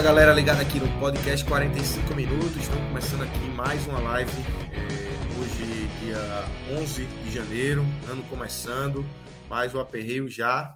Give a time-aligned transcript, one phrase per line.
[0.00, 2.56] Fala galera ligada aqui no podcast 45 minutos.
[2.56, 4.32] Estamos começando aqui mais uma live.
[4.72, 9.04] É, hoje, dia 11 de janeiro, ano começando.
[9.46, 10.74] Mais um aperreio já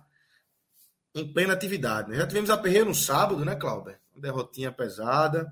[1.14, 2.10] em plena atividade.
[2.10, 2.18] Né?
[2.18, 3.96] Já tivemos aperreio no sábado, né, Cláudio?
[4.14, 5.50] Uma derrotinha pesada.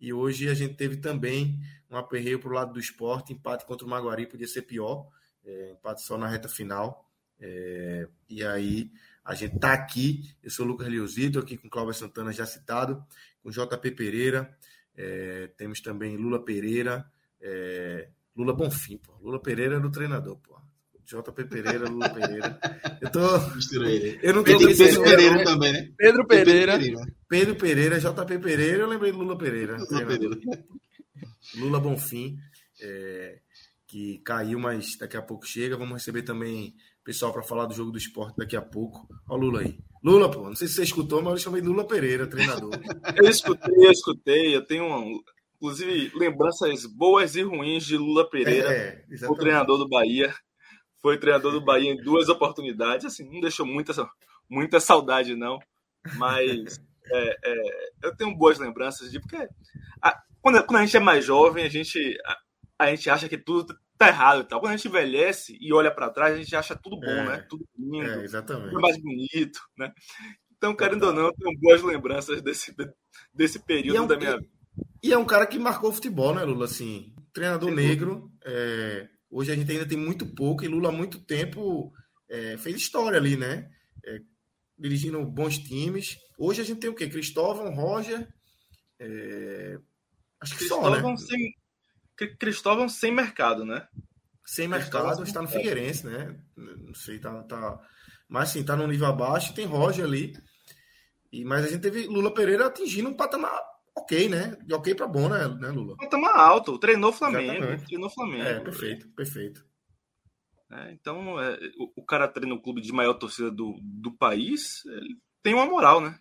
[0.00, 3.32] E hoje a gente teve também um aperreio para o lado do esporte.
[3.32, 5.06] Empate contra o Maguari podia ser pior.
[5.44, 7.08] É, empate só na reta final.
[7.38, 8.90] É, e aí
[9.26, 10.30] a gente está aqui.
[10.42, 13.04] Eu sou o Lucas Leozito, aqui com Cláudio Santana, já citado,
[13.42, 14.56] com JP Pereira.
[14.96, 17.04] É, temos também Lula Pereira.
[17.40, 19.12] É, Lula Bonfim, pô.
[19.20, 20.56] Lula Pereira do treinador, pô.
[21.04, 22.58] JP Pereira, Lula Pereira.
[23.00, 23.20] Eu tô.
[24.22, 25.92] Eu não tô Pedro, Pedro Pereira também, né?
[25.96, 26.78] Pedro Pereira.
[27.28, 29.76] Pedro Pereira, JP Pereira, eu lembrei de Lula Pereira.
[29.76, 30.38] Lula, Pereira.
[31.56, 32.38] Lula Bonfim,
[32.80, 33.38] é,
[33.86, 35.76] que caiu, mas daqui a pouco chega.
[35.76, 36.74] Vamos receber também
[37.06, 39.06] pessoal para falar do jogo do esporte daqui a pouco.
[39.28, 39.78] Olha o Lula aí.
[40.02, 42.72] Lula, pô, não sei se você escutou, mas eu chamei Lula Pereira, treinador.
[43.16, 44.56] eu escutei, eu escutei.
[44.56, 45.20] Eu tenho, um,
[45.54, 50.34] inclusive, lembranças boas e ruins de Lula Pereira, é, o treinador do Bahia
[51.00, 53.92] foi treinador do Bahia em duas oportunidades, assim, não deixou muita,
[54.50, 55.60] muita saudade, não.
[56.16, 59.48] Mas é, é, eu tenho boas lembranças de porque
[60.02, 62.36] a, quando, quando, a gente é mais jovem, a gente, a,
[62.80, 64.60] a, gente acha que tudo tá errado e tal.
[64.60, 67.46] Quando a gente envelhece e olha para trás, a gente acha tudo bom, é, né?
[67.48, 68.70] Tudo lindo, é, exatamente.
[68.70, 69.92] tudo mais bonito, né?
[70.56, 72.74] Então, querendo ou não, eu tenho boas lembranças desse,
[73.32, 74.50] desse período é um, da minha vida.
[75.02, 76.64] E é um cara que marcou o futebol, né, Lula?
[76.64, 81.18] Assim, treinador negro, é, Hoje a gente ainda tem muito pouco e Lula há muito
[81.18, 81.92] tempo
[82.28, 83.68] é, fez história ali, né?
[84.04, 84.20] É,
[84.78, 86.16] dirigindo bons times.
[86.38, 87.08] Hoje a gente tem o quê?
[87.08, 88.28] Cristóvão, Roger.
[88.98, 89.78] É...
[90.40, 91.16] Acho que Cristóvão só, né?
[91.16, 91.54] Sem...
[92.16, 93.86] Cristóvão sem mercado, né?
[94.44, 96.38] Sem mercado, está no Figueirense, né?
[96.56, 97.80] Não sei, tá, tá.
[98.28, 100.32] Mas sim, tá no nível abaixo, tem Roger ali.
[101.32, 103.60] E, mas a gente teve Lula Pereira atingindo um patamar
[103.96, 104.56] ok, né?
[104.64, 105.96] De ok para bom, né, né Lula?
[105.96, 107.84] Patamar alto, treinou Flamengo, Exatamente.
[107.86, 108.44] treinou Flamengo.
[108.44, 109.66] É, perfeito, perfeito.
[110.70, 114.84] É, então, é, o, o, cara treina o clube de maior torcida do, do país,
[114.86, 116.18] ele tem uma moral, né?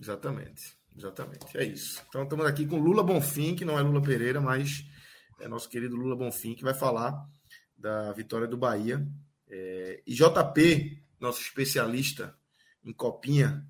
[0.00, 2.02] Exatamente, exatamente, é isso.
[2.08, 4.84] Então, estamos aqui com Lula Bonfim, que não é Lula Pereira, mas
[5.40, 7.26] é nosso querido Lula Bonfim, que vai falar
[7.76, 9.06] da vitória do Bahia.
[9.48, 12.36] É, e JP, nosso especialista
[12.84, 13.66] em copinha,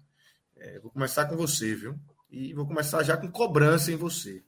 [0.56, 1.98] é, vou começar com você, viu?
[2.28, 4.44] E vou começar já com cobrança em você.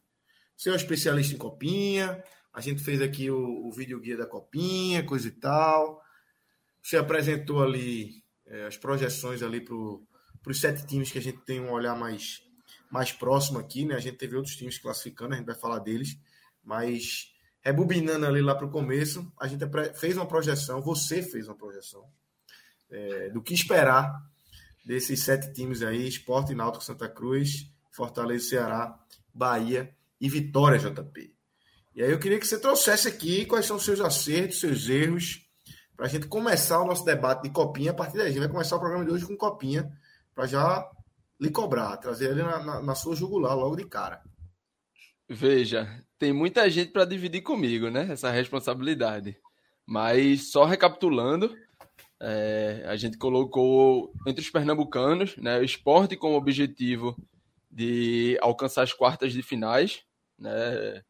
[0.56, 2.22] Você é um especialista em copinha.
[2.52, 6.02] A gente fez aqui o, o vídeo guia da copinha, coisa e tal.
[6.82, 11.60] Você apresentou ali é, as projeções ali para os sete times que a gente tem
[11.60, 12.42] um olhar mais,
[12.90, 13.94] mais próximo aqui, né?
[13.94, 16.18] A gente teve outros times classificando, a gente vai falar deles.
[16.62, 19.64] Mas rebobinando ali lá para o começo, a gente
[19.94, 22.04] fez uma projeção, você fez uma projeção
[22.90, 24.12] é, do que esperar
[24.84, 28.98] desses sete times aí, Esporte, Náutico, Santa Cruz, Fortaleza, Ceará,
[29.32, 31.34] Bahia e Vitória, JP.
[31.94, 35.46] E aí eu queria que você trouxesse aqui quais são os seus acertos, seus erros,
[35.96, 37.90] para a gente começar o nosso debate de copinha.
[37.90, 39.90] A partir daí, a gente vai começar o programa de hoje com copinha,
[40.34, 40.90] para já
[41.38, 44.22] lhe cobrar, trazer ele na, na, na sua jugular logo de cara.
[45.28, 48.06] Veja, tem muita gente para dividir comigo, né?
[48.08, 49.36] Essa responsabilidade.
[49.84, 51.52] Mas só recapitulando,
[52.20, 57.16] é, a gente colocou entre os pernambucanos, né, o esporte como objetivo
[57.68, 60.04] de alcançar as quartas de finais,
[60.38, 61.02] né?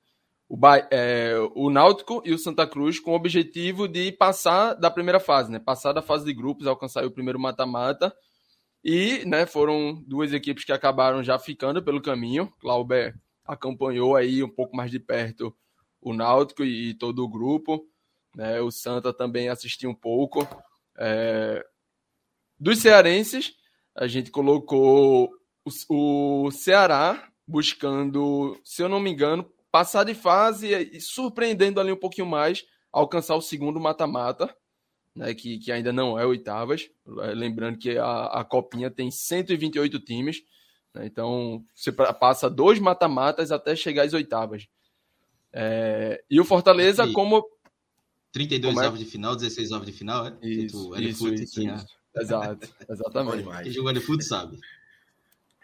[0.49, 0.59] O,
[0.91, 5.53] é, o Náutico e o Santa Cruz com o objetivo de passar da primeira fase,
[5.53, 5.59] né?
[5.59, 8.11] Passar da fase de grupos, alcançar o primeiro mata-mata.
[8.83, 12.51] E, né, foram duas equipes que acabaram já ficando pelo caminho.
[12.59, 15.55] Clauber acompanhou aí um pouco mais de perto
[16.01, 17.87] o Náutico e, todo o grupo.
[18.37, 18.61] Né?
[18.61, 20.47] O Santa também assistiu um pouco.
[20.99, 21.65] É...
[22.59, 23.55] Dos cearenses,
[23.95, 25.33] a gente colocou
[25.65, 31.93] o, o Ceará buscando, se eu não me engano, passar de fase e surpreendendo ali
[31.93, 34.55] um pouquinho mais, alcançar o segundo mata-mata,
[35.15, 36.91] né, que, que ainda não é oitavas.
[37.07, 40.43] Lembrando que a, a Copinha tem 128 times?
[41.01, 44.67] Então, você passa dois mata-matas até chegar às oitavas.
[45.53, 47.45] É, e o Fortaleza, e como.
[48.33, 48.99] 32 como é?
[48.99, 50.37] de final, 16 ovos de final, é?
[50.43, 51.75] Isso, isso, isso, tinha...
[51.75, 51.87] isso.
[52.15, 53.63] Exato, exatamente.
[53.63, 54.59] Quem jogou L-Foot sabe.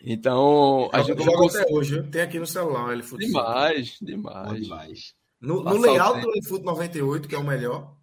[0.00, 3.24] Então, a gente joga até hoje, tem aqui no celular o L-Foot.
[3.24, 4.62] Demais, demais.
[4.62, 5.14] demais.
[5.40, 7.96] No, no layout do L-Foot 98, que é o melhor,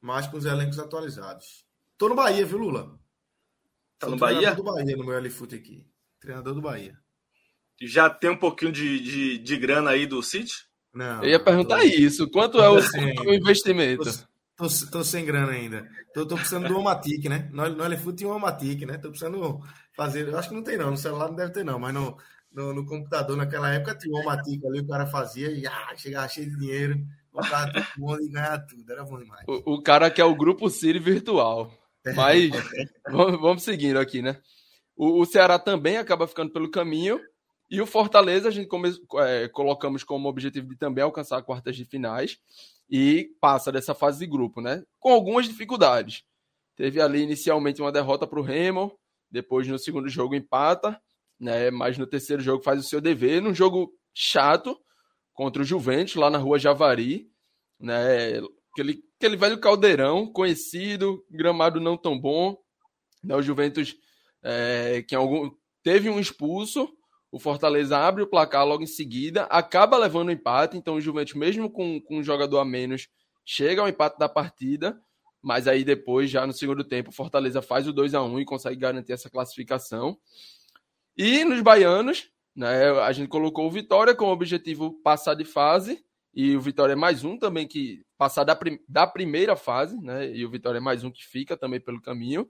[0.00, 1.64] mas com os elencos atualizados.
[1.96, 2.98] Tô no Bahia, viu, Lula?
[3.98, 4.54] Tá no Bahia?
[4.54, 5.86] do Bahia no meu L-Foot aqui.
[6.22, 6.94] Treinador do Bahia.
[7.82, 10.52] Já tem um pouquinho de, de, de grana aí do City?
[10.94, 11.22] Não.
[11.22, 11.84] Eu ia perguntar tô...
[11.84, 12.30] isso.
[12.30, 14.04] Quanto é o, o investimento?
[14.56, 15.88] Tô, tô, tô, sem grana ainda.
[16.14, 17.50] Tô, tô precisando do Omatic, né?
[17.52, 18.98] No, no L-Foot tinha um Omatic, né?
[18.98, 19.60] Tô precisando
[19.96, 20.28] fazer.
[20.28, 20.92] Eu acho que não tem, não.
[20.92, 21.78] No celular não deve ter, não.
[21.78, 22.16] Mas no,
[22.52, 26.28] no, no computador, naquela época, tinha um Omatic ali, o cara fazia e ah, chegava
[26.28, 27.04] cheio de dinheiro.
[27.32, 28.92] Botava tudo bom e ganhar tudo.
[28.92, 29.44] Era bom demais.
[29.48, 31.72] O, o cara que é o grupo Siri virtual.
[32.14, 32.50] Mas
[33.10, 34.38] vamos, vamos seguindo aqui, né?
[35.02, 37.20] O, o, Ceará também acaba ficando pelo caminho.
[37.68, 41.84] E o Fortaleza, a gente come, é, colocamos como objetivo de também alcançar quartas de
[41.84, 42.38] finais
[42.88, 44.84] e passa dessa fase de grupo, né?
[45.00, 46.22] Com algumas dificuldades.
[46.76, 48.96] Teve ali inicialmente uma derrota para o Remo,
[49.28, 51.02] depois no segundo jogo empata,
[51.40, 51.68] né?
[51.72, 54.78] Mas no terceiro jogo faz o seu dever, num jogo chato
[55.32, 57.28] contra o Juventus lá na rua Javari,
[57.80, 58.40] né?
[58.70, 62.56] Aquele, aquele velho caldeirão conhecido, gramado não tão bom,
[63.20, 63.34] né?
[63.34, 63.96] O Juventus
[64.42, 65.50] é, que algum,
[65.82, 66.88] teve um expulso,
[67.30, 71.34] o Fortaleza abre o placar logo em seguida, acaba levando o empate, então o Juventus,
[71.34, 73.08] mesmo com, com um jogador a menos,
[73.44, 75.00] chega ao empate da partida,
[75.40, 78.44] mas aí depois, já no segundo tempo, o Fortaleza faz o 2 a 1 e
[78.44, 80.16] consegue garantir essa classificação.
[81.16, 86.04] E nos baianos, né, a gente colocou o Vitória com o objetivo passar de fase,
[86.34, 90.30] e o Vitória é mais um também que passar da, prim da primeira fase, né,
[90.30, 92.48] e o Vitória é mais um que fica também pelo caminho.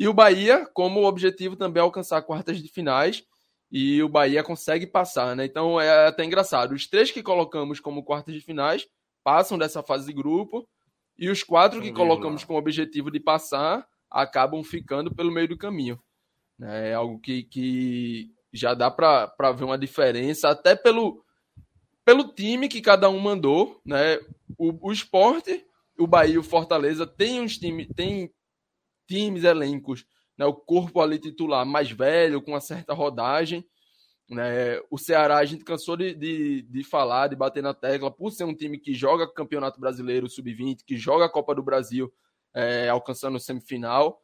[0.00, 3.22] E o Bahia, como objetivo também é alcançar quartas de finais,
[3.70, 5.44] e o Bahia consegue passar, né?
[5.44, 6.72] Então é até engraçado.
[6.72, 8.88] Os três que colocamos como quartas de finais
[9.22, 10.66] passam dessa fase de grupo,
[11.18, 15.58] e os quatro que colocamos com o objetivo de passar acabam ficando pelo meio do
[15.58, 16.00] caminho.
[16.62, 21.22] É algo que, que já dá para ver uma diferença, até pelo,
[22.06, 23.78] pelo time que cada um mandou.
[23.84, 24.18] Né?
[24.56, 25.62] O, o esporte,
[25.98, 28.32] o Bahia e o Fortaleza tem uns times, tem
[29.10, 30.06] times, elencos,
[30.38, 33.64] né, o corpo ali titular mais velho, com uma certa rodagem.
[34.28, 38.30] Né, o Ceará, a gente cansou de, de, de, falar, de bater na tecla, por
[38.30, 42.12] ser um time que joga Campeonato Brasileiro Sub-20, que joga a Copa do Brasil,
[42.54, 44.20] é, alcançando semifinal.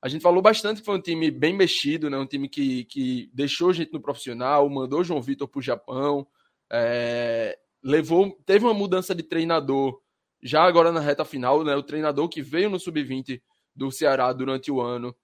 [0.00, 3.30] A gente falou bastante que foi um time bem mexido, né, um time que, que
[3.34, 6.26] deixou gente no profissional, mandou João Vitor para o Japão,
[6.72, 10.00] é, levou, teve uma mudança de treinador
[10.42, 13.42] já agora na reta final, né, o treinador que veio no Sub-20
[13.74, 15.14] do Ceará durante o ano.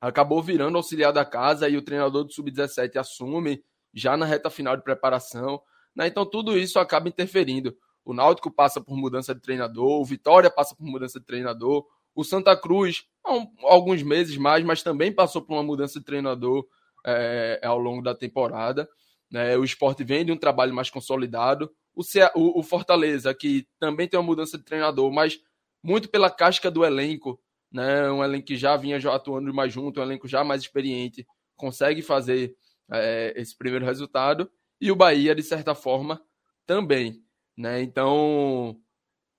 [0.00, 3.62] Acabou virando auxiliar da casa e o treinador do Sub-17 assume
[3.92, 5.60] já na reta final de preparação.
[5.94, 6.06] Né?
[6.06, 7.76] Então tudo isso acaba interferindo.
[8.04, 11.84] O Náutico passa por mudança de treinador, o Vitória passa por mudança de treinador,
[12.14, 16.04] o Santa Cruz, há um, alguns meses mais, mas também passou por uma mudança de
[16.04, 16.66] treinador
[17.06, 18.88] é, ao longo da temporada.
[19.30, 19.56] Né?
[19.56, 21.70] O esporte vem de um trabalho mais consolidado.
[21.94, 22.02] O,
[22.34, 25.38] o, o Fortaleza, que também tem uma mudança de treinador, mas
[25.82, 27.38] muito pela casca do elenco,
[27.72, 28.10] né?
[28.10, 31.26] Um elenco que já vinha atuando mais junto, um elenco já mais experiente,
[31.56, 32.54] consegue fazer
[32.90, 34.50] é, esse primeiro resultado.
[34.80, 36.22] E o Bahia, de certa forma,
[36.66, 37.22] também.
[37.56, 37.82] Né?
[37.82, 38.76] Então,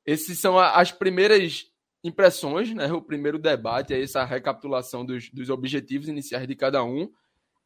[0.05, 1.67] esses são as primeiras
[2.03, 2.91] impressões, né?
[2.91, 7.11] o primeiro debate, essa recapitulação dos, dos objetivos iniciais de cada um.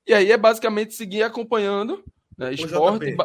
[0.05, 2.03] E aí é basicamente seguir acompanhando
[2.37, 2.53] né?
[2.53, 3.15] esporte.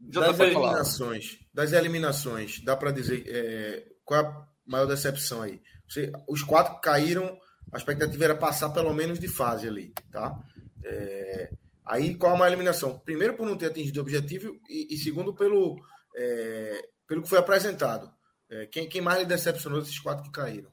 [0.00, 5.60] JB, das eliminações, das eliminações, dá para dizer é, qual a maior decepção aí?
[5.88, 7.38] Você, os quatro caíram,
[7.72, 10.38] a expectativa era passar pelo menos de fase ali, tá?
[10.84, 11.50] É,
[11.84, 12.98] aí qual a maior eliminação?
[12.98, 15.76] Primeiro por não ter atingido o objetivo e, e segundo pelo,
[16.16, 18.10] é, pelo que foi apresentado.
[18.50, 20.70] É, quem, quem mais lhe decepcionou desses quatro que caíram?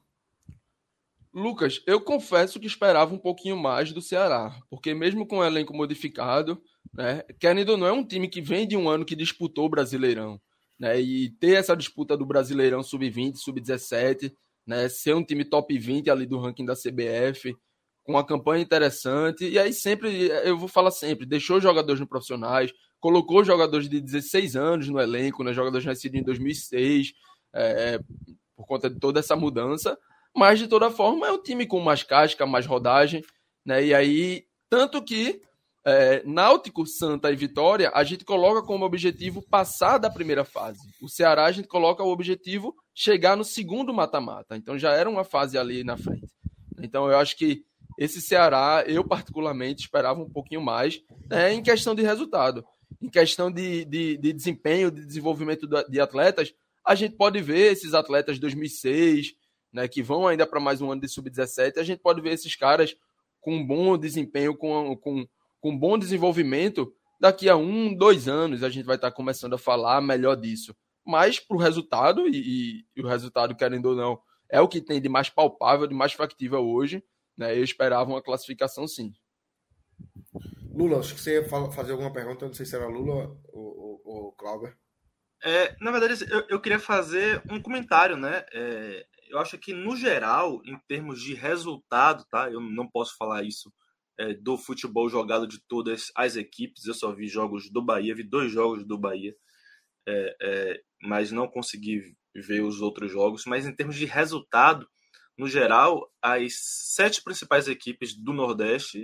[1.34, 5.76] Lucas, eu confesso que esperava um pouquinho mais do Ceará, porque mesmo com o elenco
[5.76, 6.62] modificado,
[6.94, 10.40] né, querendo não é um time que vem de um ano que disputou o Brasileirão,
[10.80, 14.34] né, e ter essa disputa do Brasileirão sub-20, sub-17,
[14.66, 14.90] né?
[14.90, 17.56] Ser um time top 20 ali do ranking da CBF,
[18.04, 19.48] com uma campanha interessante.
[19.48, 24.56] E aí sempre, eu vou falar sempre, deixou jogadores no profissionais, colocou jogadores de 16
[24.56, 25.54] anos no elenco, né?
[25.54, 27.14] Jogadores nascidos em 2006,
[27.54, 28.00] é,
[28.56, 29.98] por conta de toda essa mudança.
[30.36, 33.24] Mas, de toda forma, é um time com mais casca, mais rodagem,
[33.66, 33.86] né?
[33.86, 35.42] E aí, tanto que
[35.86, 40.80] é, Náutico, Santa e Vitória, a gente coloca como objetivo passar da primeira fase.
[41.02, 44.56] O Ceará, a gente coloca o objetivo chegar no segundo mata-mata.
[44.56, 46.34] Então já era uma fase ali na frente.
[46.82, 47.66] Então eu acho que
[48.00, 52.66] esse Ceará, eu particularmente esperava um pouquinho mais né, em questão de resultado.
[53.02, 56.54] Em questão de, de, de desempenho, de desenvolvimento de atletas,
[56.86, 59.34] a gente pode ver esses atletas de 2006,
[59.74, 62.56] né, que vão ainda para mais um ano de sub-17, a gente pode ver esses
[62.56, 62.96] caras
[63.42, 65.28] com bom desempenho, com, com,
[65.60, 70.02] com bom desenvolvimento, daqui a um, dois anos a gente vai estar começando a falar
[70.02, 70.76] melhor disso.
[71.06, 74.20] Mas para o resultado, e, e, o resultado, querendo ou não,
[74.50, 77.04] é o que tem de mais palpável, de mais factível hoje,
[77.38, 77.58] né?
[77.58, 79.14] Eu esperava uma classificação sim.
[80.74, 84.02] Lula, acho que você ia fazer alguma pergunta, não sei se era Lula ou, ou,
[84.04, 84.76] ou Cláudio.
[85.44, 88.46] É, na verdade, eu, eu, queria fazer um comentário, né?
[88.52, 92.50] É, eu acho que, no geral, em termos de resultado, tá?
[92.50, 93.72] Eu não posso falar isso
[94.18, 96.86] é, do futebol jogado de todas as equipes.
[96.86, 99.36] Eu só vi jogos do Bahia, vi dois jogos do Bahia,
[100.08, 102.02] é, é, mas não consegui
[102.36, 103.44] ver os outros jogos.
[103.46, 104.88] Mas em termos de resultado,
[105.38, 106.54] no geral, as
[106.94, 109.02] sete principais equipes do Nordeste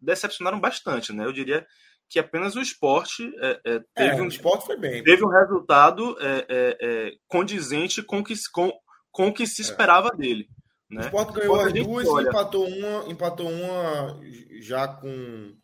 [0.00, 1.24] decepcionaram bastante, né?
[1.24, 1.66] Eu diria
[2.08, 6.14] que apenas o esporte é, é, teve, é, um, esporte foi bem, teve um resultado
[6.20, 8.70] é, condizente com que, com,
[9.10, 10.46] com o que se esperava dele.
[10.90, 11.00] Né?
[11.00, 12.26] O esporte ganhou as duas olha...
[12.26, 14.20] e empatou uma, empatou uma
[14.60, 15.56] já com,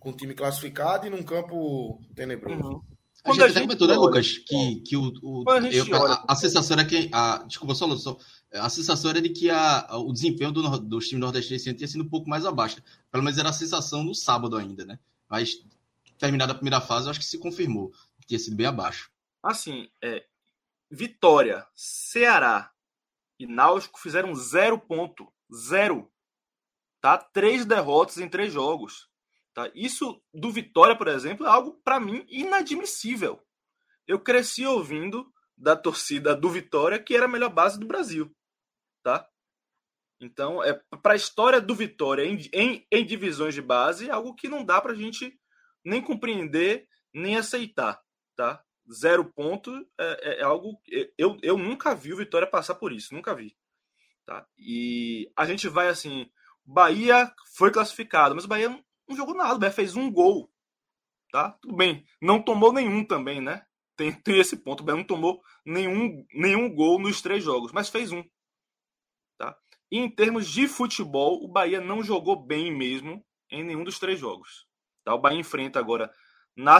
[0.00, 2.60] com o time classificado e num campo tenebroso.
[2.60, 2.80] Uhum.
[3.24, 6.86] A gente até comentou, né, Lucas, que, que o, o eu, a, a, sensação era
[6.86, 7.08] que.
[7.10, 8.18] A, desculpa, só, só
[8.52, 12.08] a sensação era de que a, o desempenho do, dos times nordestinos tinha sido um
[12.08, 12.82] pouco mais abaixo.
[13.10, 14.98] Pelo menos era a sensação no sábado ainda, né?
[15.28, 15.64] Mas
[16.18, 17.90] terminada a primeira fase, eu acho que se confirmou
[18.20, 19.10] que tinha sido bem abaixo.
[19.42, 20.24] Assim, é,
[20.90, 22.70] Vitória, Ceará
[23.38, 25.32] e Náutico fizeram zero ponto.
[25.52, 26.10] Zero.
[27.00, 27.18] Tá?
[27.18, 29.08] Três derrotas em três jogos.
[29.54, 29.70] Tá?
[29.72, 33.40] Isso do Vitória, por exemplo, é algo, para mim, inadmissível.
[34.06, 38.34] Eu cresci ouvindo da torcida do Vitória que era a melhor base do Brasil.
[39.02, 39.26] Tá?
[40.20, 44.34] Então, é para a história do Vitória em, em, em, divisões de base, é algo
[44.34, 45.38] que não dá para a gente
[45.84, 48.02] nem compreender, nem aceitar.
[48.34, 48.60] Tá?
[48.92, 50.80] Zero ponto é, é, é algo.
[51.16, 53.56] Eu, eu nunca vi o Vitória passar por isso, nunca vi.
[54.26, 54.44] Tá?
[54.58, 56.28] E a gente vai assim.
[56.64, 59.54] Bahia foi classificado, mas Bahia não jogou nada.
[59.54, 60.50] O Bahia fez um gol.
[61.30, 61.50] Tá?
[61.60, 62.04] Tudo bem.
[62.20, 63.64] Não tomou nenhum também, né?
[63.96, 64.80] Tem, tem esse ponto.
[64.80, 68.24] O Bahia não tomou nenhum, nenhum gol nos três jogos, mas fez um.
[69.38, 69.56] Tá?
[69.90, 74.18] E em termos de futebol, o Bahia não jogou bem mesmo em nenhum dos três
[74.18, 74.66] jogos.
[75.04, 75.14] Tá?
[75.14, 76.12] O Bahia enfrenta agora,
[76.56, 76.78] na,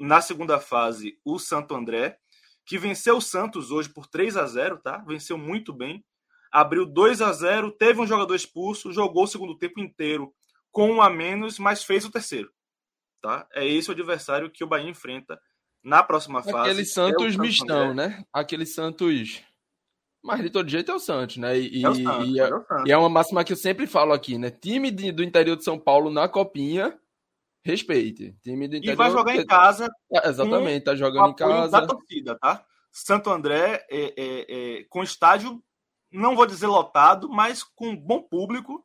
[0.00, 2.18] na segunda fase, o Santo André,
[2.64, 4.98] que venceu o Santos hoje por 3 a 0 tá?
[4.98, 6.04] Venceu muito bem.
[6.50, 10.32] Abriu 2 a 0 teve um jogador expulso, jogou o segundo tempo inteiro
[10.72, 12.50] com um a menos, mas fez o terceiro.
[13.20, 13.46] Tá?
[13.52, 15.40] É esse o adversário que o Bahia enfrenta
[15.84, 16.70] na próxima fase.
[16.70, 18.24] Aquele Santos é mistão, né?
[18.32, 19.42] Aquele Santos.
[20.22, 21.58] Mas de todo jeito é o Santos, né?
[21.58, 22.50] E é, Santos, e, é, é,
[22.86, 24.50] e é, uma máxima que eu sempre falo aqui, né?
[24.50, 26.98] Time de, do interior de São Paulo na copinha,
[27.64, 28.34] respeite.
[28.42, 28.94] Time do interior.
[28.94, 29.88] E vai jogar em casa.
[30.12, 31.80] É, exatamente, tá jogando em casa.
[31.80, 32.64] Da torcida, tá?
[32.90, 35.62] Santo André é, é, é, com estádio,
[36.10, 38.84] não vou dizer lotado, mas com bom público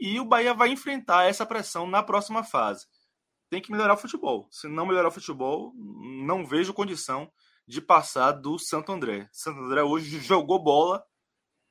[0.00, 2.86] e o Bahia vai enfrentar essa pressão na próxima fase.
[3.50, 4.48] Tem que melhorar o futebol.
[4.50, 5.74] Se não melhorar o futebol,
[6.24, 7.30] não vejo condição
[7.66, 9.28] de passar do Santo André.
[9.32, 11.04] Santo André hoje jogou bola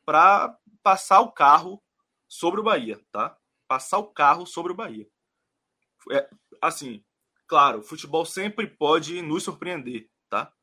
[0.05, 1.81] para passar o carro
[2.27, 3.35] sobre o Bahia, tá?
[3.67, 5.07] Passar o carro sobre o Bahia.
[6.11, 6.29] É,
[6.61, 7.03] assim,
[7.47, 10.53] claro, futebol sempre pode nos surpreender, tá?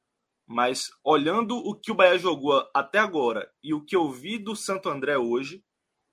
[0.47, 4.55] Mas olhando o que o Bahia jogou até agora e o que eu vi do
[4.55, 5.65] Santo André hoje,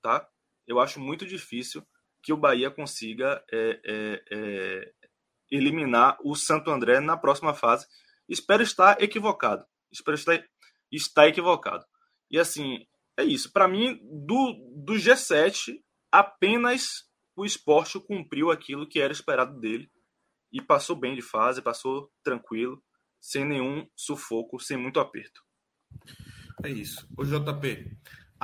[0.02, 0.28] tá?
[0.66, 1.86] Eu acho muito difícil
[2.22, 4.92] que o Bahia consiga é, é, é,
[5.50, 7.86] eliminar o Santo André na próxima fase.
[8.28, 9.64] Espero estar equivocado.
[9.92, 10.42] Espero estar,
[10.90, 11.84] estar equivocado.
[12.30, 12.86] E assim,
[13.18, 13.52] é isso.
[13.52, 14.54] Para mim, do,
[14.84, 15.74] do G7,
[16.10, 17.04] apenas
[17.36, 19.90] o esporte cumpriu aquilo que era esperado dele.
[20.50, 22.82] E passou bem de fase, passou tranquilo,
[23.20, 25.42] sem nenhum sufoco, sem muito aperto.
[26.64, 27.06] É isso.
[27.18, 27.90] O JP,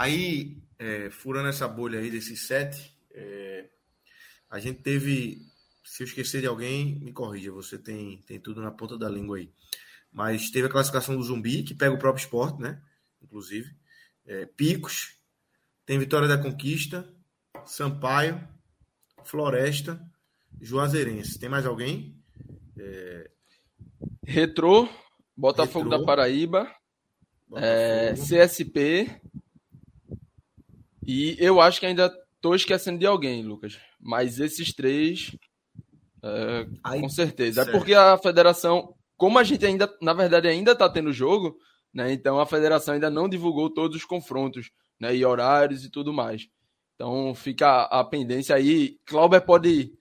[0.00, 3.68] Aí, é, furando essa bolha aí desses sete, é,
[4.48, 5.42] a gente teve.
[5.84, 9.36] Se eu esquecer de alguém, me corrija, você tem, tem tudo na ponta da língua
[9.36, 9.52] aí.
[10.10, 12.80] Mas teve a classificação do Zumbi, que pega o próprio esporte, né?
[13.20, 13.76] Inclusive.
[14.24, 15.18] É, Picos,
[15.84, 17.06] tem Vitória da Conquista,
[17.66, 18.42] Sampaio,
[19.22, 20.00] Floresta,
[20.58, 21.38] Juazeirense.
[21.38, 22.18] Tem mais alguém?
[22.78, 23.30] É...
[24.24, 24.88] Retrô,
[25.36, 26.74] Botafogo Retrô, da Paraíba,
[27.46, 27.66] Botafogo.
[27.66, 29.20] É, CSP,
[31.06, 33.78] e eu acho que ainda tô esquecendo de alguém, Lucas.
[33.98, 35.36] Mas esses três,
[36.22, 36.66] é,
[37.00, 37.62] com certeza.
[37.62, 37.76] É certo.
[37.76, 41.56] É porque a federação, como a gente ainda, na verdade, ainda tá tendo jogo,
[41.92, 42.12] né?
[42.12, 45.14] Então a federação ainda não divulgou todos os confrontos, né?
[45.14, 46.46] E horários e tudo mais.
[46.94, 48.98] Então fica a pendência aí.
[49.06, 49.92] Clauber pode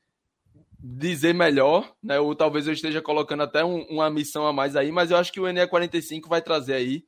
[0.82, 2.20] dizer melhor, né?
[2.20, 5.32] Ou talvez eu esteja colocando até um, uma missão a mais aí, mas eu acho
[5.32, 7.04] que o NE45 vai trazer aí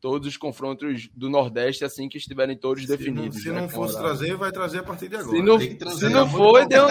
[0.00, 3.36] todos os confrontos do Nordeste assim que estiverem todos se definidos.
[3.36, 5.36] Não, se né, não fosse trazer, vai trazer a partir de agora.
[5.36, 6.86] Se não, se não for, deu,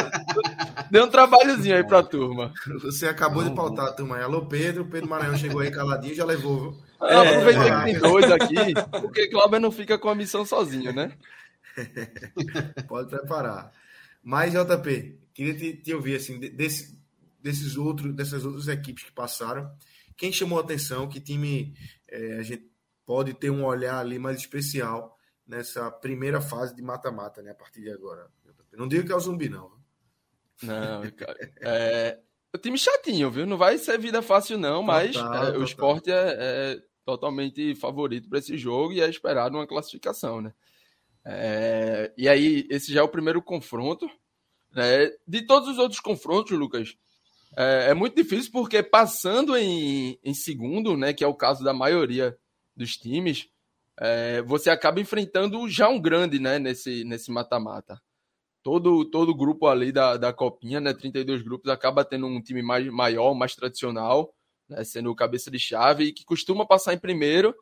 [0.91, 2.53] deu um trabalhozinho aí para a turma.
[2.81, 4.23] Você acabou não, de pautar a turma aí.
[4.23, 4.85] Alô, Pedro.
[4.85, 6.89] Pedro Maranhão chegou aí caladinho já levou, viu?
[7.07, 8.55] É, Aproveitei é, que tem dois aqui,
[9.01, 11.13] porque Cláudio não fica com a missão sozinho, né?
[12.87, 13.71] Pode preparar.
[14.21, 16.99] Mas, JP, queria te, te ouvir assim, desse,
[17.41, 19.71] desses outros, dessas outras equipes que passaram.
[20.17, 21.07] Quem chamou a atenção?
[21.07, 21.73] Que time
[22.09, 22.69] é, a gente
[23.09, 27.49] pode ter um olhar ali mais especial nessa primeira fase de mata-mata, né?
[27.49, 28.27] A partir de agora.
[28.71, 29.71] Não digo que é o zumbi, não.
[30.61, 31.51] Não, cara.
[31.59, 32.19] É,
[32.53, 33.47] o time chatinho, viu?
[33.47, 35.59] Não vai ser vida fácil, não, mas total, é, total.
[35.59, 40.53] o esporte é, é, totalmente favorito para esse jogo e é esperado uma classificação, né?
[41.25, 44.07] É, e aí, esse já é o primeiro confronto.
[44.71, 45.11] Né?
[45.27, 46.95] De todos os outros confrontos, Lucas,
[47.57, 51.73] é, é muito difícil porque passando em, em segundo, né, que é o caso da
[51.73, 52.37] maioria
[52.79, 53.47] dos times,
[53.99, 58.01] é, você acaba enfrentando já um grande né, nesse nesse mata-mata.
[58.63, 62.85] Todo, todo grupo ali da, da Copinha, né, 32 grupos, acaba tendo um time mais,
[62.87, 64.33] maior, mais tradicional,
[64.67, 67.55] né, sendo o cabeça de chave, e que costuma passar em primeiro.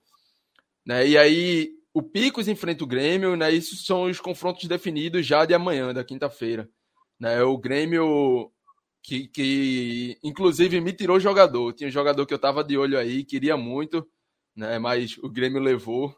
[0.86, 5.46] Né, e aí o Picos enfrenta o Grêmio, né, isso são os confrontos definidos já
[5.46, 6.70] de amanhã, da quinta-feira.
[7.20, 8.52] Né, o Grêmio
[9.08, 11.74] que, que inclusive me tirou jogador.
[11.74, 14.06] Tinha um jogador que eu estava de olho aí, queria muito,
[14.58, 14.80] né?
[14.80, 16.14] Mas o Grêmio levou,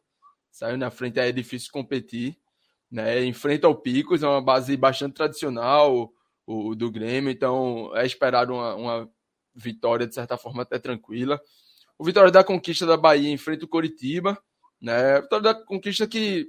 [0.50, 2.38] saiu na frente, aí é difícil competir.
[2.90, 3.24] Né?
[3.26, 6.12] Enfrenta o Picos, é uma base bastante tradicional
[6.48, 9.10] o, do Grêmio, então é esperado uma, uma
[9.54, 11.40] vitória, de certa forma, até tranquila.
[11.98, 14.42] O Vitória da Conquista da Bahia enfrenta o Coritiba,
[14.82, 15.22] né?
[15.22, 16.48] Vitória da Conquista que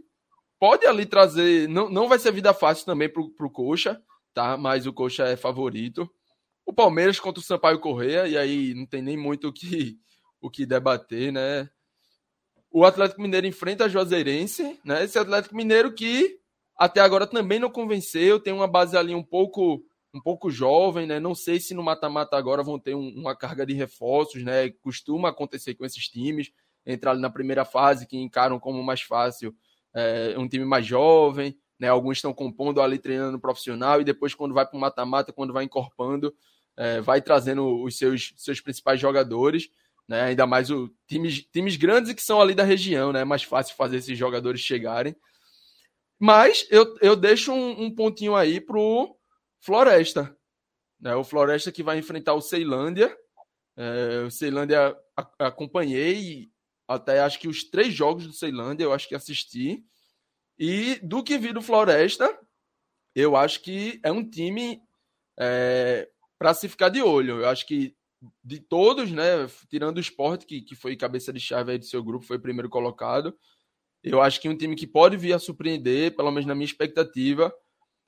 [0.60, 4.00] pode ali trazer, não, não vai ser vida fácil também para o Coxa,
[4.32, 4.56] tá?
[4.56, 6.08] Mas o Coxa é favorito.
[6.64, 9.98] O Palmeiras contra o Sampaio Correia, e aí não tem nem muito o que,
[10.40, 11.68] o que debater, né?
[12.70, 15.04] O Atlético Mineiro enfrenta a Juazeirense, né?
[15.04, 16.38] Esse Atlético Mineiro que
[16.76, 21.20] até agora também não convenceu, tem uma base ali um pouco um pouco jovem, né?
[21.20, 24.70] Não sei se no mata-mata agora vão ter um, uma carga de reforços, né?
[24.70, 26.50] Costuma acontecer com esses times,
[26.84, 29.54] entrar ali na primeira fase que encaram como mais fácil
[29.94, 31.88] é, um time mais jovem, né?
[31.88, 35.64] Alguns estão compondo ali treinando profissional e depois quando vai para o mata-mata, quando vai
[35.64, 36.34] encorpando,
[36.76, 39.70] é, vai trazendo os seus seus principais jogadores
[40.10, 40.22] né?
[40.22, 43.20] Ainda mais o times, times grandes que são ali da região, né?
[43.20, 45.14] É mais fácil fazer esses jogadores chegarem.
[46.18, 49.16] Mas eu, eu deixo um, um pontinho aí pro
[49.60, 50.36] Floresta.
[51.00, 51.14] Né?
[51.14, 53.16] O Floresta que vai enfrentar o Ceilândia.
[53.76, 54.96] É, o Ceilândia
[55.38, 56.50] acompanhei
[56.88, 59.84] até acho que os três jogos do Ceilândia eu acho que assisti.
[60.58, 62.36] E do que vi do Floresta,
[63.14, 64.82] eu acho que é um time
[65.38, 67.42] é, para se ficar de olho.
[67.42, 67.96] Eu acho que
[68.44, 69.46] de todos, né?
[69.68, 72.68] Tirando o esporte, que, que foi cabeça de chave aí do seu grupo, foi primeiro
[72.68, 73.34] colocado.
[74.02, 77.52] Eu acho que um time que pode vir a surpreender, pelo menos na minha expectativa,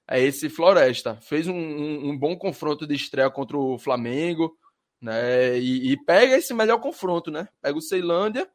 [0.08, 1.16] é esse Floresta.
[1.16, 4.56] Fez um, um, um bom confronto de estreia contra o Flamengo,
[5.00, 5.58] né?
[5.58, 7.48] E, e, pega esse melhor confronto, né?
[7.60, 8.48] Pega o Ceilândia,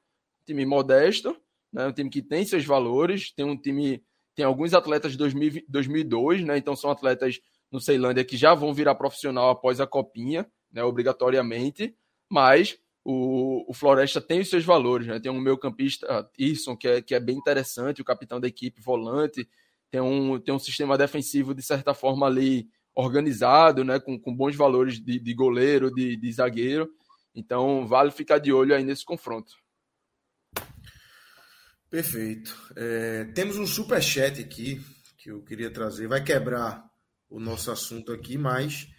[0.45, 1.35] time modesto,
[1.71, 1.87] né?
[1.87, 4.03] Um time que tem seus valores, tem um time,
[4.35, 6.57] tem alguns atletas de 2000, 2002, né?
[6.57, 7.39] Então são atletas
[7.71, 11.95] no Ceilândia que já vão virar profissional após a copinha né, obrigatoriamente,
[12.29, 15.19] mas o, o, Floresta tem os seus valores, né?
[15.19, 18.81] Tem um meio campista, Tirson, que é, que é bem interessante, o capitão da equipe,
[18.81, 19.47] volante,
[19.89, 23.97] tem um, tem um sistema defensivo, de certa forma, ali organizado, né?
[23.97, 26.89] Com, com bons valores de, de goleiro, de, de zagueiro.
[27.33, 29.53] Então, vale ficar de olho aí nesse confronto.
[31.89, 32.53] Perfeito.
[32.75, 34.81] É, temos um super chat aqui
[35.17, 36.07] que eu queria trazer.
[36.07, 36.83] Vai quebrar
[37.29, 38.89] o nosso assunto aqui, mas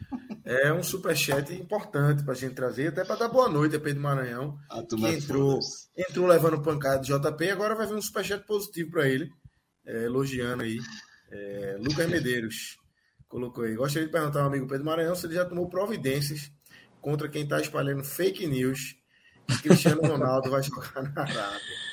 [0.45, 4.03] é um superchat importante para a gente trazer, até para dar boa noite a Pedro
[4.03, 5.61] Maranhão, que é entrou,
[5.97, 9.31] entrou levando pancada de JP, agora vai vir um superchat positivo para ele,
[9.87, 10.79] é, elogiando aí.
[11.31, 12.79] É, Lucas Medeiros
[13.29, 13.75] colocou aí.
[13.77, 16.51] Gostaria de perguntar ao amigo Pedro Maranhão se ele já tomou providências
[17.01, 18.97] contra quem está espalhando fake news
[19.47, 21.88] que Cristiano Ronaldo vai jogar na Arábia.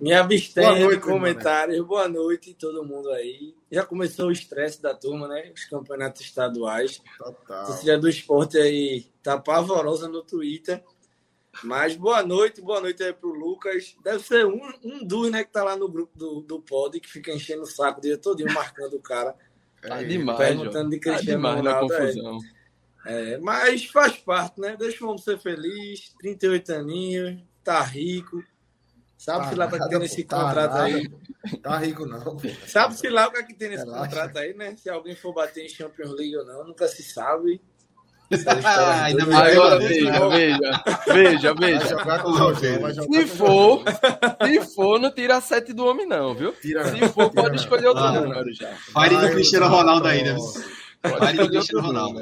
[0.00, 1.76] Me abstenho de comentários.
[1.76, 1.88] Mano.
[1.88, 3.54] Boa noite todo mundo aí.
[3.70, 5.52] Já começou o estresse da turma, né?
[5.54, 7.00] Os campeonatos estaduais.
[7.16, 7.62] Total.
[7.62, 10.82] A torcida do esporte aí tá pavorosa no Twitter.
[11.62, 13.96] Mas boa noite, boa noite aí pro Lucas.
[14.02, 17.08] Deve ser um, um dos, né, que tá lá no grupo do, do pod, que
[17.08, 19.36] fica enchendo o saco o dia todinho, marcando o cara.
[19.80, 21.94] Tá é, demais, Perguntando de tá Cristiano tá demais Ronaldo.
[21.94, 22.38] Na confusão.
[23.06, 23.32] É.
[23.34, 24.76] é, mas faz parte, né?
[24.76, 26.12] Deixa o homem ser feliz.
[26.18, 28.42] 38 aninhos, tá rico
[29.24, 31.10] Sabe-se lá o que, é tem nesse tá contrato nada, aí.
[31.62, 32.38] Tá rico, não.
[32.66, 34.04] Sabe-se lá o que, é que tem nesse Relaxa.
[34.04, 34.76] contrato aí, né?
[34.76, 37.58] Se alguém for bater em Champions League ou não, nunca se sabe.
[38.62, 41.88] Ah, ainda Agora veja, veja, veja, veja.
[43.10, 43.82] Se for,
[44.44, 46.52] se for, não tira a sete do homem, não, viu?
[46.52, 48.76] Tira, se for, tira, pode escolher outro número já.
[48.92, 50.36] Pare do Cristiano Ronaldo ainda.
[51.00, 52.20] Pare do Cristiano Ronaldo.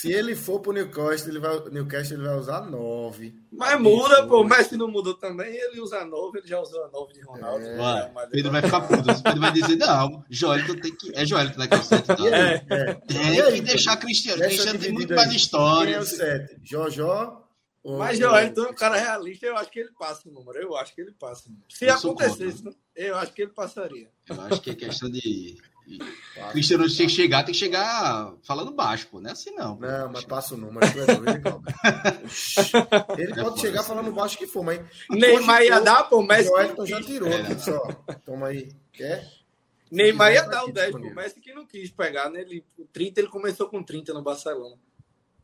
[0.00, 3.34] Se ele for pro Newcastle, ele vai, Newcastle ele vai usar 9.
[3.52, 4.40] Mas muda, pô.
[4.40, 5.54] O Messi não mudou também.
[5.54, 7.66] Ele usa 9, ele já usou a 9 de Ronaldo.
[7.66, 9.22] É, vai, Pedro vai ficar puto.
[9.22, 11.14] Pedro vai dizer: não, Joelito tem que.
[11.14, 11.68] É Joelito, né?
[11.68, 12.06] Que é o 7.
[12.06, 12.16] Tá?
[12.26, 12.94] É, é.
[12.94, 14.42] Tem aí, que deixar Cristiano.
[14.42, 15.92] Cristiano tem muito mais história.
[15.92, 16.60] Quem é o 7?
[16.64, 17.46] Jojó.
[17.84, 19.44] Mas Joelito é um cara realista.
[19.44, 20.58] Eu acho que ele passa o número.
[20.58, 21.50] Eu acho que ele passa.
[21.68, 24.08] Se eu acontecesse, eu acho que ele passaria.
[24.26, 25.58] Eu acho que é questão de
[25.98, 29.20] Passa, Cristiano tem que chegar, tem que chegar falando baixo, pô.
[29.20, 29.76] Não é assim, não.
[29.76, 29.86] Pô.
[29.86, 30.86] Não, mas passa o número.
[33.18, 34.80] ele pode é chegar falando baixo que for, mas.
[35.10, 36.48] Neymar ia dar, pô, mas.
[36.48, 37.82] O Elton já tirou é, só.
[38.24, 38.72] Toma aí.
[38.92, 39.28] Quer?
[39.90, 42.42] Neymar ia dar o 10 pro Messi que não quis pegar, né?
[42.42, 44.76] Ele, o 30, ele começou com 30 no Barcelona.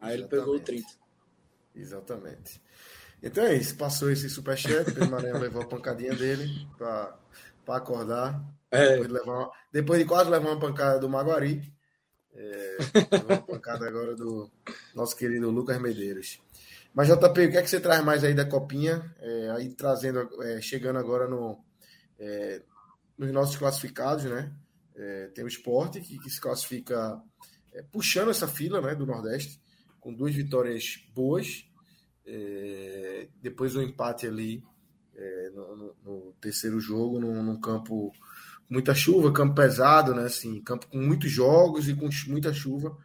[0.00, 0.20] Aí Exatamente.
[0.20, 0.86] ele pegou o 30.
[1.74, 2.62] Exatamente.
[3.22, 3.76] Então é isso.
[3.76, 4.88] Passou esse superchat.
[5.00, 7.18] O Maranhão levou a pancadinha dele para
[7.68, 8.40] acordar.
[8.70, 8.96] É.
[8.96, 11.62] Depois, de depois de quase levar uma pancada do Maguari,
[12.34, 12.76] é,
[13.24, 14.50] uma pancada agora do
[14.94, 16.40] nosso querido Lucas Medeiros.
[16.96, 19.14] Mas, JP, o que é que você traz mais aí da Copinha?
[19.20, 21.62] É, aí trazendo, é, chegando agora no,
[22.18, 22.62] é,
[23.18, 24.50] nos nossos classificados, né?
[24.94, 27.20] É, tem o esporte que, que se classifica
[27.92, 29.60] puxando essa fila né, do Nordeste,
[30.00, 31.68] com duas vitórias boas.
[33.42, 34.64] depois um empate ali
[35.52, 38.10] no, no, no, terceiro jogo, num, num campo
[38.68, 40.24] muita chuva, campo pesado, né?
[40.24, 42.96] Assim, campo com muitos jogos e com muita chuva.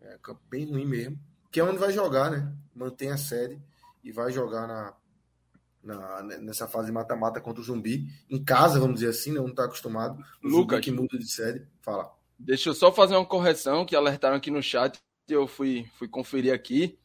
[0.00, 1.18] É, campo bem ruim mesmo.
[1.50, 2.52] Que é onde vai jogar, né?
[2.74, 3.60] Mantém a série
[4.04, 4.94] e vai jogar na,
[5.82, 8.06] na nessa fase mata-mata contra o Zumbi.
[8.28, 9.38] Em casa, vamos dizer assim, né?
[9.38, 10.22] não está acostumado.
[10.42, 11.66] O Lucas, que muda de série.
[11.80, 12.12] Fala.
[12.38, 14.98] Deixa eu só fazer uma correção que alertaram aqui no chat.
[15.28, 16.98] Eu fui, fui conferir aqui.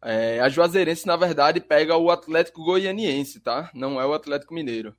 [0.00, 3.70] É, a Juazeirense, na verdade, pega o Atlético Goianiense, tá?
[3.74, 4.96] Não é o Atlético Mineiro.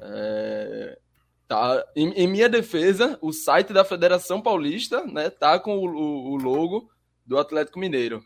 [0.00, 0.98] É,
[1.46, 6.32] Tá, em, em, minha defesa, o site da Federação Paulista, né, tá com o, o,
[6.32, 6.90] o logo
[7.26, 8.24] do Atlético Mineiro.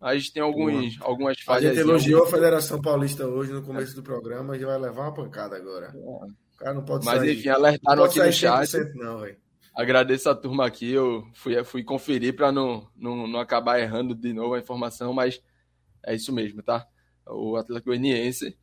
[0.00, 1.70] A gente tem alguns, algumas falhas.
[1.70, 5.14] A gente elogiou a Federação Paulista hoje no começo do programa e vai levar uma
[5.14, 5.92] pancada agora.
[5.96, 8.72] O cara não pode Mas sair, enfim, alertaram aqui no chat.
[8.94, 9.26] Não,
[9.74, 14.32] Agradeço a turma aqui, eu fui, fui conferir para não, não, não acabar errando de
[14.32, 15.42] novo a informação, mas
[16.04, 16.86] é isso mesmo, tá?
[17.26, 18.56] O Atlético Goianiense.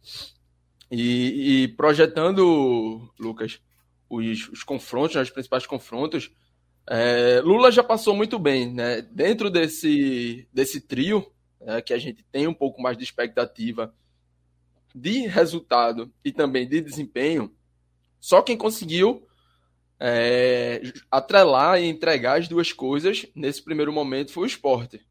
[0.89, 3.61] E, e projetando, Lucas,
[4.15, 6.31] os, os confrontos, né, os principais confrontos,
[6.87, 9.01] é, Lula já passou muito bem, né?
[9.01, 11.25] Dentro desse, desse trio,
[11.61, 13.93] é, que a gente tem um pouco mais de expectativa
[14.93, 17.53] de resultado e também de desempenho,
[18.19, 19.27] só quem conseguiu
[19.99, 25.01] é, atrelar e entregar as duas coisas nesse primeiro momento foi o esporte.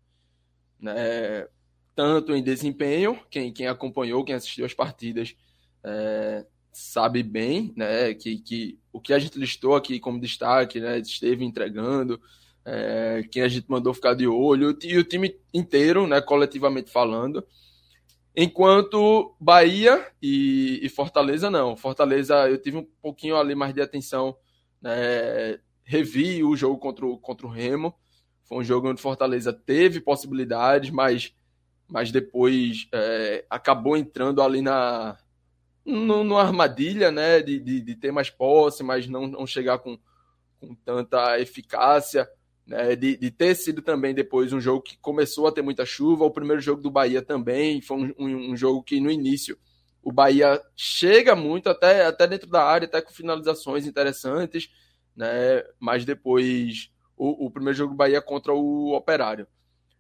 [0.79, 1.47] Né?
[1.95, 5.35] Tanto em desempenho, quem, quem acompanhou, quem assistiu as partidas,
[5.85, 10.99] é, sabe bem, né, que, que o que a gente listou aqui como destaque, né,
[10.99, 12.21] esteve entregando,
[12.65, 17.45] é, quem a gente mandou ficar de olho, e o time inteiro, né, coletivamente falando.
[18.35, 21.77] Enquanto Bahia e, e, Fortaleza não.
[21.77, 24.35] Fortaleza eu tive um pouquinho ali mais de atenção,
[24.81, 27.95] né, revi o jogo contra o, contra o Remo.
[28.45, 31.35] Foi um jogo onde Fortaleza teve possibilidades, mas,
[31.87, 35.19] mas depois é, acabou entrando ali na,
[35.85, 39.99] numa armadilha, né, de, de, de, ter mais posse, mas não, não chegar com,
[40.61, 42.29] com tanta eficácia,
[42.67, 46.25] né, de, de, ter sido também depois um jogo que começou a ter muita chuva,
[46.25, 49.59] o primeiro jogo do Bahia também foi um, um, um jogo que no início
[50.03, 54.71] o Bahia chega muito até, até dentro da área, até com finalizações interessantes,
[55.17, 59.47] né, mas depois o, o primeiro jogo do Bahia contra o Operário,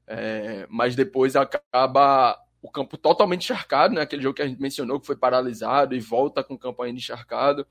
[0.07, 4.03] é, mas depois acaba o campo totalmente encharcado, né?
[4.03, 6.98] Aquele jogo que a gente mencionou que foi paralisado e volta com o campo ainda
[6.98, 7.66] encharcado.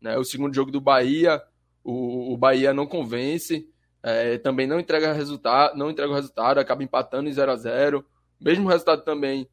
[0.00, 0.18] Né?
[0.18, 1.40] O segundo jogo do Bahia,
[1.84, 3.70] o, o Bahia não convence,
[4.02, 8.04] é, também não entrega resultado, não entrega o resultado, acaba empatando em 0 a 0
[8.40, 9.48] Mesmo resultado também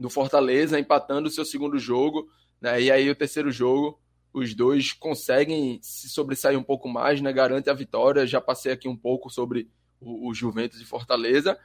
[0.00, 2.26] do Fortaleza, empatando o seu segundo jogo,
[2.58, 2.80] né?
[2.80, 4.00] E aí o terceiro jogo,
[4.32, 7.30] os dois conseguem se sobressair um pouco mais, né?
[7.30, 8.26] Garante a vitória.
[8.26, 11.58] Já passei aqui um pouco sobre o, o Juventus e Fortaleza.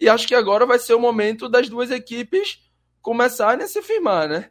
[0.00, 2.60] E acho que agora vai ser o momento das duas equipes
[3.00, 4.50] começarem a se firmar, né?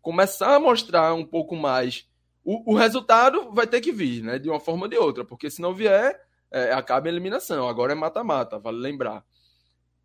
[0.00, 2.06] Começar a mostrar um pouco mais.
[2.44, 4.38] O, o resultado vai ter que vir, né?
[4.38, 7.68] De uma forma ou de outra, porque se não vier, é, acaba a eliminação.
[7.68, 9.24] Agora é mata-mata, vale lembrar.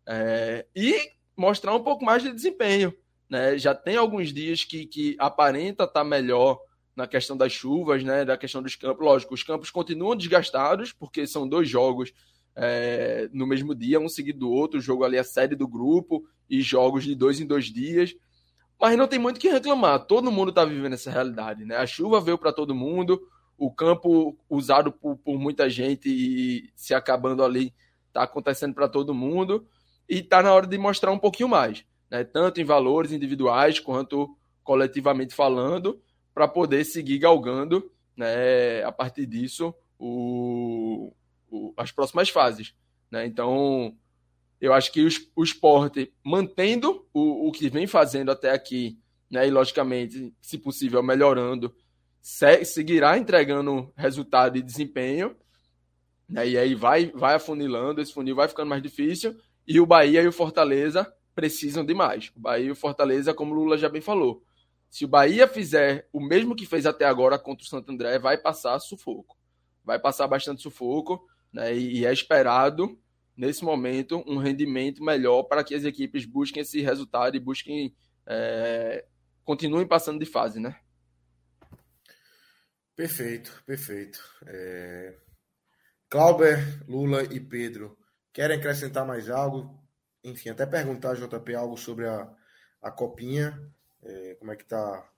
[0.06, 2.92] É, e mostrar um pouco mais de desempenho.
[3.28, 3.56] né?
[3.56, 6.58] Já tem alguns dias que, que aparenta estar tá melhor
[6.96, 8.24] na questão das chuvas, né?
[8.24, 9.04] Da questão dos campos.
[9.04, 12.12] Lógico, os campos continuam desgastados, porque são dois jogos
[12.62, 16.60] é, no mesmo dia, um seguido do outro, jogo ali a série do grupo e
[16.60, 18.14] jogos de dois em dois dias.
[18.78, 20.04] Mas não tem muito o que reclamar.
[20.04, 21.76] Todo mundo está vivendo essa realidade, né?
[21.76, 23.18] A chuva veio para todo mundo,
[23.56, 27.72] o campo usado por, por muita gente e se acabando ali
[28.08, 29.66] está acontecendo para todo mundo
[30.06, 32.24] e está na hora de mostrar um pouquinho mais, né?
[32.24, 35.98] Tanto em valores individuais quanto coletivamente falando,
[36.34, 38.84] para poder seguir galgando, né?
[38.84, 41.10] A partir disso, o,
[41.50, 42.74] o as próximas fases,
[43.10, 43.26] né?
[43.26, 43.96] Então
[44.60, 48.98] eu acho que o, esporte, mantendo o, o que vem fazendo até aqui,
[49.30, 51.74] né, e logicamente, se possível, melhorando,
[52.20, 55.34] se, seguirá entregando resultado e desempenho,
[56.28, 59.34] né, e aí vai, vai afunilando, esse funil vai ficando mais difícil,
[59.66, 62.30] e o Bahia e o Fortaleza precisam de mais.
[62.36, 64.42] O Bahia e o Fortaleza, como o Lula já bem falou,
[64.90, 68.36] se o Bahia fizer o mesmo que fez até agora contra o Santo André, vai
[68.36, 69.38] passar sufoco.
[69.84, 72.98] Vai passar bastante sufoco, né, e é esperado
[73.40, 77.96] nesse momento, um rendimento melhor para que as equipes busquem esse resultado e busquem.
[78.26, 79.06] É,
[79.44, 80.78] continuem passando de fase, né?
[82.94, 84.20] Perfeito, perfeito.
[84.46, 85.16] É...
[86.10, 87.96] Clauber, Lula e Pedro
[88.30, 89.82] querem acrescentar mais algo?
[90.22, 92.30] Enfim, até perguntar, JP, algo sobre a,
[92.82, 93.58] a copinha.
[94.02, 95.08] É, como é que tá?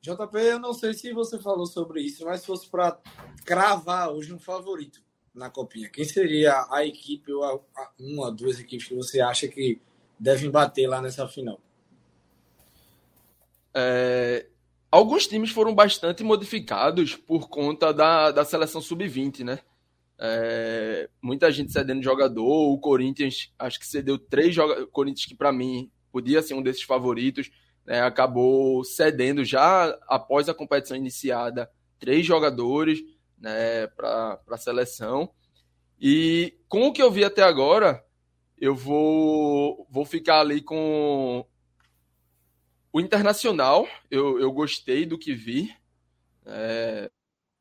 [0.00, 3.00] JP, eu não sei se você falou sobre isso, mas se fosse para
[3.44, 5.00] cravar hoje um favorito
[5.34, 5.88] na Copinha?
[5.88, 9.80] Quem seria a equipe ou a, a, uma, duas equipes que você acha que
[10.18, 11.60] devem bater lá nessa final?
[13.74, 14.46] É,
[14.90, 19.58] alguns times foram bastante modificados por conta da, da seleção sub-20, né?
[20.18, 22.72] É, muita gente cedendo jogador.
[22.72, 24.88] O Corinthians, acho que cedeu três jogadores.
[24.92, 27.50] Corinthians, que para mim podia ser um desses favoritos,
[27.84, 28.02] né?
[28.02, 31.68] acabou cedendo já após a competição iniciada
[31.98, 33.02] três jogadores
[33.42, 35.28] né, para a seleção.
[36.00, 38.02] E com o que eu vi até agora,
[38.56, 41.44] eu vou, vou ficar ali com
[42.92, 43.86] o Internacional.
[44.08, 45.74] Eu, eu gostei do que vi.
[46.46, 47.10] É,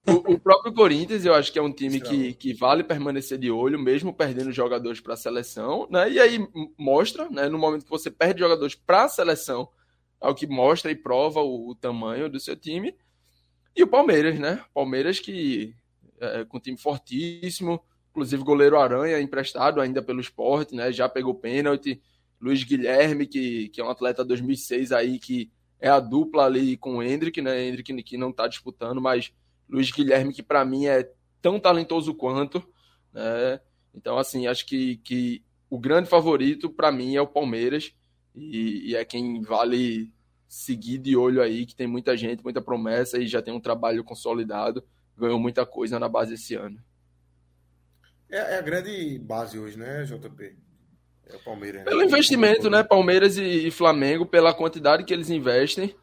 [0.07, 3.51] o, o, próprio Corinthians, eu acho que é um time que, que vale permanecer de
[3.51, 5.87] olho, mesmo perdendo jogadores para a seleção.
[5.89, 6.11] Né?
[6.11, 6.39] E aí
[6.77, 9.69] mostra, né, no momento que você perde jogadores para a seleção,
[10.21, 12.95] é o que mostra e prova o, o tamanho do seu time.
[13.75, 14.63] E o Palmeiras, né?
[14.73, 15.73] Palmeiras que
[16.19, 17.81] é, com um time fortíssimo,
[18.11, 20.91] inclusive goleiro Aranha emprestado ainda pelo esporte, né?
[20.91, 22.01] Já pegou pênalti.
[22.39, 26.97] Luiz Guilherme, que, que é um atleta 2006 aí, que é a dupla ali com
[26.97, 27.63] o Hendrick, né?
[27.63, 29.31] Hendrick que não tá disputando, mas
[29.69, 31.09] Luiz Guilherme, que para mim é
[31.41, 32.63] tão talentoso quanto,
[33.13, 33.59] né?
[33.93, 37.93] Então, assim, acho que, que o grande favorito para mim é o Palmeiras
[38.35, 40.11] e, e, é quem vale
[40.51, 44.03] seguir de olho aí, que tem muita gente, muita promessa e já tem um trabalho
[44.03, 44.83] consolidado,
[45.17, 46.77] ganhou muita coisa na base esse ano.
[48.29, 50.57] É, é a grande base hoje, né, JP?
[51.29, 51.79] É o Palmeiras.
[51.79, 51.85] Né?
[51.85, 52.83] Pelo investimento, né?
[52.83, 55.95] Palmeiras e, e, Flamengo, pela quantidade que eles investem,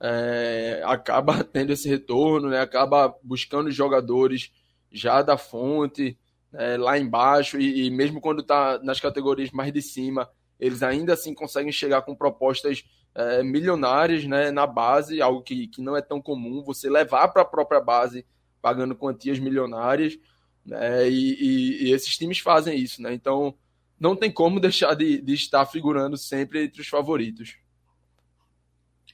[0.00, 2.58] é, acaba tendo esse retorno, né?
[2.58, 4.52] Acaba buscando jogadores
[4.90, 6.18] já da fonte,
[6.52, 6.76] né?
[6.76, 10.28] lá embaixo, e, e mesmo quando está nas categorias mais de cima,
[10.58, 12.82] eles ainda assim conseguem chegar com propostas
[13.14, 17.42] é, milionárias né, na base, algo que, que não é tão comum, você levar para
[17.42, 18.26] a própria base
[18.60, 20.18] pagando quantias milionárias,
[20.64, 23.56] né, e, e, e, esses times fazem isso, né, então
[24.00, 27.56] não tem como deixar de, de estar figurando sempre entre os favoritos.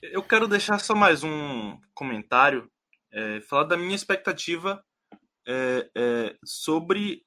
[0.02, 2.70] Eu quero deixar só mais um comentário,
[3.12, 4.82] é, falar da minha expectativa
[5.46, 7.22] é, é, sobre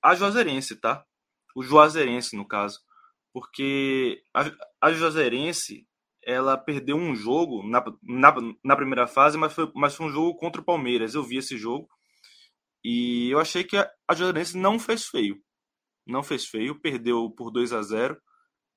[0.00, 1.04] a Juazeirense, tá?
[1.56, 2.80] O Juazeirense, no caso
[3.32, 5.86] porque a, a Juazeirense
[6.24, 10.36] ela perdeu um jogo na, na, na primeira fase, mas foi, mas foi um jogo
[10.36, 11.14] contra o Palmeiras.
[11.14, 11.88] Eu vi esse jogo
[12.84, 15.40] e eu achei que a, a Juazeirense não fez feio.
[16.06, 18.20] Não fez feio, perdeu por 2 a 0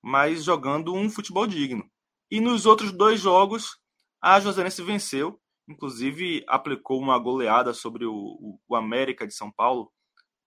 [0.07, 1.83] mas jogando um futebol digno.
[2.29, 3.79] E nos outros dois jogos,
[4.21, 9.91] a Juazeirense venceu, inclusive aplicou uma goleada sobre o, o, o América de São Paulo,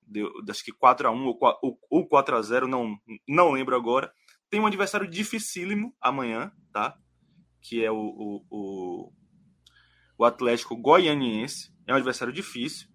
[0.01, 4.13] deu, acho que 4 a 1 ou, ou 4 a 0 não, não lembro agora.
[4.49, 6.97] Tem um adversário dificílimo amanhã, tá?
[7.61, 9.13] Que é o, o, o,
[10.19, 11.73] o Atlético Goianiense.
[11.87, 12.89] É um adversário difícil,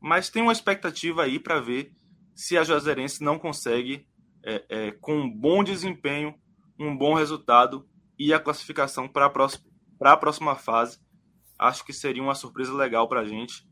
[0.00, 1.92] mas tem uma expectativa aí para ver
[2.34, 4.06] se a Juazeirense não consegue,
[4.44, 6.34] é, é, com um bom desempenho,
[6.78, 11.00] um bom resultado e a classificação para a próxima, fase.
[11.58, 13.66] Acho que seria uma surpresa legal para a gente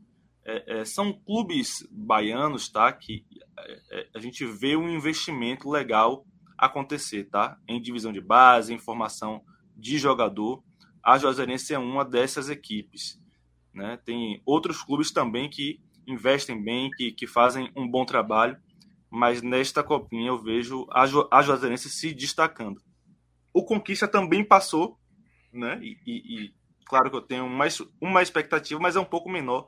[0.45, 2.91] é, é, são clubes baianos, tá?
[2.91, 3.25] Que
[3.57, 6.25] é, é, a gente vê um investimento legal
[6.57, 7.57] acontecer, tá?
[7.67, 9.43] Em divisão de base, em formação
[9.75, 10.63] de jogador,
[11.03, 13.19] a Juazeirense é uma dessas equipes.
[13.73, 13.97] Né?
[14.05, 18.57] Tem outros clubes também que investem bem, que, que fazem um bom trabalho,
[19.09, 22.81] mas nesta copinha eu vejo a, Ju, a Juazeirense se destacando.
[23.53, 24.97] O Conquista também passou,
[25.51, 25.79] né?
[25.81, 26.53] E, e, e,
[26.85, 29.67] claro que eu tenho mais, uma expectativa, mas é um pouco menor.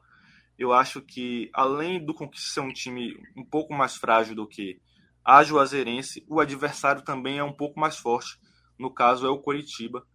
[0.58, 4.80] Eu acho que, além do Conquista ser um time um pouco mais frágil do que
[5.24, 8.40] a Juazeirense, o adversário também é um pouco mais forte.
[8.78, 10.06] No caso, é o Coritiba,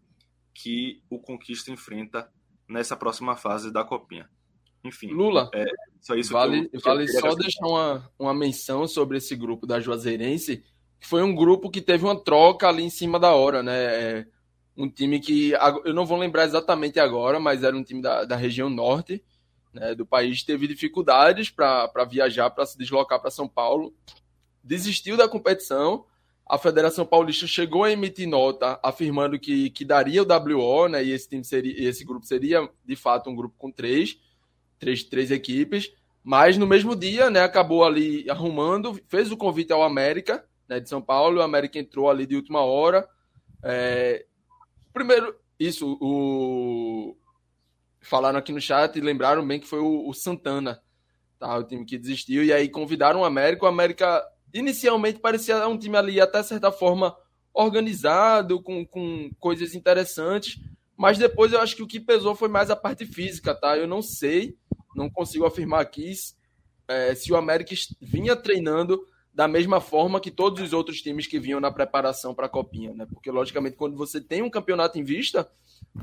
[0.55, 2.31] que o Conquista enfrenta
[2.69, 4.29] nessa próxima fase da Copinha.
[4.85, 5.09] Enfim.
[5.09, 5.67] Lula, é,
[6.01, 9.37] só isso vale, que eu, que vale eu só deixar uma, uma menção sobre esse
[9.37, 10.65] grupo da Juazeirense,
[10.99, 13.77] que foi um grupo que teve uma troca ali em cima da hora, né?
[13.77, 14.27] É
[14.77, 15.53] um time que
[15.85, 19.23] eu não vou lembrar exatamente agora, mas era um time da, da região norte
[19.73, 23.95] né, do país, teve dificuldades para viajar, para se deslocar para São Paulo,
[24.63, 26.05] desistiu da competição.
[26.51, 31.05] A Federação Paulista chegou a emitir nota afirmando que, que daria o WO, né?
[31.05, 34.19] E esse time seria, esse grupo seria de fato um grupo com três
[34.81, 35.93] três, três equipes,
[36.25, 40.89] mas no mesmo dia, né, acabou ali arrumando, fez o convite ao América, né, de
[40.89, 43.07] São Paulo, o América entrou ali de última hora.
[43.63, 44.25] É,
[44.93, 47.17] primeiro, isso, o
[48.01, 50.83] falaram aqui no chat e lembraram bem que foi o, o, Santana,
[51.39, 55.79] tá, o time que desistiu, e aí convidaram o América, o América inicialmente parecia um
[55.79, 57.17] time ali até certa forma
[57.53, 60.61] organizado, com, com coisas interessantes,
[60.97, 63.77] mas depois eu acho que o que pesou foi mais a parte física, tá?
[63.77, 64.57] Eu não sei
[64.95, 66.13] não consigo afirmar aqui
[66.89, 69.01] é, se o América vinha treinando
[69.33, 72.93] da mesma forma que todos os outros times que vinham na preparação para a Copinha,
[72.93, 73.07] né?
[73.07, 75.49] Porque, logicamente, quando você tem um campeonato em vista,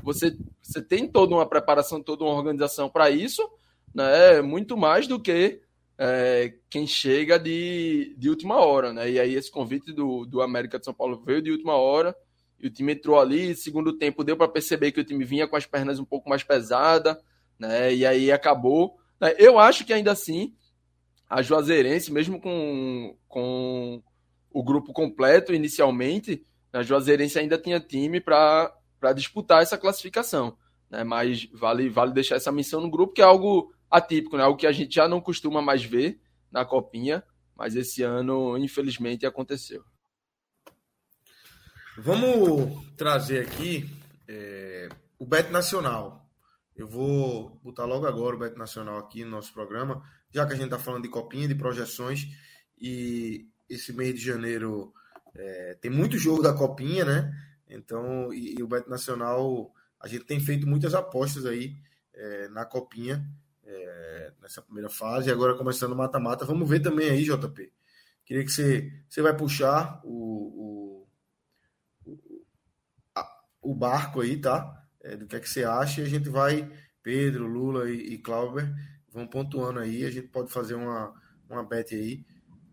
[0.02, 3.46] você, você tem toda uma preparação, toda uma organização para isso,
[3.94, 4.40] né?
[4.40, 5.60] Muito mais do que
[5.98, 9.10] é, quem chega de, de última hora, né?
[9.10, 12.14] E aí esse convite do, do América de São Paulo veio de última hora
[12.60, 15.56] e o time entrou ali, segundo tempo deu para perceber que o time vinha com
[15.56, 17.16] as pernas um pouco mais pesadas,
[17.58, 17.92] né?
[17.92, 18.96] E aí acabou.
[19.20, 19.34] Né?
[19.38, 20.54] Eu acho que ainda assim
[21.28, 24.02] a Juazeirense, mesmo com, com
[24.50, 28.72] o grupo completo inicialmente, a Juazeirense ainda tinha time para
[29.14, 30.56] disputar essa classificação.
[30.88, 31.04] Né?
[31.04, 34.42] Mas vale, vale deixar essa menção no grupo, que é algo atípico, né?
[34.42, 36.20] algo que a gente já não costuma mais ver
[36.50, 37.22] na Copinha,
[37.56, 39.84] mas esse ano, infelizmente, aconteceu.
[41.96, 43.90] Vamos trazer aqui
[44.28, 46.30] é, o Bet Nacional.
[46.76, 50.56] Eu vou botar logo agora o Beto Nacional aqui no nosso programa, já que a
[50.56, 52.28] gente está falando de copinha, de projeções,
[52.80, 54.94] e esse mês de janeiro
[55.34, 57.32] é, tem muito jogo da copinha, né?
[57.68, 61.74] Então, e, e, o Beto Nacional, a gente tem feito muitas apostas aí
[62.14, 63.28] é, na copinha,
[63.68, 66.44] é, nessa primeira fase, e agora começando o mata-mata.
[66.44, 67.72] Vamos ver também aí, JP.
[68.24, 71.06] Queria que você, você vai puxar o,
[72.04, 72.44] o, o,
[73.14, 73.26] a,
[73.62, 74.78] o barco aí, tá?
[75.02, 76.70] é, do que é que você acha e a gente vai,
[77.02, 78.70] Pedro, Lula e, e Clauber,
[79.10, 81.12] vão pontuando aí, a gente pode fazer uma,
[81.48, 82.24] uma bet aí.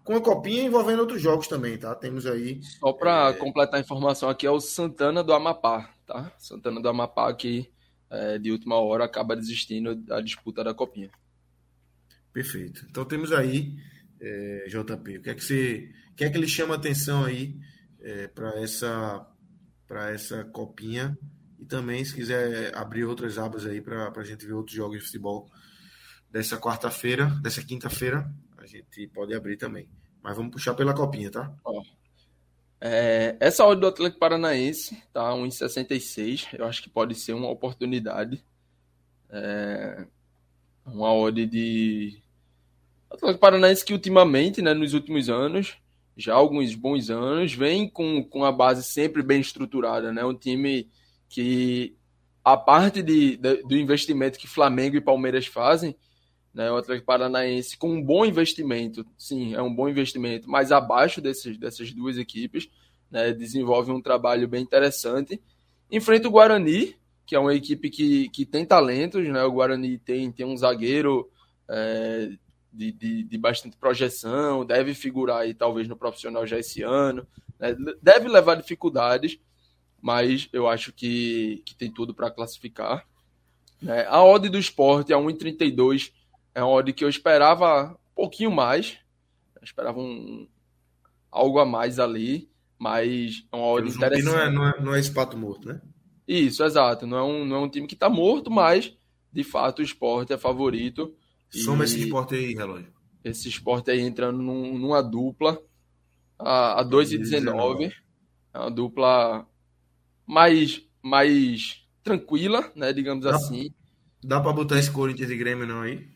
[0.04, 1.96] Com a copinha envolvendo outros jogos também, tá?
[1.96, 2.62] Temos aí.
[2.62, 3.34] Só para é...
[3.34, 6.32] completar a informação aqui, é o Santana do Amapá, tá?
[6.38, 7.72] Santana do Amapá que
[8.10, 11.10] é, de última hora acaba desistindo da disputa da copinha.
[12.32, 12.86] Perfeito.
[12.90, 13.78] Então temos aí,
[14.20, 15.92] é, JP, o que é que você.
[16.12, 17.58] O que é que ele chama atenção aí
[18.00, 19.28] é, para essa,
[20.14, 21.18] essa copinha
[21.60, 25.06] e também, se quiser abrir outras abas aí para a gente ver outros jogos de
[25.06, 25.50] futebol
[26.30, 29.90] dessa quarta-feira, dessa quinta-feira, a gente pode abrir também.
[30.22, 31.54] Mas vamos puxar pela copinha, tá?
[31.64, 31.84] Ó,
[32.80, 36.48] é, essa odd do Atlético Paranaense tá 1,66.
[36.58, 38.44] Eu acho que pode ser uma oportunidade.
[39.30, 40.06] É,
[40.86, 42.22] uma odd de
[43.10, 45.78] Atlético Paranaense que ultimamente, né, nos últimos anos,
[46.18, 50.24] já alguns bons anos, vem com, com a base sempre bem estruturada, né?
[50.24, 50.90] Um time
[51.28, 51.96] que
[52.44, 55.96] a parte de, de, do investimento que Flamengo e Palmeiras fazem,
[56.56, 61.20] né, o Atlético Paranaense com um bom investimento, sim, é um bom investimento, mas abaixo
[61.20, 62.70] desses, dessas duas equipes,
[63.12, 65.42] né, desenvolve um trabalho bem interessante.
[65.92, 70.32] Enfrenta o Guarani, que é uma equipe que, que tem talentos, né, o Guarani tem,
[70.32, 71.30] tem um zagueiro
[71.68, 72.30] é,
[72.72, 77.28] de, de, de, bastante projeção, deve figurar aí talvez no profissional já esse ano,
[77.60, 79.38] né, deve levar dificuldades,
[80.02, 83.06] mas eu acho que, que tem tudo para classificar.
[83.86, 86.14] É, a odd do esporte a 1,32
[86.56, 88.98] é uma odd que eu esperava um pouquinho mais.
[89.58, 90.48] Eu esperava um,
[91.30, 92.50] algo a mais ali,
[92.80, 94.26] mas é uma odd interessante.
[94.26, 95.82] Não é, não, é, não é espato morto, né?
[96.26, 97.06] Isso, exato.
[97.06, 98.98] Não é um, não é um time que está morto, mas
[99.32, 101.14] de fato o esporte é favorito.
[101.50, 102.92] Soma esse esporte aí, relógio.
[103.24, 105.62] Esse esporte aí entrando num, numa dupla
[106.40, 107.92] a, a 2,19.
[108.54, 109.46] É uma dupla
[110.26, 112.94] mais, mais tranquila, né?
[112.94, 113.74] Digamos dá, assim.
[114.24, 116.15] Dá para botar esse Corinthians e Grêmio não aí?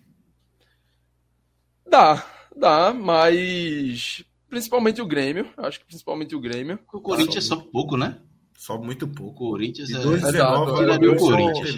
[1.90, 2.26] Dá,
[2.56, 5.50] dá, mas principalmente o Grêmio.
[5.58, 6.80] Acho que principalmente o Grêmio.
[6.94, 8.20] O Corinthians sobe pouco, né?
[8.58, 9.46] Sobe muito pouco.
[9.46, 10.00] O Corinthians é.
[10.00, 11.76] 2,19 é, o Corinthians.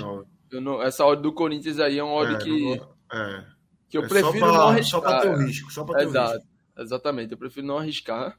[0.51, 2.81] Não, essa odd do Corinthians aí é uma odd é, que.
[3.13, 3.45] É.
[3.89, 5.01] Que eu é prefiro pra, não arriscar.
[5.01, 5.71] Só para ter o risco.
[5.71, 6.47] Só pra ter Exato, risco.
[6.77, 8.37] Exatamente, eu prefiro não arriscar.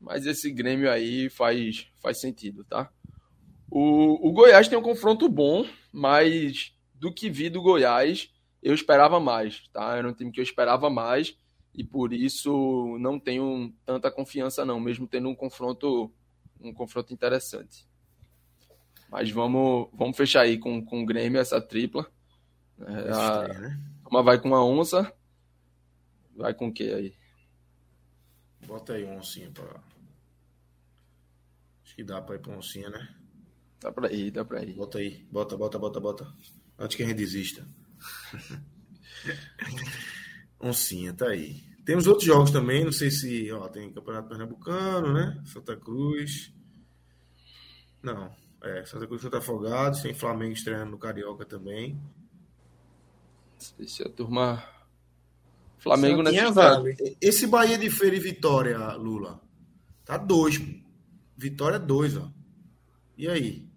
[0.00, 2.90] Mas esse Grêmio aí faz, faz sentido, tá?
[3.70, 8.31] O, o Goiás tem um confronto bom, mas do que vi do Goiás,
[8.62, 9.96] eu esperava mais, tá?
[9.96, 11.36] Era um time que eu esperava mais
[11.74, 16.12] e por isso não tenho tanta confiança não, mesmo tendo um confronto
[16.60, 17.86] um confronto interessante.
[19.10, 22.10] Mas vamos, vamos fechar aí com, com o Grêmio essa tripla.
[22.80, 23.80] É, a, né?
[24.08, 25.12] Uma vai com a onça.
[26.34, 27.14] Vai com o que aí?
[28.66, 29.82] Bota aí oncinha pra.
[31.84, 33.14] Acho que dá pra ir pra oncinha, né?
[33.80, 34.74] Dá pra ir, dá pra ir.
[34.74, 36.34] Bota aí, bota, bota, bota, bota.
[36.78, 37.66] Antes que a gente desista.
[40.60, 41.62] oncinha, tá aí.
[41.84, 43.50] Temos outros jogos também, não sei se.
[43.52, 45.42] Ó, tem Campeonato Pernambucano, né?
[45.44, 46.52] Santa Cruz.
[48.02, 52.00] Não, é, Santa Cruz contra Afogados, tem Flamengo estreando no Carioca também.
[53.58, 54.62] Se a turma.
[55.78, 56.96] Flamengo nessa vale.
[57.20, 59.40] Esse Bahia de Feira e Vitória, Lula.
[60.04, 60.60] Tá dois.
[61.36, 62.30] Vitória dois, ó.
[63.16, 63.68] E aí?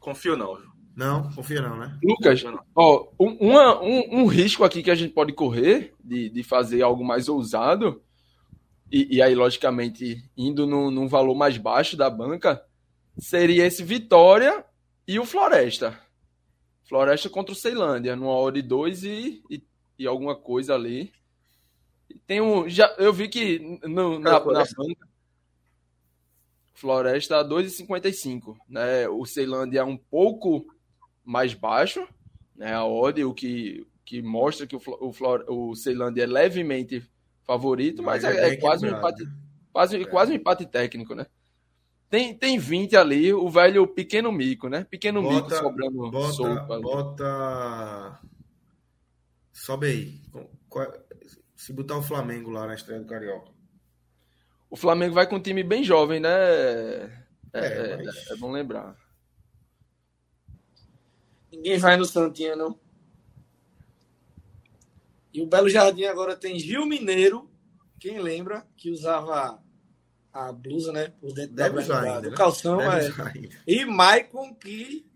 [0.00, 0.58] Confio não.
[0.96, 1.98] Não, confia não, né?
[2.02, 2.42] Lucas,
[2.74, 6.80] ó, um, uma, um, um, risco aqui que a gente pode correr de, de fazer
[6.80, 8.02] algo mais ousado,
[8.90, 12.64] e, e aí, logicamente, indo no, num valor mais baixo da banca,
[13.18, 14.64] seria esse Vitória
[15.06, 16.00] e o Floresta.
[16.88, 19.62] Floresta contra o Ceilândia, numa hora de dois e, e,
[19.98, 21.12] e, alguma coisa ali.
[22.26, 22.66] Tem um.
[22.70, 24.66] Já, eu vi que no, na, na banca.
[26.72, 28.56] Floresta 2,55.
[28.68, 29.08] Né?
[29.08, 30.66] O Ceilândia é um pouco
[31.26, 32.06] mais baixo,
[32.54, 32.72] né?
[32.72, 37.02] A odd, o que, que mostra que o, o, o Ceilândia é levemente
[37.44, 39.28] favorito, mas, mas é, é, é quase, um empate,
[39.72, 40.04] quase, é.
[40.04, 41.26] quase um empate técnico, né?
[42.08, 44.86] Tem, tem 20 ali, o velho pequeno mico, né?
[44.88, 46.82] Pequeno bota, mico sobrando bota, ali.
[46.82, 48.20] Bota.
[49.52, 50.20] Sobe aí.
[51.56, 53.50] Se botar o Flamengo lá na estreia do Carioca.
[54.70, 56.28] O Flamengo vai com um time bem jovem, né?
[57.52, 58.30] É, é, mas...
[58.30, 58.96] é bom lembrar.
[61.52, 62.78] Ninguém vai no Santinha, não.
[65.32, 67.50] E o Belo Jardim agora tem Gil Mineiro,
[68.00, 69.62] quem lembra, que usava
[70.32, 71.12] a blusa, né?
[71.20, 72.36] Por dentro Deve da ainda, do né?
[72.36, 72.80] calção.
[72.80, 73.10] é.
[73.66, 75.06] E Maicon, que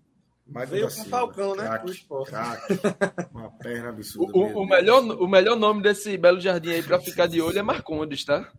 [0.46, 1.64] Michael veio com Falcão, né?
[1.64, 2.32] Crack, esporte.
[3.32, 4.36] Uma perna absurda.
[4.36, 7.62] O, o, melhor, o melhor nome desse Belo Jardim aí para ficar de olho é
[7.62, 8.50] Marcondes, tá?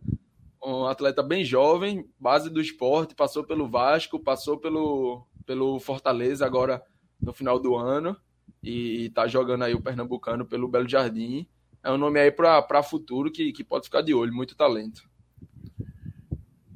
[0.64, 6.82] Um atleta bem jovem, base do esporte, passou pelo Vasco, passou pelo, pelo Fortaleza, agora
[7.22, 8.16] no final do ano
[8.62, 11.46] e tá jogando aí o Pernambucano pelo Belo Jardim.
[11.82, 15.08] É um nome aí para futuro que, que pode ficar de olho, muito talento.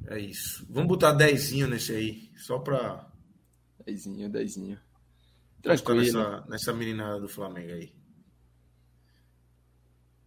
[0.06, 0.64] É isso.
[0.70, 3.06] Vamos botar dezinho nesse aí, só para
[3.86, 4.80] Dezinho, dezinho.
[5.62, 6.00] Tranquilo.
[6.00, 7.92] Nessa, nessa meninada do Flamengo aí.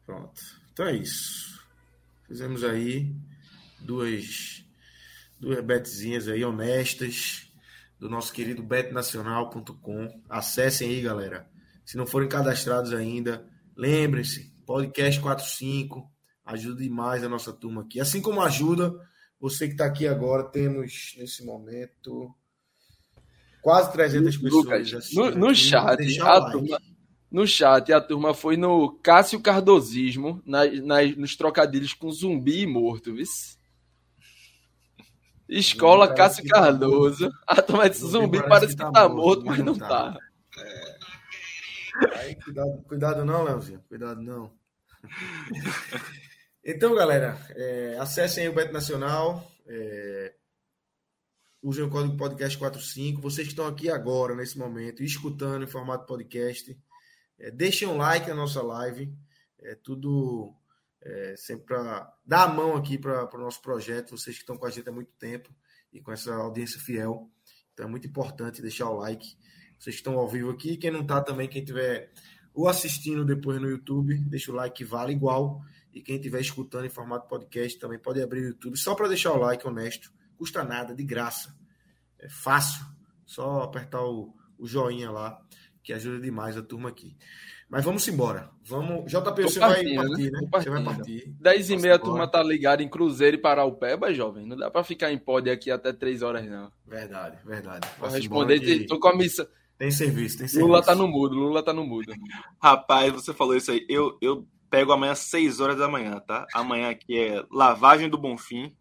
[0.06, 0.42] Pronto.
[0.72, 1.62] Então é isso.
[2.26, 3.14] Fizemos aí
[3.82, 4.64] duas,
[5.38, 7.49] duas betezinhas aí honestas
[8.00, 10.24] do nosso querido betnacional.com.
[10.30, 11.50] Acessem aí, galera.
[11.86, 13.46] Se não forem cadastrados ainda,
[13.76, 16.10] lembrem-se, podcast 45
[16.46, 18.00] ajuda demais a nossa turma aqui.
[18.00, 18.94] Assim como ajuda
[19.40, 22.34] você que está aqui agora, temos nesse momento
[23.62, 24.66] quase 300 pessoas.
[24.66, 26.52] Lucas, no, no chat, a like.
[26.52, 26.82] turma,
[27.32, 32.68] no chat, a turma foi no Cássio Cardosismo, na, na, nos trocadilhos com zumbi e
[32.68, 33.26] morto, viu?
[35.50, 37.32] Escola Cássio tá Cardoso.
[37.48, 40.14] A turma disse zumbi parece, que, que tá, morto, mas não tá.
[40.14, 40.20] tá.
[40.58, 42.20] É.
[42.20, 43.84] Aí, cuidado, cuidado não, Leozinho.
[43.90, 44.52] Cuidado não.
[46.64, 49.52] então, galera, é, acessem o Beto Nacional.
[49.66, 50.36] É,
[51.64, 53.20] usem o código podcast 45.
[53.20, 56.78] Vocês que estão aqui agora, nesse momento, escutando em formato podcast,
[57.40, 59.12] é, deixem um like na nossa live.
[59.58, 60.54] É tudo
[61.02, 64.66] é, sempre para dar a mão aqui para o nosso projeto, vocês que estão com
[64.66, 65.50] a gente há muito tempo
[65.94, 67.30] e com essa audiência fiel.
[67.74, 69.38] Então é muito importante deixar o like.
[69.80, 72.12] Vocês que estão ao vivo aqui, quem não está também, quem tiver
[72.54, 75.62] ou assistindo depois no YouTube, deixa o like que vale igual.
[75.94, 79.32] E quem estiver escutando em formato podcast também pode abrir o YouTube só para deixar
[79.32, 80.12] o like honesto.
[80.36, 81.56] Custa nada, de graça.
[82.20, 82.86] É fácil.
[83.26, 85.42] Só apertar o, o joinha lá
[85.84, 87.18] que ajuda demais a turma aqui.
[87.70, 88.50] Mas vamos embora.
[88.64, 89.12] Vamos.
[89.12, 90.40] JP, você partindo, vai partir, né?
[90.52, 91.36] Você vai partir.
[91.40, 94.46] 10 e meia a turma tá ligada em Cruzeiro e Paraupeba, jovem.
[94.46, 96.72] Não dá para ficar em pódio aqui até 3 horas, não.
[96.88, 97.88] Verdade, verdade.
[98.00, 98.86] Vou responder, que...
[98.86, 99.46] tô com a missão.
[99.78, 100.68] Tem serviço, tem serviço.
[100.68, 102.12] Lula tá no mudo, Lula tá no mudo.
[102.62, 103.86] Rapaz, você falou isso aí.
[103.88, 106.48] Eu, eu pego amanhã às 6 horas da manhã, tá?
[106.54, 108.76] Amanhã aqui é lavagem do Bonfim,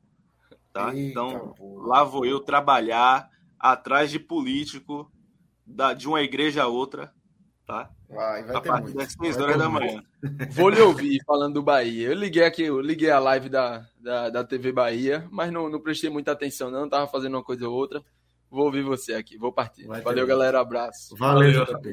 [0.73, 0.95] tá?
[0.95, 1.87] Eita, então, porra.
[1.87, 3.29] lá vou eu trabalhar
[3.59, 5.13] atrás de político
[5.67, 7.13] da, de uma igreja a outra,
[7.67, 7.91] tá?
[8.09, 10.03] Vai, vai a ter partir das 6 horas da manhã.
[10.51, 12.09] Vou lhe ouvir falando do Bahia.
[12.09, 15.81] Eu liguei aqui, eu liguei a live da, da, da TV Bahia, mas não, não
[15.81, 16.89] prestei muita atenção, não.
[16.89, 18.03] Tava fazendo uma coisa ou outra.
[18.51, 19.87] Vou ouvir você aqui, vou partir.
[19.87, 20.59] Vai Valeu, galera.
[20.59, 21.15] Abraço.
[21.17, 21.93] Valeu, JP.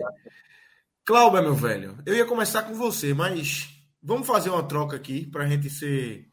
[1.03, 3.69] Cláudio, meu velho, eu ia começar com você, mas
[4.01, 6.27] vamos fazer uma troca aqui pra gente ser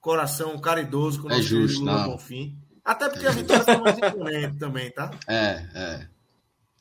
[0.00, 2.58] coração caridoso com o é nosso é justo, Lula Bonfim.
[2.84, 5.10] Até porque a vitória foi mais imponente também, tá?
[5.28, 6.08] É, é.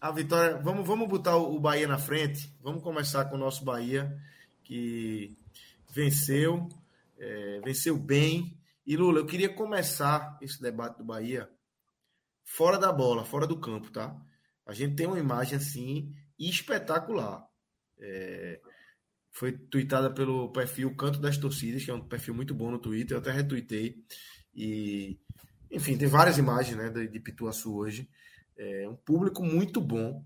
[0.01, 0.57] A vitória.
[0.57, 2.55] Vamos, vamos botar o Bahia na frente.
[2.61, 4.17] Vamos começar com o nosso Bahia,
[4.63, 5.37] que
[5.91, 6.69] venceu,
[7.17, 8.57] é, venceu bem.
[8.85, 11.49] E Lula, eu queria começar esse debate do Bahia
[12.45, 14.15] fora da bola, fora do campo, tá?
[14.65, 17.45] A gente tem uma imagem assim espetacular.
[17.99, 18.61] É,
[19.31, 23.17] foi tweetada pelo perfil Canto das Torcidas, que é um perfil muito bom no Twitter,
[23.17, 24.01] eu até retuitei.
[24.55, 25.19] E,
[25.69, 28.09] enfim, tem várias imagens né, de, de Pituaçu hoje.
[28.59, 30.21] É um público muito bom.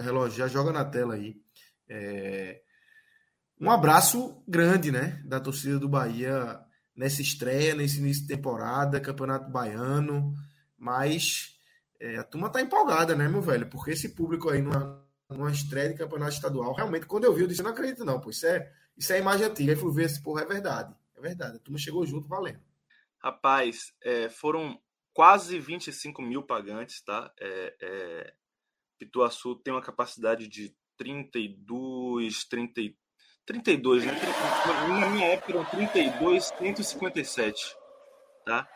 [0.00, 1.40] Relógio, já joga na tela aí.
[1.88, 2.60] É,
[3.60, 6.60] um abraço grande, né, da torcida do Bahia
[6.94, 10.34] nessa estreia, nesse início de temporada, Campeonato Baiano.
[10.76, 11.56] Mas
[12.00, 13.68] é, a turma tá empolgada, né, meu velho?
[13.68, 15.00] Porque esse público aí numa,
[15.30, 18.30] numa estreia de campeonato estadual, realmente, quando eu vi, eu disse, não acredito não, pô,
[18.30, 19.72] isso é, isso é imagem antiga.
[19.72, 20.92] Aí fui ver esse porra, é verdade.
[21.16, 22.60] É verdade, a turma chegou junto, valendo.
[23.18, 24.80] Rapaz, é, foram
[25.18, 27.28] quase 25 mil pagantes, tá?
[27.40, 28.32] É, é,
[29.00, 32.82] Pituaçu tem uma capacidade de 32, 30,
[33.44, 34.12] 32, né?
[35.00, 37.76] Na minha época eram 32, 157,
[38.46, 38.68] tá?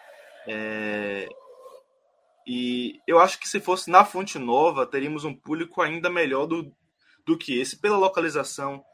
[0.49, 1.29] É,
[2.45, 6.75] e eu acho que se fosse na Fonte Nova, teríamos um público ainda melhor do,
[7.25, 8.85] do que esse, pela localização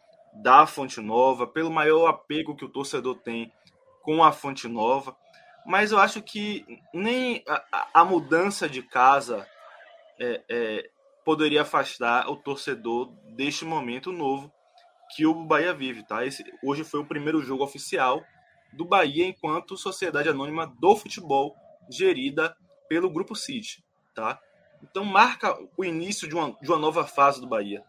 [0.42, 3.50] da Fonte Nova, pelo maior apego que o torcedor tem
[4.02, 5.16] com a Fonte Nova.
[5.68, 6.64] Mas eu acho que
[6.94, 9.46] nem a, a mudança de casa
[10.18, 10.90] é, é,
[11.22, 14.50] poderia afastar o torcedor deste momento novo
[15.14, 16.02] que o Bahia vive.
[16.04, 16.24] Tá?
[16.24, 18.24] Esse, hoje foi o primeiro jogo oficial
[18.72, 21.54] do Bahia enquanto sociedade anônima do futebol
[21.90, 22.56] gerida
[22.88, 24.40] pelo Grupo City, tá?
[24.82, 27.82] Então marca o início de uma, de uma nova fase do Bahia,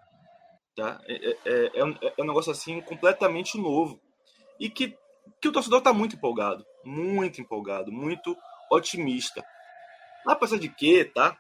[0.76, 1.00] tá?
[1.06, 4.02] É, é, é, um, é um negócio assim completamente novo
[4.60, 4.98] e que,
[5.42, 8.36] que o torcedor está muito empolgado, muito empolgado, muito
[8.72, 9.44] otimista.
[10.26, 11.38] Apesar de que, tá?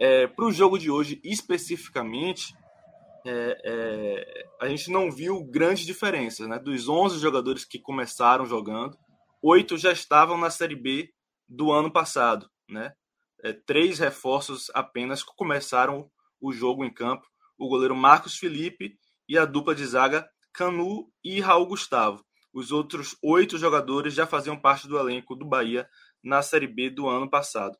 [0.00, 2.54] É, Para o jogo de hoje especificamente,
[3.26, 6.58] é, é, a gente não viu grandes diferenças, né?
[6.58, 8.96] Dos 11 jogadores que começaram jogando,
[9.42, 11.10] oito já estavam na Série B
[11.48, 12.92] do ano passado né?
[13.44, 16.10] É, três reforços apenas começaram
[16.40, 17.26] o jogo em campo:
[17.58, 18.96] o goleiro Marcos Felipe
[19.28, 22.24] e a dupla de zaga Canu e Raul Gustavo.
[22.52, 25.88] Os outros oito jogadores já faziam parte do elenco do Bahia
[26.22, 27.76] na Série B do ano passado.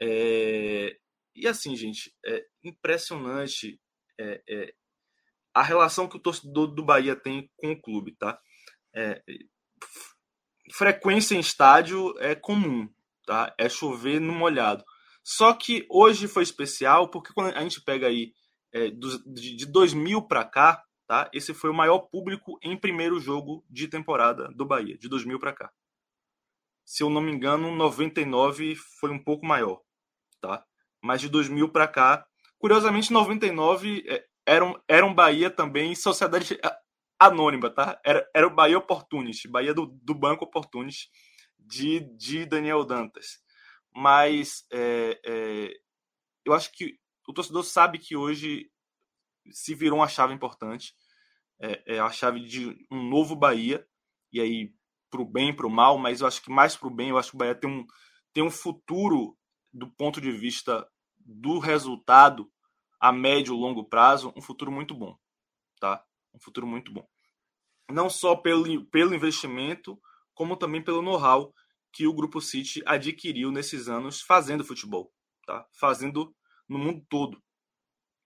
[0.00, 0.96] É...
[1.34, 3.78] E assim, gente, é impressionante
[4.18, 4.74] é, é,
[5.54, 8.38] a relação que o torcedor do Bahia tem com o clube, tá?
[8.94, 9.22] É,
[10.72, 12.88] frequência em estádio é comum,
[13.26, 13.54] tá?
[13.58, 14.84] É chover no molhado.
[15.22, 18.32] Só que hoje foi especial porque quando a gente pega aí
[18.72, 21.30] é, de, de 2000 para cá, tá?
[21.32, 25.52] Esse foi o maior público em primeiro jogo de temporada do Bahia, de 2000 para
[25.52, 25.72] cá.
[26.84, 29.80] Se eu não me engano, 99 foi um pouco maior,
[30.40, 30.64] tá?
[31.02, 32.26] Mas de 2000 para cá,
[32.58, 36.58] curiosamente 99 é, era um, era um Bahia também sociedade
[37.18, 38.00] anônima, tá?
[38.04, 41.08] Era, era o Bahia Opportunity, Bahia do, do Banco Opportunity
[41.58, 43.40] de, de Daniel Dantas.
[43.94, 45.74] Mas é, é,
[46.44, 48.70] eu acho que o torcedor sabe que hoje
[49.50, 50.94] se virou uma chave importante.
[51.60, 53.86] É, é a chave de um novo Bahia.
[54.32, 54.74] E aí,
[55.10, 57.18] para o bem para o mal, mas eu acho que mais para o bem, eu
[57.18, 57.86] acho que o Bahia tem um,
[58.32, 59.36] tem um futuro
[59.72, 60.86] do ponto de vista
[61.18, 62.50] do resultado
[63.00, 65.16] a médio e longo prazo, um futuro muito bom.
[65.78, 66.02] Tá?
[66.34, 67.06] Um futuro muito bom.
[67.90, 70.00] Não só pelo, pelo investimento,
[70.34, 71.52] como também pelo know-how
[71.92, 75.12] que o Grupo City adquiriu nesses anos fazendo futebol,
[75.46, 75.66] tá?
[75.72, 76.34] Fazendo
[76.68, 77.42] no mundo todo,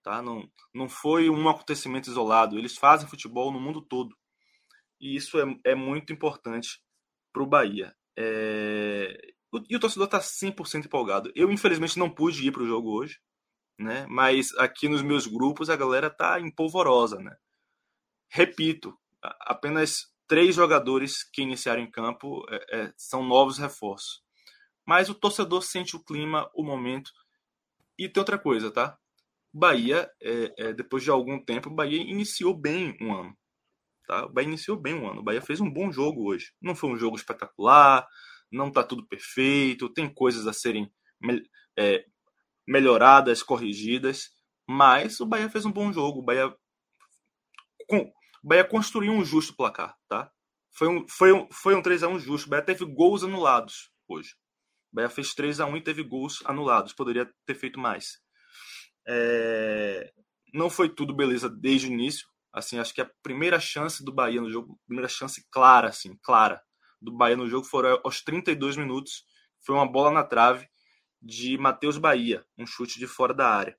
[0.03, 0.21] tá?
[0.21, 2.57] Não, não foi um acontecimento isolado.
[2.57, 4.15] Eles fazem futebol no mundo todo
[5.01, 6.79] e isso é, é muito importante
[7.33, 7.93] para o Bahia.
[8.15, 9.17] É...
[9.67, 11.31] E o torcedor está 100% empolgado.
[11.35, 13.19] Eu, infelizmente, não pude ir para o jogo hoje,
[13.77, 14.05] né?
[14.07, 17.35] Mas aqui nos meus grupos a galera tá empolvorosa, né?
[18.29, 18.97] Repito,
[19.41, 24.23] apenas três jogadores que iniciaram em campo é, é, são novos reforços.
[24.85, 27.11] Mas o torcedor sente o clima, o momento.
[27.97, 28.97] E tem outra coisa, tá?
[29.53, 33.37] Bahia, é, é depois de algum tempo, o Bahia iniciou bem um ano.
[34.07, 34.25] Tá?
[34.25, 35.21] O Bahia iniciou bem um ano.
[35.21, 36.53] O Bahia fez um bom jogo hoje.
[36.61, 38.07] Não foi um jogo espetacular,
[38.51, 40.91] não tá tudo perfeito, tem coisas a serem
[41.77, 42.05] é,
[42.67, 44.29] melhoradas, corrigidas,
[44.67, 46.19] mas o Bahia fez um bom jogo.
[46.19, 46.53] O Bahia
[48.43, 50.31] o Bahia construiu um justo placar, tá?
[50.71, 52.47] Foi um, foi um, foi um 3x1 justo.
[52.47, 54.35] O Bahia teve gols anulados hoje.
[54.91, 56.93] O Bahia fez 3x1 e teve gols anulados.
[56.93, 58.19] Poderia ter feito mais.
[59.07, 60.11] É...
[60.53, 62.27] Não foi tudo beleza desde o início.
[62.53, 66.61] Assim, acho que a primeira chance do Bahia no jogo, primeira chance clara, assim, clara,
[67.01, 69.23] do Bahia no jogo foram aos 32 minutos.
[69.65, 70.67] Foi uma bola na trave
[71.21, 73.77] de Matheus Bahia, um chute de fora da área.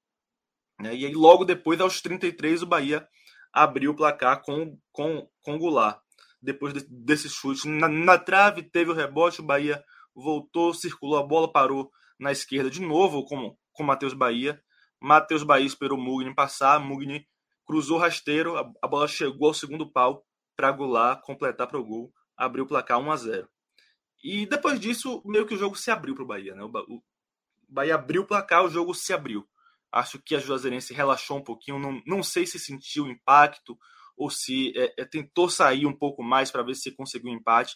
[0.81, 3.07] E aí, logo depois, aos 33, o Bahia
[3.53, 6.01] abriu o placar com, com, com Goulart.
[6.41, 11.23] Depois de, desse chute na, na, trave, teve o rebote, o Bahia voltou, circulou a
[11.23, 14.63] bola, parou na esquerda de novo com com Matheus Bahia.
[15.03, 17.27] Matheus Bahia esperou o Mugni passar, Mugni
[17.67, 20.25] cruzou rasteiro, a, bola chegou ao segundo pau
[20.57, 23.49] para Goulart completar para o gol, abriu o placar 1 a 0.
[24.23, 26.55] E depois disso, meio que o jogo se abriu para o Bahia.
[26.55, 26.63] Né?
[26.63, 27.03] O, o
[27.69, 29.45] Bahia abriu o placar, o jogo se abriu.
[29.91, 31.81] Acho que a Juazeirense relaxou um pouquinho.
[31.81, 33.77] Não, não sei se sentiu impacto
[34.17, 37.75] ou se é, é, tentou sair um pouco mais para ver se conseguiu um empate.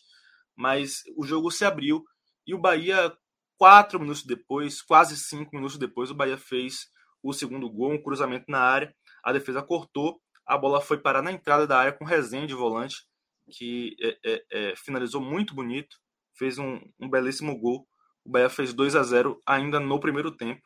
[0.55, 2.05] Mas o jogo se abriu
[2.47, 3.13] e o Bahia,
[3.59, 6.87] quatro minutos depois, quase cinco minutos depois, o Bahia fez
[7.29, 8.95] o segundo gol, um cruzamento na área.
[9.23, 13.05] A defesa cortou, a bola foi parar na entrada da área com Rezende, volante,
[13.51, 15.97] que é, é, é, finalizou muito bonito,
[16.37, 17.87] fez um, um belíssimo gol.
[18.25, 20.63] O Bahia fez 2 a 0 ainda no primeiro tempo.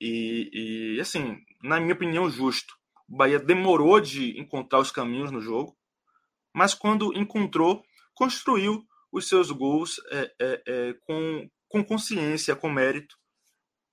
[0.00, 2.74] E, e, assim, na minha opinião, justo.
[3.08, 5.76] O Bahia demorou de encontrar os caminhos no jogo,
[6.54, 7.82] mas quando encontrou,
[8.14, 13.16] construiu os seus gols é, é, é, com, com consciência, com mérito,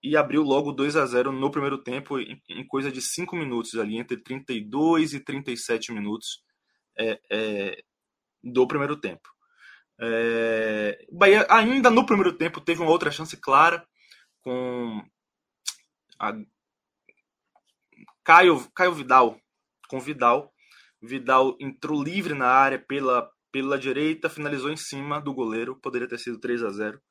[0.02, 3.98] e abriu logo 2 a 0 no primeiro tempo, em, coisa de 5 minutos, ali
[3.98, 6.44] entre 32 e 37 minutos
[6.98, 7.84] é, é,
[8.44, 9.30] do primeiro tempo.
[10.02, 13.86] É, o Bahia, ainda no primeiro tempo, teve uma outra chance clara
[14.42, 15.04] com
[16.18, 16.34] a
[18.24, 19.40] Caio, Caio Vidal,
[19.90, 20.54] com Vidal.
[21.02, 26.20] Vidal entrou livre na área pela, pela direita, finalizou em cima do goleiro, poderia ter
[26.20, 27.02] sido 3 a 0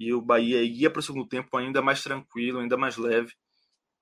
[0.00, 3.34] E o Bahia ia para o segundo tempo ainda mais tranquilo, ainda mais leve.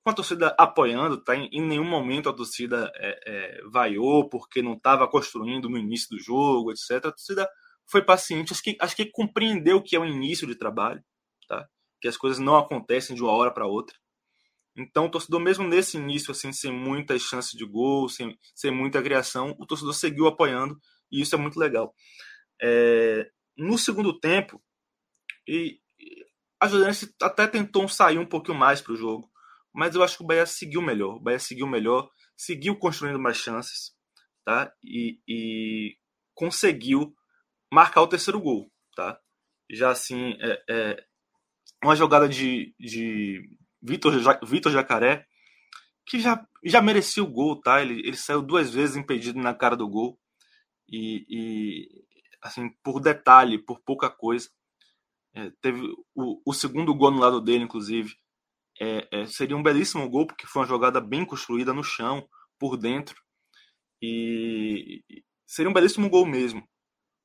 [0.04, 1.34] Com a torcida apoiando, tá?
[1.34, 6.22] em, nenhum momento a torcida é, é, vaiou porque não estava construindo no início do
[6.22, 7.06] jogo, etc.
[7.06, 7.48] A torcida
[7.90, 11.02] foi paciente, acho que, acho que compreendeu que é o início de trabalho,
[11.48, 11.66] tá?
[12.00, 13.96] que as coisas não acontecem de uma hora para outra.
[14.76, 19.02] Então, o torcedor, mesmo nesse início, assim, sem muitas chances de gol, sem, sem muita
[19.02, 20.78] criação, o torcedor seguiu apoiando
[21.10, 21.92] e isso é muito legal.
[22.62, 24.62] É, no segundo tempo,
[25.48, 25.80] e
[26.60, 29.30] a Juventus até tentou sair um pouquinho mais para o jogo,
[29.72, 31.16] mas eu acho que o Bahia seguiu melhor.
[31.16, 33.92] O Bahia seguiu melhor, seguiu construindo mais chances,
[34.44, 34.72] tá?
[34.82, 35.96] E, e
[36.34, 37.14] conseguiu
[37.72, 39.18] marcar o terceiro gol, tá?
[39.70, 41.04] Já assim, é, é
[41.84, 43.42] uma jogada de, de
[43.82, 44.12] Vitor,
[44.44, 45.26] Vitor Jacaré,
[46.06, 47.82] que já, já merecia o gol, tá?
[47.82, 50.18] Ele, ele saiu duas vezes impedido na cara do gol.
[50.88, 51.88] E, e
[52.42, 54.48] assim, por detalhe, por pouca coisa.
[55.38, 55.80] É, teve
[56.16, 58.12] o, o, segundo gol no lado dele, inclusive.
[58.80, 62.28] É, é, seria um belíssimo gol, porque foi uma jogada bem construída no chão,
[62.58, 63.14] por dentro.
[64.02, 65.00] E
[65.46, 66.68] seria um belíssimo gol mesmo.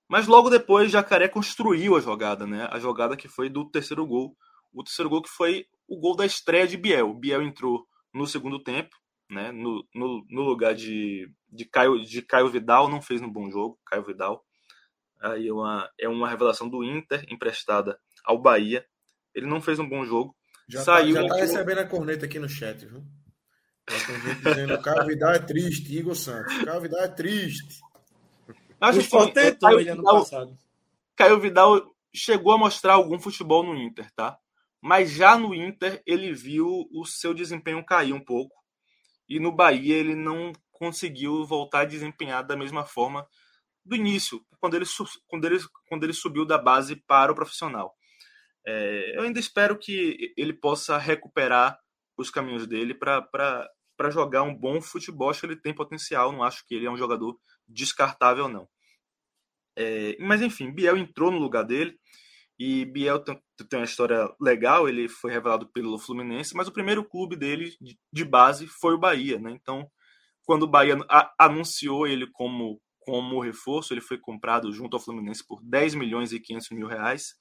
[0.07, 2.67] Mas logo depois, Jacaré construiu a jogada, né?
[2.71, 4.37] A jogada que foi do terceiro gol.
[4.71, 7.15] O terceiro gol que foi o gol da estreia de Biel.
[7.15, 8.95] Biel entrou no segundo tempo,
[9.29, 13.49] né, no, no, no, lugar de, de, Caio, de Caio Vidal, não fez um bom
[13.49, 14.43] jogo, Caio Vidal.
[15.23, 18.85] Aí é uma, é uma revelação do Inter, emprestada ao Bahia.
[19.33, 20.35] Ele não fez um bom jogo.
[20.67, 23.03] Já tá, Saiu tá, já tá recebendo a corneta aqui no chat, viu?
[24.43, 26.57] Dizendo Caio Vidal é triste, Igor Santos.
[26.63, 27.81] Caio Vidal é triste.
[28.79, 30.25] Acho que foi, Caio, Vidal,
[31.15, 34.37] Caio Vidal chegou a mostrar algum futebol no Inter, tá?
[34.81, 38.55] Mas já no Inter ele viu o seu desempenho cair um pouco.
[39.29, 43.25] E no Bahia ele não conseguiu voltar a desempenhar da mesma forma
[43.85, 44.85] do início, quando ele,
[45.27, 47.93] quando ele, quando ele subiu da base para o profissional.
[48.65, 51.77] É, eu ainda espero que ele possa recuperar
[52.17, 55.29] os caminhos dele para jogar um bom futebol.
[55.29, 58.67] Acho que ele tem potencial, não acho que ele é um jogador descartável, não.
[59.77, 61.97] É, mas enfim, Biel entrou no lugar dele
[62.59, 67.03] E Biel tem, tem uma história legal, ele foi revelado pelo Fluminense, mas o primeiro
[67.03, 67.75] clube dele
[68.13, 69.51] de base foi o Bahia, né?
[69.51, 69.89] Então,
[70.45, 70.95] quando o Bahia
[71.39, 76.39] anunciou ele como, como reforço, ele foi comprado junto ao Fluminense por 10 milhões e
[76.39, 77.35] 500 mil reais.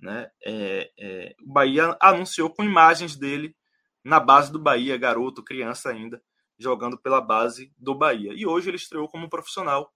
[0.00, 0.28] Né?
[0.44, 3.56] É, é, o Bahia anunciou com imagens dele
[4.04, 6.22] na base do Bahia, garoto, criança ainda,
[6.58, 8.32] jogando pela base do Bahia.
[8.34, 9.90] E hoje ele estreou como profissional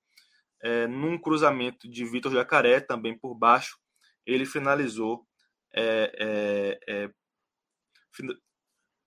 [0.62, 3.76] é, num cruzamento de Vitor Jacaré, também por baixo.
[4.26, 5.26] Ele finalizou
[5.74, 7.11] é, é, é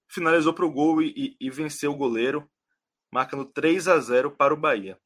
[0.09, 2.49] finalizou para o gol e, e, venceu o goleiro,
[3.11, 4.99] marcando 3 a 0 para o Bahia.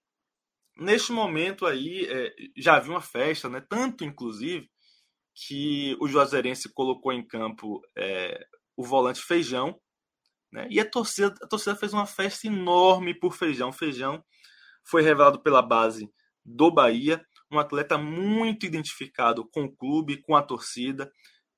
[0.77, 3.61] Neste momento aí, é, já havia uma festa, né?
[3.67, 4.69] tanto inclusive
[5.33, 8.45] que o Juazeirense colocou em campo é,
[8.75, 9.79] o volante Feijão,
[10.51, 10.67] né?
[10.69, 13.71] e a torcida, a torcida fez uma festa enorme por Feijão.
[13.71, 14.23] Feijão
[14.83, 16.09] foi revelado pela base
[16.43, 21.11] do Bahia, um atleta muito identificado com o clube, com a torcida.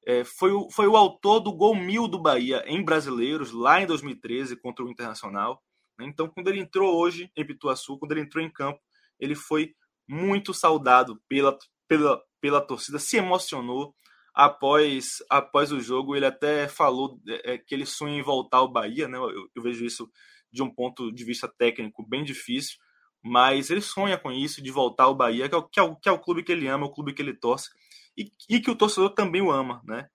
[0.06, 3.86] É, foi, o, foi o autor do gol mil do Bahia em Brasileiros, lá em
[3.86, 5.62] 2013, contra o Internacional.
[6.00, 6.06] Né?
[6.06, 8.80] Então, quando ele entrou hoje em Pituaçu, quando ele entrou em campo,
[9.20, 9.74] ele foi
[10.08, 11.58] muito saudado pela,
[11.88, 13.94] pela, pela torcida, se emocionou.
[14.34, 19.08] Após, após o jogo, ele até falou é, que ele sonha em voltar ao Bahia.
[19.08, 19.18] Né?
[19.18, 20.08] Eu, eu vejo isso
[20.52, 22.78] de um ponto de vista técnico bem difícil,
[23.24, 25.96] mas ele sonha com isso, de voltar ao Bahia, que é o, que é o,
[25.96, 27.70] que é o clube que ele ama, o clube que ele torce,
[28.16, 30.08] e, e, que o torcedor também o ama, né?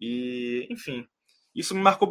[0.00, 1.06] E, enfim,
[1.54, 2.10] isso me marcou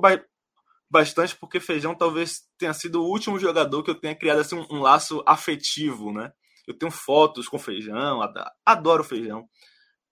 [0.90, 4.66] bastante, porque Feijão talvez tenha sido o último jogador que eu tenha criado assim, um,
[4.72, 6.32] um laço afetivo, né?
[6.68, 8.22] Eu tenho fotos com Feijão,
[8.66, 9.48] adoro Feijão,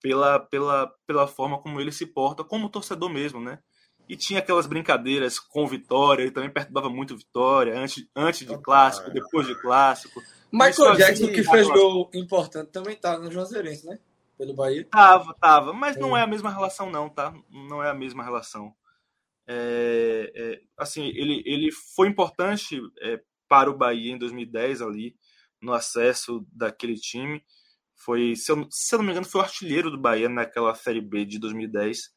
[0.01, 3.59] pela, pela, pela forma como ele se porta, como torcedor mesmo, né?
[4.07, 9.09] E tinha aquelas brincadeiras com Vitória, ele também perturbava muito Vitória, antes, antes de clássico,
[9.11, 10.21] depois de clássico.
[10.51, 13.97] Michael Jackson, que fez gol importante, também tá no Juazeirense, né?
[14.37, 14.85] Pelo Bahia.
[14.91, 15.73] Tava, tava.
[15.73, 15.99] Mas é.
[15.99, 17.33] não é a mesma relação, não, tá?
[17.49, 18.75] Não é a mesma relação.
[19.47, 25.15] É, é, assim, ele, ele foi importante é, para o Bahia em 2010 ali,
[25.61, 27.43] no acesso daquele time.
[27.95, 31.01] Foi, se eu, se eu não me engano, foi o artilheiro do Bahia naquela Série
[31.01, 32.13] B de 2010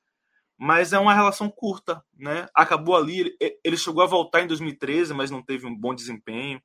[0.59, 2.49] mas é uma relação curta, né?
[2.55, 6.61] Acabou ali, ele chegou a voltar em 2013, mas não teve um bom desempenho.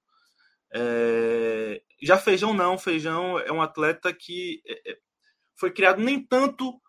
[0.73, 1.81] É...
[2.01, 4.97] Já Feijão não, Feijão é um atleta que é, é,
[5.57, 6.81] foi criado nem tanto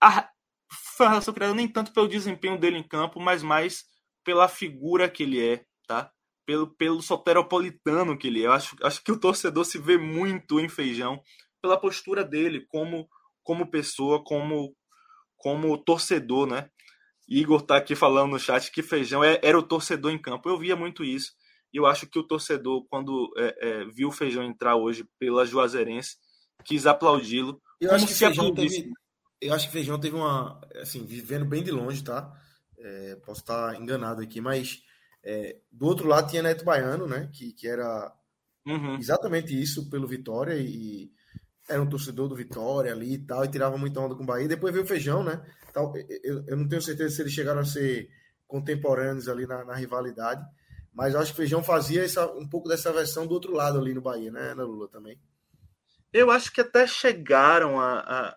[0.00, 0.28] a...
[0.70, 3.84] foi uma relação criada nem tanto pelo desempenho dele em campo, mas mais
[4.24, 6.10] pela figura que ele é, tá?
[6.46, 8.46] Pelo, pelo soteropolitano que ele é.
[8.46, 11.20] Eu acho, acho que o torcedor se vê muito em Feijão
[11.60, 13.08] pela postura dele como
[13.42, 14.74] como pessoa, como
[15.36, 16.68] como torcedor, né?
[17.28, 20.48] Igor tá aqui falando no chat que Feijão é, era o torcedor em campo.
[20.48, 21.32] Eu via muito isso.
[21.72, 25.46] E eu acho que o torcedor, quando é, é, viu o Feijão entrar hoje pela
[25.46, 26.16] Juazeirense,
[26.64, 27.60] quis aplaudi-lo.
[27.80, 28.90] Eu acho que Feijão teve,
[29.40, 32.32] eu acho que Feijão teve uma, assim, vivendo bem de longe, tá?
[32.78, 34.82] É, posso estar enganado aqui, mas
[35.22, 37.28] é, do outro lado tinha Neto Baiano, né?
[37.32, 38.12] Que, que era
[38.66, 38.96] uhum.
[38.96, 41.10] exatamente isso pelo Vitória e
[41.68, 44.48] era um torcedor do Vitória ali e tal, e tirava muita onda com o Bahia.
[44.48, 45.40] Depois veio o Feijão, né?
[45.72, 48.10] Tal, eu, eu não tenho certeza se eles chegaram a ser
[48.46, 50.44] contemporâneos ali na, na rivalidade,
[50.92, 53.78] mas eu acho que o Feijão fazia essa, um pouco dessa versão do outro lado
[53.78, 55.20] ali no Bahia, né, Ana Lula, também?
[56.12, 58.36] Eu acho que até chegaram a, a,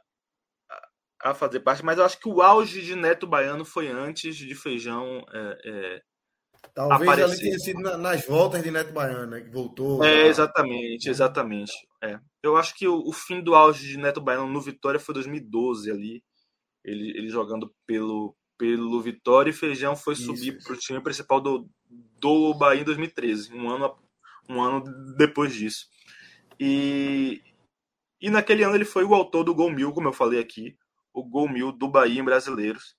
[1.24, 4.54] a, fazer parte, mas eu acho que o auge de Neto Baiano foi antes de
[4.56, 6.02] Feijão é, é
[6.74, 7.32] Talvez aparecer.
[7.32, 9.42] ali tenha sido nas voltas de Neto Baiano, né?
[9.42, 10.04] Que voltou.
[10.04, 11.72] É, exatamente, exatamente.
[12.04, 12.18] É.
[12.42, 15.92] Eu acho que o, o, fim do auge de Neto Baiano no Vitória foi 2012
[15.92, 16.24] ali.
[16.84, 21.40] Ele, ele jogando pelo, pelo Vitória e Feijão foi isso, subir para o time principal
[21.40, 21.70] do,
[22.20, 23.96] do Bahia em 2013, um ano,
[24.50, 24.84] um ano
[25.16, 25.86] depois disso.
[26.60, 27.42] E,
[28.20, 30.76] e naquele ano ele foi o autor do gol mil, como eu falei aqui,
[31.14, 32.96] o gol mil do Bahia em Brasileiros.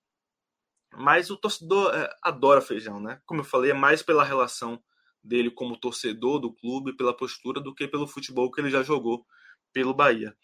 [0.97, 3.21] Mas o torcedor é, adora feijão, né?
[3.27, 4.81] Como eu falei, é mais pela relação
[5.23, 9.27] dele como torcedor do clube, pela postura, do que pelo futebol que ele já jogou
[9.73, 10.37] pelo Bahia.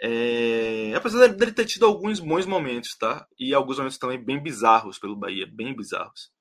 [0.00, 0.92] É...
[0.94, 3.26] Apesar dele ter tido alguns bons momentos, tá?
[3.38, 6.32] E alguns momentos também bem bizarros pelo Bahia, bem bizarros.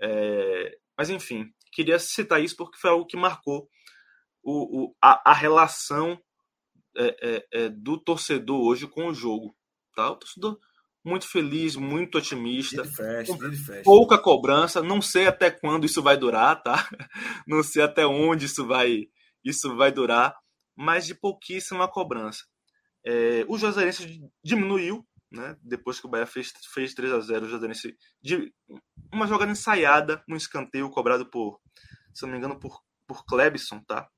[0.00, 0.78] É...
[0.96, 3.68] Mas enfim, queria citar isso porque foi algo que marcou
[4.42, 6.20] o, o a, a, relação
[6.96, 9.56] é, é, é do torcedor hoje com o jogo.
[9.98, 10.12] Tá?
[10.12, 10.56] O torcedor
[11.04, 12.84] muito feliz, muito otimista.
[12.84, 13.82] Festa, festa.
[13.82, 16.88] Pouca cobrança, não sei até quando isso vai durar, tá?
[17.48, 19.08] Não sei até onde isso vai,
[19.44, 20.36] isso vai durar,
[20.76, 22.44] mas de pouquíssima cobrança.
[23.04, 25.56] É, o Juazeirense diminuiu, né?
[25.62, 28.52] Depois que o Bahia fez, fez 3 a 0 o Juazeirense de
[29.12, 31.58] uma jogada ensaiada, um escanteio cobrado por,
[32.14, 34.08] se não me engano, por, por Klebson, tá?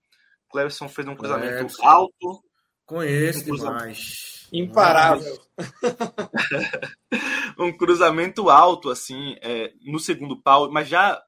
[0.51, 1.87] Klebson fez um cruzamento Klebson.
[1.87, 2.43] alto,
[2.91, 4.49] Conheço um demais.
[4.53, 5.39] Imparável.
[7.57, 11.23] um cruzamento alto, assim, é, no segundo pau, mas já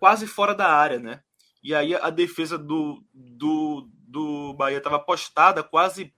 [0.00, 1.22] quase fora da área, né?
[1.62, 6.12] E aí a defesa do, do, do Bahia estava postada quase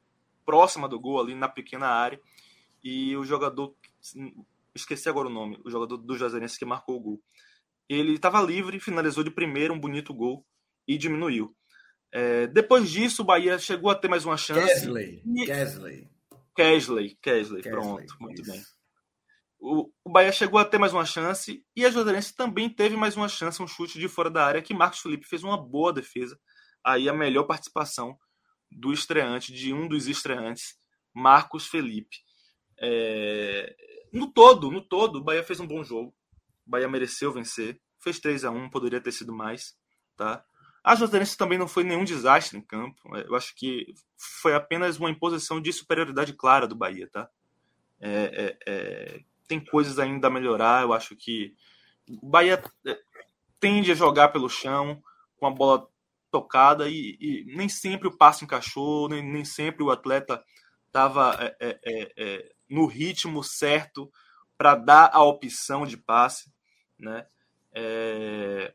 [0.46, 2.18] próxima do gol, ali na pequena área.
[2.82, 3.74] E o jogador,
[4.74, 7.22] esqueci agora o nome, o jogador do Juazeirense que marcou o gol.
[7.86, 10.42] Ele estava livre, finalizou de primeiro, um bonito gol
[10.88, 11.54] e diminuiu.
[12.18, 14.80] É, depois disso, o Bahia chegou a ter mais uma chance.
[14.80, 15.22] Kesley.
[15.44, 16.08] Kesley.
[16.56, 18.64] Kesley, Kesley, pronto, muito bem.
[19.60, 23.18] O, o Bahia chegou a ter mais uma chance e a Juazeirense também teve mais
[23.18, 26.40] uma chance, um chute de fora da área que Marcos Felipe fez uma boa defesa.
[26.82, 28.18] Aí a melhor participação
[28.72, 30.78] do estreante, de um dos estreantes,
[31.12, 32.16] Marcos Felipe.
[32.80, 33.76] É...
[34.10, 36.16] No todo, no todo, o Bahia fez um bom jogo.
[36.66, 37.78] O Bahia mereceu vencer.
[38.02, 39.76] Fez 3 a 1 poderia ter sido mais.
[40.16, 40.42] Tá?
[40.86, 43.16] A Juazeirense também não foi nenhum desastre em campo.
[43.16, 47.08] É, eu acho que foi apenas uma imposição de superioridade clara do Bahia.
[47.12, 47.28] Tá?
[48.00, 49.20] É, é, é...
[49.48, 50.84] tem coisas ainda a melhorar.
[50.84, 51.56] Eu acho que
[52.22, 53.00] o Bahia é,
[53.58, 55.02] tende a jogar pelo chão,
[55.40, 55.88] com a bola
[56.30, 60.40] tocada, e, e nem sempre o passe encaixou, nem, nem sempre o atleta
[60.86, 64.08] estava é, no ritmo certo
[64.56, 66.52] para dar a opção de passe,
[66.96, 67.26] né?
[67.74, 68.72] É...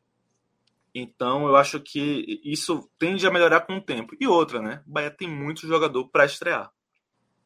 [0.93, 4.15] Então eu acho que isso tende a melhorar com o tempo.
[4.19, 4.83] E outra, né?
[4.85, 6.71] O Bahia tem muito jogador para estrear,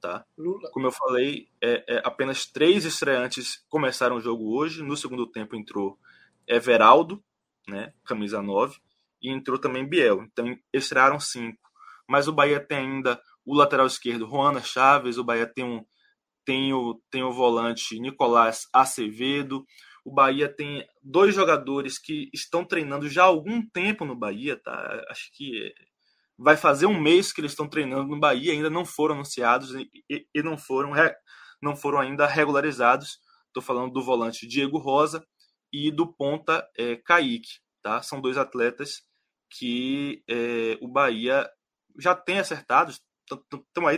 [0.02, 0.26] tá?
[0.72, 4.82] Como eu falei, é, é, apenas três estreantes começaram o jogo hoje.
[4.82, 6.00] No segundo tempo entrou
[6.48, 7.24] Everaldo,
[7.68, 7.94] né?
[8.04, 8.80] Camisa 9
[9.22, 10.24] e entrou também Biel.
[10.24, 11.60] Então estrearam cinco.
[12.08, 15.18] Mas o Bahia tem ainda o lateral esquerdo, Juana Chaves.
[15.18, 15.84] O Bahia tem um
[16.46, 19.66] tem o, tem o volante Nicolás Acevedo.
[20.06, 25.04] O Bahia tem dois jogadores que estão treinando já há algum tempo no Bahia, tá?
[25.10, 25.74] Acho que
[26.38, 29.90] vai fazer um mês que eles estão treinando no Bahia, ainda não foram anunciados e,
[30.34, 30.92] e não foram
[31.62, 33.20] não foram ainda regularizados.
[33.48, 35.26] Estou falando do volante Diego Rosa
[35.74, 38.02] e do ponta é, Kaique, tá?
[38.02, 39.02] São dois atletas
[39.50, 41.50] que é, o Bahia
[41.98, 43.02] já tem acertados.
[43.32, 43.98] Estão aí,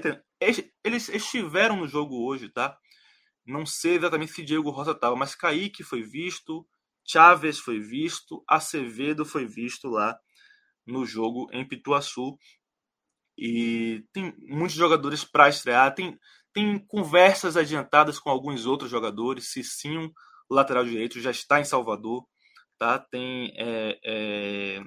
[0.84, 2.78] eles estiveram no jogo hoje, tá?
[3.48, 6.68] Não sei exatamente se Diego Rosa estava, mas Kaique foi visto,
[7.06, 10.20] Chaves foi visto, Acevedo foi visto lá
[10.86, 12.38] no jogo em Pituaçu.
[13.38, 15.93] E tem muitos jogadores para estrear.
[15.93, 16.18] Tem,
[16.54, 19.52] tem conversas adiantadas com alguns outros jogadores.
[19.52, 20.12] Cicinho,
[20.50, 22.26] lateral direito, já está em Salvador.
[22.78, 23.00] Tá?
[23.00, 24.84] Tem é, é,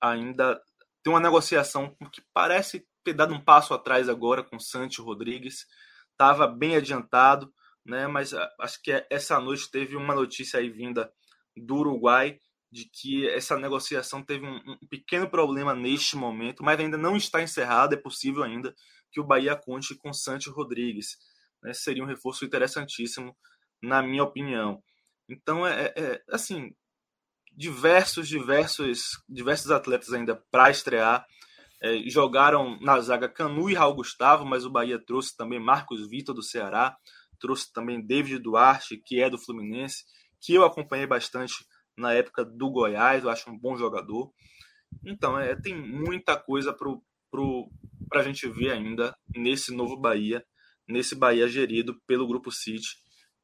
[0.00, 0.60] ainda
[1.02, 5.66] tem uma negociação que parece ter dado um passo atrás agora com Santi Rodrigues,
[6.14, 7.52] estava bem adiantado,
[7.84, 8.06] né?
[8.06, 11.12] Mas ah, acho que essa noite teve uma notícia aí vinda
[11.56, 12.38] do Uruguai
[12.72, 17.40] de que essa negociação teve um, um pequeno problema neste momento, mas ainda não está
[17.40, 17.94] encerrada.
[17.94, 18.74] É possível ainda
[19.12, 21.16] que o Bahia conte com Santi Rodrigues.
[21.62, 21.72] Né?
[21.72, 23.36] Seria um reforço interessantíssimo,
[23.80, 24.82] na minha opinião.
[25.28, 26.74] Então, é, é, é assim,
[27.52, 31.24] diversos, diversos, diversos atletas ainda para estrear.
[31.82, 36.34] É, jogaram na zaga Canu e Raul Gustavo, mas o Bahia trouxe também Marcos Vitor
[36.34, 36.96] do Ceará,
[37.38, 40.04] trouxe também David Duarte, que é do Fluminense,
[40.40, 41.54] que eu acompanhei bastante
[41.96, 44.32] na época do Goiás, eu acho um bom jogador.
[45.04, 46.90] Então, é, tem muita coisa para
[47.30, 47.70] pro,
[48.14, 50.44] a gente ver ainda nesse novo Bahia,
[50.88, 52.96] nesse Bahia gerido pelo Grupo City.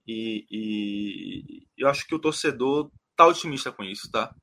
[0.07, 4.35] E, e eu acho que o torcedor tá otimista com isso, tá?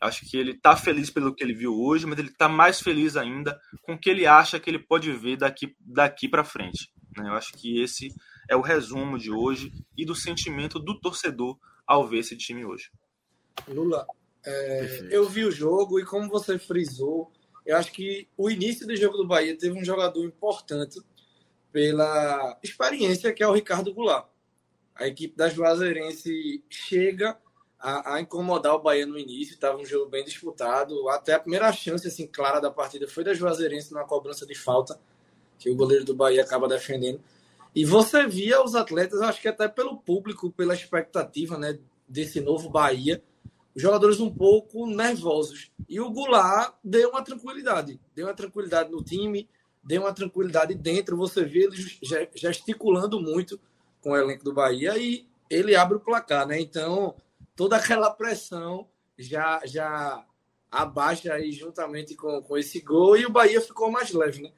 [0.00, 3.16] Acho que ele está feliz pelo que ele viu hoje, mas ele está mais feliz
[3.16, 6.90] ainda com o que ele acha que ele pode ver daqui, daqui para frente.
[7.16, 7.28] Né?
[7.28, 8.08] Eu acho que esse
[8.48, 12.90] é o resumo de hoje e do sentimento do torcedor ao ver esse time hoje.
[13.68, 14.06] Lula,
[14.44, 17.30] é, eu vi o jogo e como você frisou,
[17.66, 20.98] eu acho que o início do jogo do Bahia teve um jogador importante
[21.70, 24.28] pela experiência que é o Ricardo Goulart.
[24.94, 27.38] A equipe da Juazeirense chega
[27.80, 29.54] a, a, incomodar o Bahia no início.
[29.54, 31.08] Estava um jogo bem disputado.
[31.08, 35.00] Até a primeira chance assim clara da partida foi da Juazeirense na cobrança de falta,
[35.58, 37.20] que o goleiro do Bahia acaba defendendo.
[37.74, 42.68] E você via os atletas, acho que até pelo público, pela expectativa né, desse novo
[42.68, 43.22] Bahia,
[43.74, 45.70] os jogadores um pouco nervosos.
[45.88, 48.00] E o Goulart deu uma tranquilidade.
[48.14, 49.48] Deu uma tranquilidade no time,
[49.82, 51.16] deu uma tranquilidade dentro.
[51.16, 51.76] Você vê ele
[52.34, 53.60] gesticulando muito
[54.00, 56.60] com o elenco do Bahia e ele abre o placar, né?
[56.60, 57.14] Então,
[57.60, 58.88] toda aquela pressão
[59.18, 60.24] já já
[60.70, 64.50] abaixa aí juntamente com, com esse gol e o Bahia ficou mais leve, né?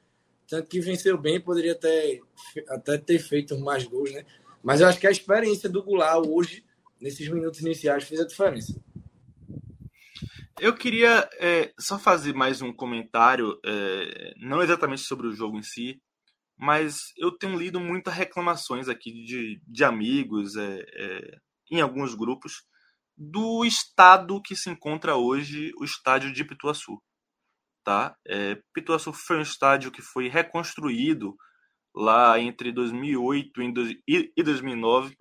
[0.47, 2.23] Tanto que venceu bem, poderia ter,
[2.69, 4.25] até ter feito mais gols, né?
[4.63, 6.63] Mas eu acho que a experiência do Goulart hoje,
[6.97, 8.73] nesses minutos iniciais, fez a diferença.
[10.57, 15.63] Eu queria é, só fazer mais um comentário, é, não exatamente sobre o jogo em
[15.63, 16.01] si,
[16.57, 21.37] mas eu tenho lido muitas reclamações aqui de, de amigos é, é,
[21.69, 22.63] em alguns grupos
[23.17, 27.01] do estado que se encontra hoje o estádio de Pituaçu.
[27.83, 28.15] Tá?
[28.27, 31.35] É, Pituaçu foi um estádio que foi reconstruído
[31.95, 33.51] lá entre 2008
[34.07, 35.15] e 2009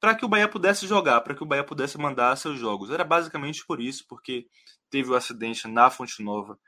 [0.00, 2.90] para que o Bahia pudesse jogar, para que o Bahia pudesse mandar seus jogos.
[2.90, 4.46] Era basicamente por isso, porque
[4.88, 6.58] teve o um acidente na Fonte Nova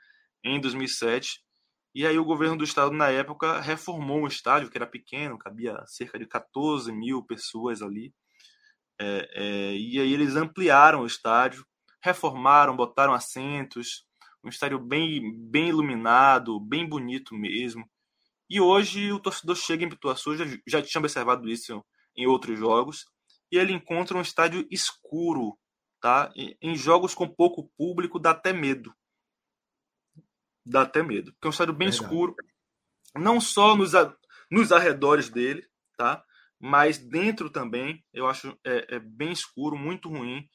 [0.43, 1.43] em 2007
[1.95, 5.77] e aí o governo do estado, na época, reformou o estádio, que era pequeno, cabia
[5.85, 8.11] cerca de 14 mil pessoas ali.
[8.99, 11.65] É, é, e aí eles ampliaram o estádio,
[12.01, 14.05] reformaram, botaram assentos,
[14.43, 17.89] um estádio bem, bem iluminado, bem bonito mesmo.
[18.49, 21.83] E hoje o torcedor chega em Pituaçu, já, já tinha observado isso
[22.15, 23.05] em outros jogos,
[23.51, 25.57] e ele encontra um estádio escuro,
[26.01, 26.31] tá?
[26.61, 28.93] Em jogos com pouco público dá até medo
[30.65, 31.33] dá até medo.
[31.33, 32.05] Porque é um estádio bem Verdade.
[32.05, 32.35] escuro,
[33.15, 33.91] não só nos,
[34.49, 35.67] nos arredores dele,
[35.97, 36.23] tá?
[36.65, 40.47] Mas dentro também, eu acho é, é bem escuro, muito ruim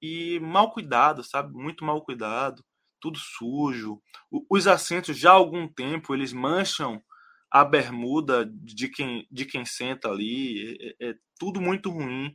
[0.00, 1.52] e mal cuidado, sabe?
[1.52, 2.64] Muito mal cuidado,
[2.98, 4.00] tudo sujo.
[4.30, 7.02] O, os assentos já há algum tempo eles mancham
[7.50, 12.34] a bermuda de quem, de quem senta ali, é, é, é tudo muito ruim.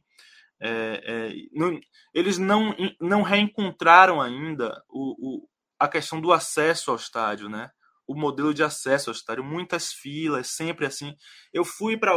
[0.62, 1.80] É, é, não,
[2.14, 5.50] eles não, não reencontraram ainda o, o,
[5.80, 7.72] a questão do acesso ao estádio, né?
[8.08, 11.16] O modelo de acesso ao estádio, muitas filas, sempre assim.
[11.52, 12.14] Eu fui para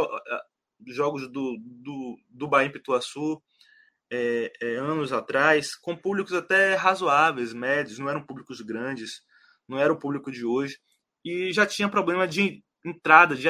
[0.87, 3.41] jogos do, do, do Bahia em Pituaçu
[4.11, 9.21] é, é, anos atrás, com públicos até razoáveis, médios, não eram públicos grandes,
[9.67, 10.79] não era o público de hoje,
[11.23, 13.47] e já tinha problema de entrada, de,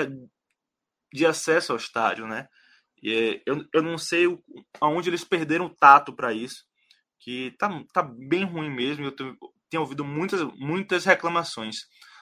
[1.13, 2.47] de acesso ao estádio, né?
[3.01, 4.25] E, eu, eu não sei
[4.81, 6.65] aonde eles perderam o tato para isso,
[7.19, 9.05] que tá, tá bem ruim mesmo.
[9.05, 9.37] Eu tenho,
[9.69, 11.77] tenho ouvido muitas, muitas reclamações.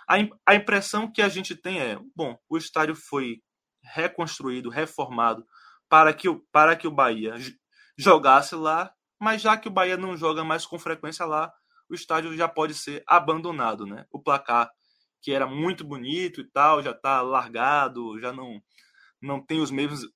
[0.08, 3.42] A, a impressão que a gente tem é: bom, o estádio foi
[3.94, 5.46] reconstruído, reformado
[5.90, 7.36] para que, o, para que o Bahia
[7.98, 11.52] jogasse lá, mas já que o Bahia não joga mais com frequência lá,
[11.90, 14.06] o estádio já pode ser abandonado, né?
[14.12, 14.70] O placar
[15.22, 18.62] que era muito bonito e tal, já está largado, já não
[19.20, 20.08] não tem os mesmos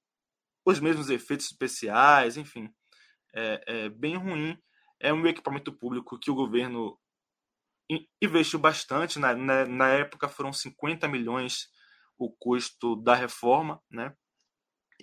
[0.63, 2.69] os mesmos efeitos especiais, enfim,
[3.33, 4.57] é, é bem ruim.
[4.99, 6.97] É um equipamento público que o governo
[8.21, 11.67] investiu bastante, na, na, na, época foram 50 milhões
[12.25, 14.15] o custo da reforma, né?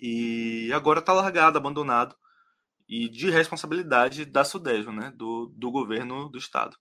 [0.01, 2.15] E agora está largado, abandonado,
[2.87, 5.11] e de responsabilidade da Sudesio, né?
[5.15, 6.77] Do, do governo do estado.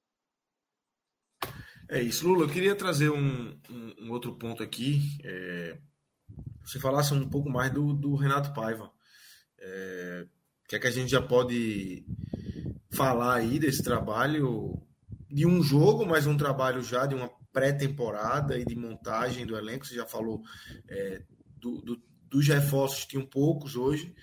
[1.89, 2.45] É isso, Lula.
[2.45, 5.19] Eu queria trazer um, um, um outro ponto aqui.
[5.25, 5.79] É,
[6.63, 8.93] você falasse um pouco mais do, do Renato Paiva.
[9.59, 10.27] É,
[10.69, 12.05] que é que a gente já pode
[12.93, 14.81] falar aí desse trabalho
[15.31, 19.85] de um jogo, mas um trabalho já de uma pré-temporada e de montagem do elenco.
[19.85, 20.45] Você já falou
[20.89, 21.23] é,
[21.57, 24.15] do, do, dos reforços, tinham poucos hoje,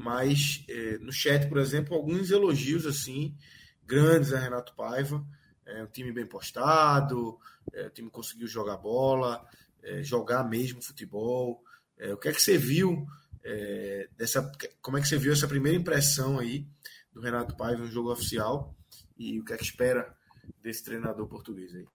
[0.00, 3.36] mas é, no chat, por exemplo, alguns elogios assim
[3.84, 5.22] grandes a Renato Paiva.
[5.66, 7.38] É um time bem postado,
[7.74, 9.46] é, o time conseguiu jogar bola,
[9.82, 11.62] é, jogar mesmo futebol.
[11.98, 13.06] É, o que é que você viu
[13.44, 14.50] é, dessa?
[14.80, 16.66] Como é que você viu essa primeira impressão aí
[17.12, 18.74] do Renato Paiva no jogo oficial
[19.18, 20.16] e o que é que espera
[20.62, 21.86] desse treinador português aí?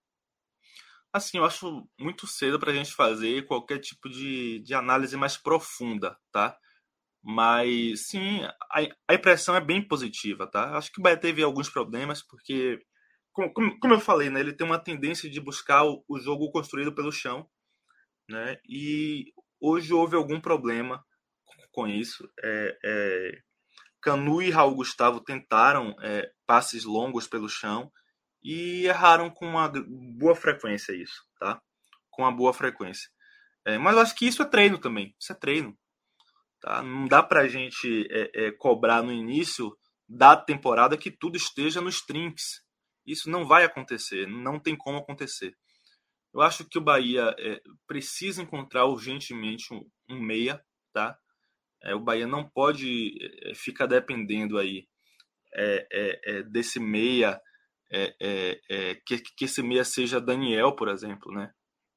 [1.15, 5.37] Assim, eu acho muito cedo para a gente fazer qualquer tipo de, de análise mais
[5.37, 6.57] profunda, tá?
[7.23, 10.75] Mas sim, a, a impressão é bem positiva, tá?
[10.75, 12.79] Acho que o Bahia teve alguns problemas, porque,
[13.31, 16.93] como, como eu falei, né, ele tem uma tendência de buscar o, o jogo construído
[16.93, 17.49] pelo chão,
[18.29, 18.57] né?
[18.67, 21.01] E hoje houve algum problema
[21.71, 22.29] com isso.
[22.43, 23.39] É, é,
[24.01, 27.89] Canu e Raul Gustavo tentaram é, passes longos pelo chão
[28.45, 31.59] e erraram com uma boa frequência isso, tá?
[32.11, 33.09] Com uma boa frequência.
[33.65, 35.75] É, mas eu acho que isso é treino também, isso é treino.
[36.61, 36.83] Tá?
[36.83, 39.75] Não dá pra gente é, é, cobrar no início
[40.07, 42.61] da temporada que tudo esteja nos trinks.
[43.03, 45.57] Isso não vai acontecer, não tem como acontecer.
[46.31, 51.17] Eu acho que o Bahia é, precisa encontrar urgentemente um, um meia, tá?
[51.81, 54.87] É, o Bahia não pode é, ficar dependendo aí
[56.51, 57.41] desse meia
[57.91, 61.51] é, é, é, que, que esse meia seja Daniel, por exemplo, né?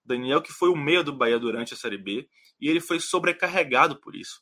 [0.04, 2.28] Daniel que foi o meia do Bahia durante a Série B
[2.60, 4.40] e ele foi sobrecarregado por isso.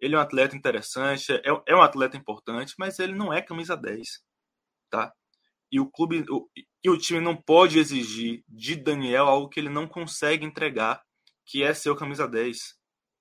[0.00, 3.76] Ele é um atleta interessante, é, é um atleta importante, mas ele não é camisa
[3.76, 4.08] 10,
[4.90, 5.12] tá?
[5.70, 6.48] E o clube o,
[6.84, 11.02] e o time não pode exigir de Daniel algo que ele não consegue entregar,
[11.46, 12.58] que é ser o camisa 10,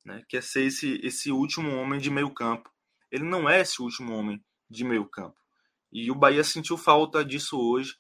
[0.05, 0.23] né?
[0.27, 2.69] Que é ser esse esse último homem de meio campo.
[3.11, 5.40] Ele não é esse último homem de meio campo.
[5.91, 7.95] E o Bahia sentiu falta disso hoje.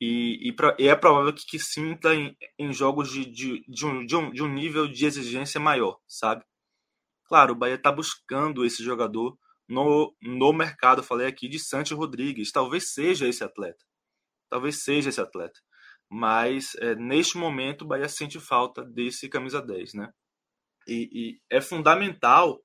[0.00, 3.86] E, e, pra, e é provável que, que sinta em, em jogos de, de, de,
[3.86, 6.44] um, de, um, de um nível de exigência maior, sabe?
[7.24, 9.36] Claro, o Bahia está buscando esse jogador
[9.68, 11.02] no, no mercado.
[11.02, 12.52] Falei aqui de Santos Rodrigues.
[12.52, 13.84] Talvez seja esse atleta.
[14.48, 15.60] Talvez seja esse atleta.
[16.10, 20.10] Mas é, neste momento o Bahia sente falta desse camisa 10, né?
[20.86, 22.64] E, e é fundamental,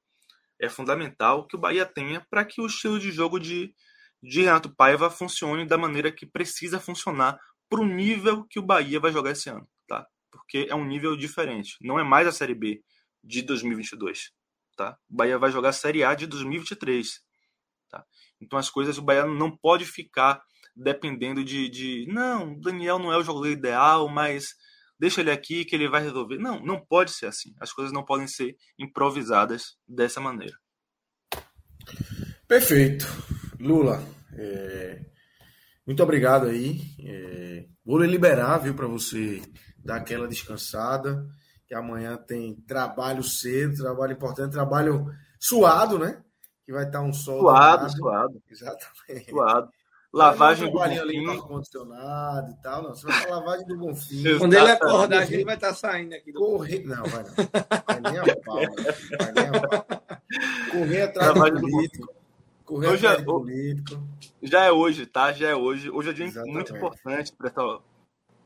[0.62, 3.76] é fundamental que o Bahia tenha para que o estilo de jogo de,
[4.24, 7.38] de Renato Paiva funcione da maneira que precisa funcionar
[7.70, 10.08] para o nível que o Bahia vai jogar esse ano, tá?
[10.32, 11.76] Porque é um nível diferente.
[11.82, 12.82] Não é mais a Série B
[13.22, 14.32] de 2022,
[14.78, 14.98] tá?
[15.10, 17.20] O Bahia vai jogar a Série A de 2023,
[17.90, 18.06] tá?
[18.40, 20.42] Então as coisas o Bahia não pode ficar
[20.74, 24.56] dependendo de, de não, Daniel não é o jogador ideal, mas
[24.98, 26.38] deixa ele aqui que ele vai resolver.
[26.38, 27.54] Não, não pode ser assim.
[27.60, 30.58] As coisas não podem ser improvisadas dessa maneira.
[32.48, 33.06] Perfeito.
[33.64, 34.04] Lula,
[34.38, 35.00] é...
[35.88, 36.82] muito obrigado aí.
[37.00, 37.66] É...
[37.86, 39.42] Vou lhe liberar, viu, para você
[39.78, 41.26] dar aquela descansada,
[41.68, 45.06] que amanhã tem trabalho cedo, trabalho importante, trabalho
[45.40, 46.22] suado, né?
[46.66, 47.40] Que vai estar um sol.
[47.40, 48.42] Suado, suado.
[48.50, 49.30] Exatamente.
[49.30, 49.70] Suado.
[50.14, 51.00] Lavagem do Bonfim.
[51.00, 52.94] ali condicionado e tal, não.
[52.94, 54.38] Você vai lavagem do Bonfim.
[54.38, 56.32] Quando ele acordar, ele vai estar tá saindo aqui.
[56.32, 56.40] Do...
[56.40, 56.86] Correr...
[56.86, 57.34] Não, vai não.
[57.88, 58.56] Vai nem a pau.
[59.20, 59.86] Vai nem a pau.
[60.72, 62.13] Correr atrás do político.
[62.74, 64.04] Correr hoje é, político.
[64.42, 65.32] Já é hoje, tá?
[65.32, 65.90] Já é hoje.
[65.90, 66.54] Hoje é dia Exatamente.
[66.54, 67.34] muito importante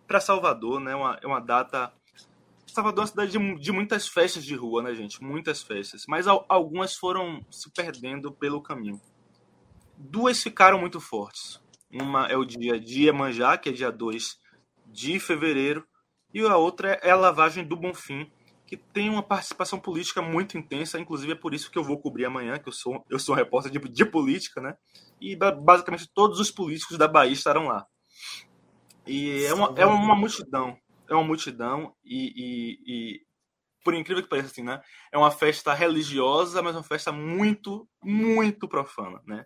[0.05, 0.95] para Salvador, né?
[0.95, 1.93] Uma, é uma data...
[2.67, 5.23] Salvador é uma cidade de, de, muitas festas de rua, né, gente?
[5.23, 6.03] Muitas festas.
[6.07, 8.99] Mas algumas foram se perdendo pelo caminho
[9.97, 11.59] duas ficaram muito fortes.
[11.91, 14.37] Uma é o dia de Iemanjá, que é dia 2
[14.85, 15.85] de fevereiro,
[16.33, 18.31] e a outra é a lavagem do Bonfim,
[18.67, 22.25] que tem uma participação política muito intensa, inclusive é por isso que eu vou cobrir
[22.25, 24.77] amanhã, que eu sou, eu sou um repórter de, de política, né?
[25.19, 27.87] E basicamente todos os políticos da Bahia estarão lá.
[29.07, 30.77] E é uma, é uma multidão,
[31.09, 33.21] é uma multidão, e, e, e
[33.83, 34.81] por incrível que pareça, assim, né?
[35.11, 39.45] É uma festa religiosa, mas uma festa muito, muito profana, né?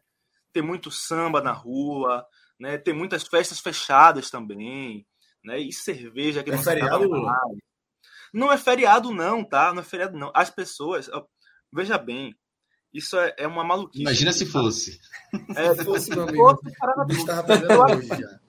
[0.51, 2.25] tem muito samba na rua,
[2.59, 2.77] né?
[2.77, 5.05] Tem muitas festas fechadas também,
[5.43, 5.59] né?
[5.59, 7.09] E cerveja que é não feriado,
[8.33, 9.73] Não é feriado não, tá?
[9.73, 10.31] Não é feriado não.
[10.33, 11.09] As pessoas,
[11.71, 12.35] veja bem,
[12.93, 14.01] isso é, é uma maluquice.
[14.01, 14.99] Imagina se fosse.
[15.55, 16.43] É, se fosse, meu amigo.
[17.79, 18.39] hoje já.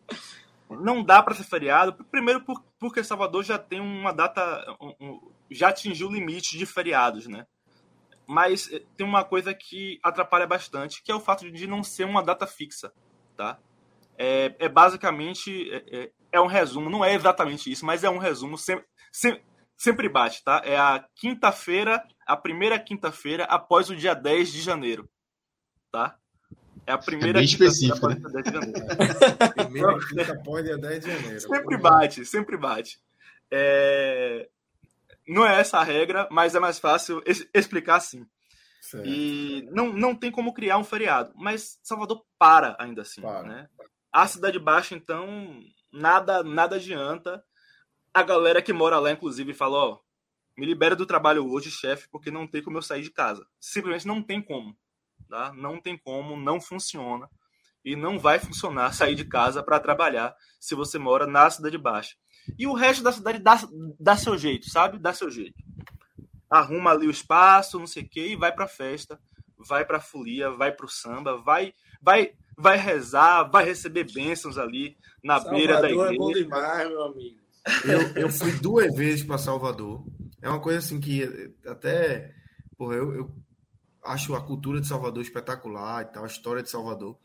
[0.71, 1.93] Não dá para ser feriado.
[2.11, 2.45] Primeiro
[2.79, 4.65] porque Salvador já tem uma data,
[5.51, 7.47] já atingiu o limite de feriados, né?
[8.27, 12.05] mas eh, tem uma coisa que atrapalha bastante, que é o fato de não ser
[12.05, 12.93] uma data fixa,
[13.37, 13.59] tá?
[14.17, 18.19] É, é basicamente é, é, é um resumo, não é exatamente isso, mas é um
[18.19, 19.43] resumo sempre, sempre,
[19.77, 20.63] sempre bate, tá?
[20.65, 25.09] É a quinta-feira, a primeira quinta-feira após o dia 10 de janeiro,
[25.91, 26.17] tá?
[26.87, 28.29] É a primeira é específico, após né?
[28.29, 29.55] o dia 10 de janeiro.
[29.55, 31.41] primeira quinta após o dia 10 de janeiro.
[31.41, 32.99] Sempre bate, sempre bate.
[33.51, 34.49] É...
[35.29, 37.23] Não é essa a regra, mas é mais fácil
[37.55, 38.27] explicar assim.
[38.81, 39.07] Certo.
[39.07, 43.45] E não, não tem como criar um feriado, mas Salvador para ainda assim, para.
[43.45, 43.69] né?
[44.13, 45.63] A cidade baixa, então,
[45.93, 47.43] nada nada adianta.
[48.15, 50.01] A galera que mora lá, inclusive, fala, ó,
[50.57, 53.47] me libera do trabalho hoje, chefe, porque não tem como eu sair de casa.
[53.59, 54.77] Simplesmente não tem como,
[55.29, 55.53] tá?
[55.55, 57.29] Não tem como, não funciona.
[57.85, 62.15] E não vai funcionar sair de casa para trabalhar se você mora na cidade baixa.
[62.59, 63.59] E o resto da cidade dá,
[63.99, 64.99] dá seu jeito, sabe?
[64.99, 65.55] Dá seu jeito.
[66.51, 69.19] Arruma ali o espaço, não sei o quê, e vai pra festa,
[69.57, 75.37] vai pra folia, vai pro samba, vai, vai, vai rezar, vai receber bênçãos ali na
[75.37, 76.15] Salvador beira da igreja.
[76.15, 77.42] é bom demais, meu amigo.
[77.85, 80.05] Eu, eu fui duas vezes para Salvador.
[80.41, 82.35] É uma coisa assim que até.
[82.77, 83.31] Porra, eu, eu
[84.05, 87.17] acho a cultura de Salvador espetacular e tal, a história de Salvador.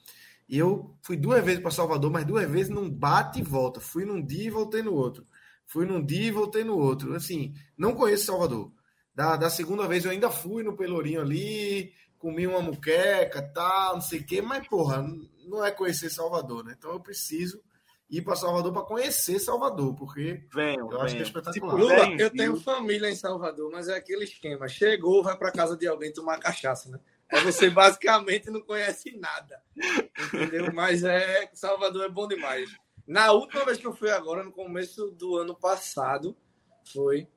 [0.48, 3.80] E eu fui duas vezes para Salvador, mas duas vezes não bate e volta.
[3.80, 5.28] Fui num dia e voltei no outro.
[5.66, 7.14] Fui num dia e voltei no outro.
[7.16, 8.72] Assim, não conheço Salvador.
[9.14, 14.02] Da, da segunda vez eu ainda fui no Pelourinho ali, comi uma muqueca, tal, não
[14.02, 15.06] sei o quê, mas, porra,
[15.46, 16.76] não é conhecer Salvador, né?
[16.78, 17.62] Então eu preciso
[18.10, 21.76] ir para Salvador para conhecer Salvador, porque venho, eu acho que é espetacular.
[21.76, 24.68] Lula, eu tenho família em Salvador, mas é aquele esquema.
[24.68, 27.00] Chegou, vai para casa de alguém tomar cachaça, né?
[27.30, 29.62] Aí você basicamente não conhece nada.
[30.34, 30.72] Entendeu?
[30.74, 32.70] Mas é Salvador é bom demais.
[33.06, 36.36] Na última vez que eu fui agora, no começo do ano passado,
[36.92, 37.28] foi.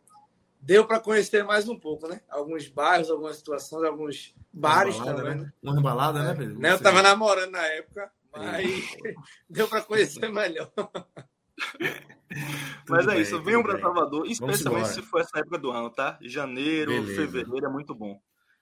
[0.62, 2.20] Deu para conhecer mais um pouco, né?
[2.28, 5.40] Alguns bairros, algumas situações, alguns bares uma balada, também.
[5.42, 5.52] Né?
[5.62, 6.58] Uma balada, né, Pedro?
[6.58, 6.72] Né?
[6.72, 8.96] Eu tava namorando na época, mas
[9.48, 10.70] deu para conhecer melhor.
[12.88, 16.16] Mas é bem, isso, venham para Salvador, especialmente se for essa época do ano, tá?
[16.22, 17.20] Janeiro, Beleza.
[17.20, 18.20] fevereiro é muito bom.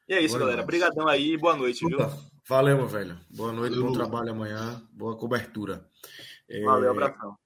[0.08, 0.62] E é isso, boa galera.
[0.62, 1.98] Obrigadão aí boa noite, viu?
[2.46, 3.20] Valeu, meu velho.
[3.28, 3.88] Boa noite, Valeu.
[3.88, 5.86] bom trabalho amanhã, boa cobertura.
[6.64, 6.90] Valeu, é...
[6.90, 7.36] abração.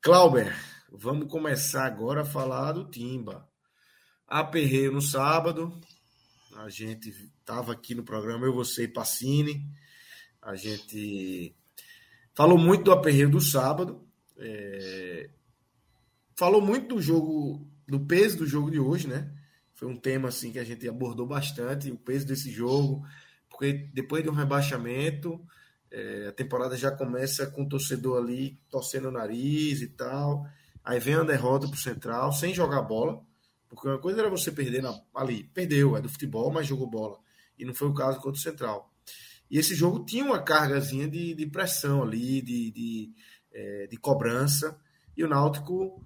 [0.00, 0.54] Clauber,
[0.92, 3.48] vamos começar agora a falar do Timba.
[4.28, 5.76] Aperreio no sábado,
[6.56, 9.68] a gente estava aqui no programa, eu, você e Pacini.
[10.40, 11.54] A gente
[12.34, 14.06] falou muito do aperreio do sábado.
[14.36, 15.30] É...
[16.36, 19.32] Falou muito do jogo, do peso do jogo de hoje, né?
[19.74, 23.04] Foi um tema assim que a gente abordou bastante, o peso desse jogo,
[23.48, 25.40] porque depois de um rebaixamento,
[25.90, 30.44] é, a temporada já começa com o torcedor ali torcendo o nariz e tal.
[30.84, 33.22] Aí vem a derrota pro Central, sem jogar bola.
[33.68, 37.18] Porque uma coisa era você perder na, ali, perdeu, é do futebol, mas jogou bola.
[37.58, 38.93] E não foi o caso contra o Central.
[39.54, 43.12] E esse jogo tinha uma cargazinha de, de pressão ali, de, de,
[43.52, 44.76] é, de cobrança.
[45.16, 46.04] E o Náutico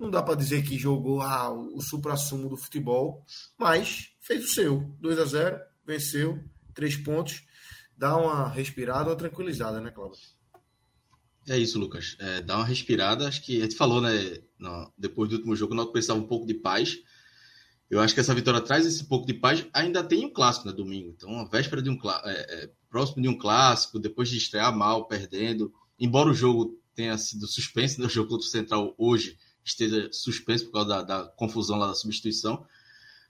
[0.00, 3.22] não dá para dizer que jogou ah, o supra-sumo do futebol,
[3.58, 4.80] mas fez o seu.
[4.98, 6.42] 2 a 0 venceu,
[6.72, 7.44] três pontos.
[7.98, 10.18] Dá uma respirada, uma tranquilizada, né, Cláudio?
[11.46, 12.16] É isso, Lucas.
[12.18, 13.28] É, dá uma respirada.
[13.28, 14.38] Acho que a gente falou, né?
[14.58, 16.96] No, depois do último jogo, o Náutico precisava um pouco de paz.
[17.90, 19.66] Eu acho que essa vitória traz esse pouco de paz.
[19.72, 20.72] Ainda tem um clássico, né?
[20.72, 21.14] Domingo.
[21.16, 25.06] Então, a véspera de um é, é, próximo de um clássico, depois de estrear mal,
[25.06, 25.72] perdendo.
[25.98, 30.66] Embora o jogo tenha sido suspenso, né, o jogo contra o Central hoje esteja suspenso
[30.66, 32.66] por causa da, da confusão lá da substituição.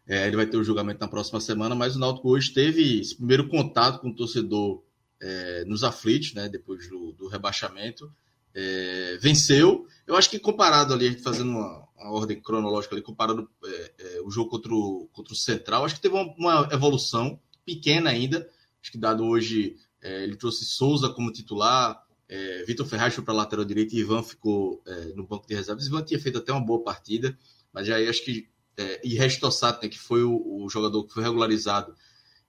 [0.06, 3.16] É, ele vai ter o julgamento na próxima semana, mas o Náutico hoje teve esse
[3.16, 4.82] primeiro contato com o torcedor
[5.20, 8.12] é, nos aflitos, né, depois do, do rebaixamento.
[8.54, 9.86] É, venceu.
[10.06, 13.92] Eu acho que comparado ali, a gente fazendo uma, uma ordem cronológica ali, comparando é,
[13.98, 18.10] é, o jogo contra o, contra o Central, acho que teve uma, uma evolução pequena
[18.10, 18.48] ainda.
[18.80, 23.34] Acho que dado hoje, é, ele trouxe Souza como titular, é, Vitor Ferraz foi para
[23.34, 24.82] a lateral direita e Ivan ficou
[25.14, 25.86] no banco de reservas.
[25.86, 27.36] Ivan tinha feito até uma boa partida,
[27.72, 28.48] mas aí acho que.
[28.76, 31.94] É, e Restossat, né, que foi o, o, jogador que foi regularizado,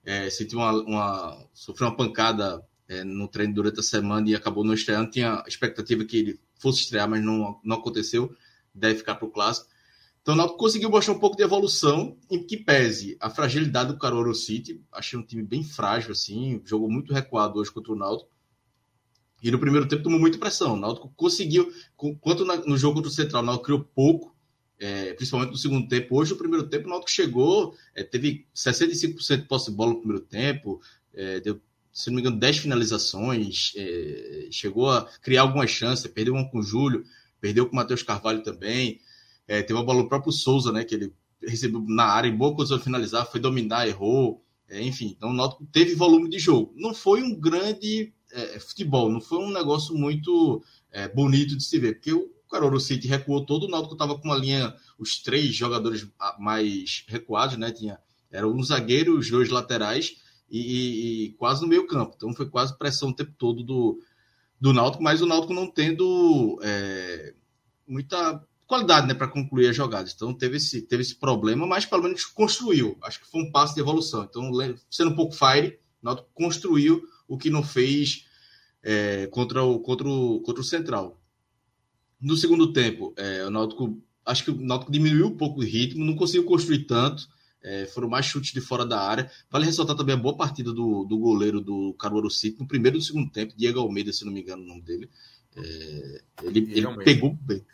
[0.04, 4.64] é, sentiu uma, uma, sofreu uma pancada é, no treino durante a semana e acabou
[4.64, 5.10] não estreando.
[5.10, 8.34] Tinha expectativa que ele fosse estrear, mas não, não aconteceu.
[8.74, 9.68] Deve ficar para o clássico.
[10.26, 13.98] Então o Náutico conseguiu mostrar um pouco de evolução, em que pese a fragilidade do
[13.98, 14.82] Carolo City.
[14.90, 18.28] Achei um time bem frágil, assim, jogou muito recuado hoje contra o Náutico.
[19.40, 20.74] E no primeiro tempo tomou muita pressão.
[20.74, 21.72] O Náutico conseguiu,
[22.20, 24.36] quanto no jogo contra o Central, o Náutico criou pouco,
[24.80, 26.18] é, principalmente no segundo tempo.
[26.18, 30.00] Hoje, no primeiro tempo, o Náutico chegou, é, teve 65% de posse de bola no
[30.00, 30.80] primeiro tempo,
[31.14, 31.60] é, deu,
[31.96, 36.58] se não me engano, 10 finalizações, é, chegou a criar algumas chances, perdeu uma com
[36.58, 37.02] o Júlio,
[37.40, 39.00] perdeu com o Matheus Carvalho também,
[39.48, 42.54] é, teve uma bola no próprio Souza, né, que ele recebeu na área, em boa
[42.66, 46.70] de finalizar, foi dominar, errou, é, enfim, então o Náutico teve volume de jogo.
[46.76, 50.62] Não foi um grande é, futebol, não foi um negócio muito
[50.92, 54.28] é, bonito de se ver, porque o Caroro City recuou todo, o Náutico estava com
[54.28, 56.06] uma linha, os três jogadores
[56.38, 57.70] mais recuados, né?
[57.70, 57.98] Tinha,
[58.30, 62.14] era um zagueiro, os dois laterais e, e, quase no meio campo.
[62.16, 64.00] Então foi quase pressão o tempo todo do,
[64.60, 67.34] do Náutico, mas o Náutico não tendo é,
[67.86, 70.12] muita qualidade né, para concluir as jogadas.
[70.14, 72.96] Então teve esse, teve esse problema, mas pelo menos construiu.
[73.02, 74.24] Acho que foi um passo de evolução.
[74.24, 74.50] Então,
[74.90, 78.26] sendo um pouco fire, o Náutico construiu o que não fez
[78.82, 81.20] é, contra, o, contra, o, contra o Central.
[82.20, 86.04] No segundo tempo, é, o Náutico, acho que o Náutico diminuiu um pouco o ritmo,
[86.04, 87.28] não conseguiu construir tanto,
[87.66, 89.28] é, foram mais chutes de fora da área.
[89.50, 93.00] Vale ressaltar também a boa partida do, do goleiro do Caruaru City no primeiro e
[93.00, 95.10] no segundo tempo, Diego Almeida, se não me engano o nome dele.
[95.56, 97.64] É, ele, ele pegou bem.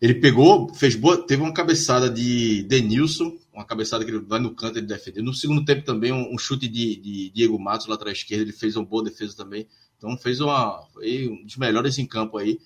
[0.00, 4.54] Ele pegou, fez boa, teve uma cabeçada de Denilson, uma cabeçada que ele vai no
[4.54, 5.24] canto ele defendeu.
[5.24, 8.52] No segundo tempo também um, um chute de, de, Diego Matos lá atrás esquerda, ele
[8.52, 9.66] fez uma boa defesa também.
[9.96, 12.60] Então fez uma foi um dos melhores em campo aí.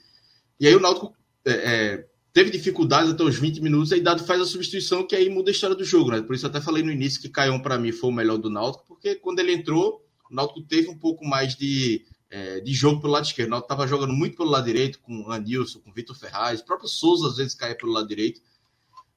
[0.59, 1.15] E aí o Náutico
[1.47, 5.29] é, é, teve dificuldades até os 20 minutos, aí Dado faz a substituição que aí
[5.29, 6.23] muda a história do jogo, né?
[6.23, 8.85] Por isso até falei no início que Caião para mim foi o melhor do Náutico,
[8.87, 13.13] porque quando ele entrou, o Náutico teve um pouco mais de é, de jogo pelo
[13.13, 13.49] lado esquerdo.
[13.49, 16.61] O Náutico estava jogando muito pelo lado direito, com o Andilson, com o Vitor Ferraz,
[16.61, 18.41] o próprio Souza às vezes caía pelo lado direito.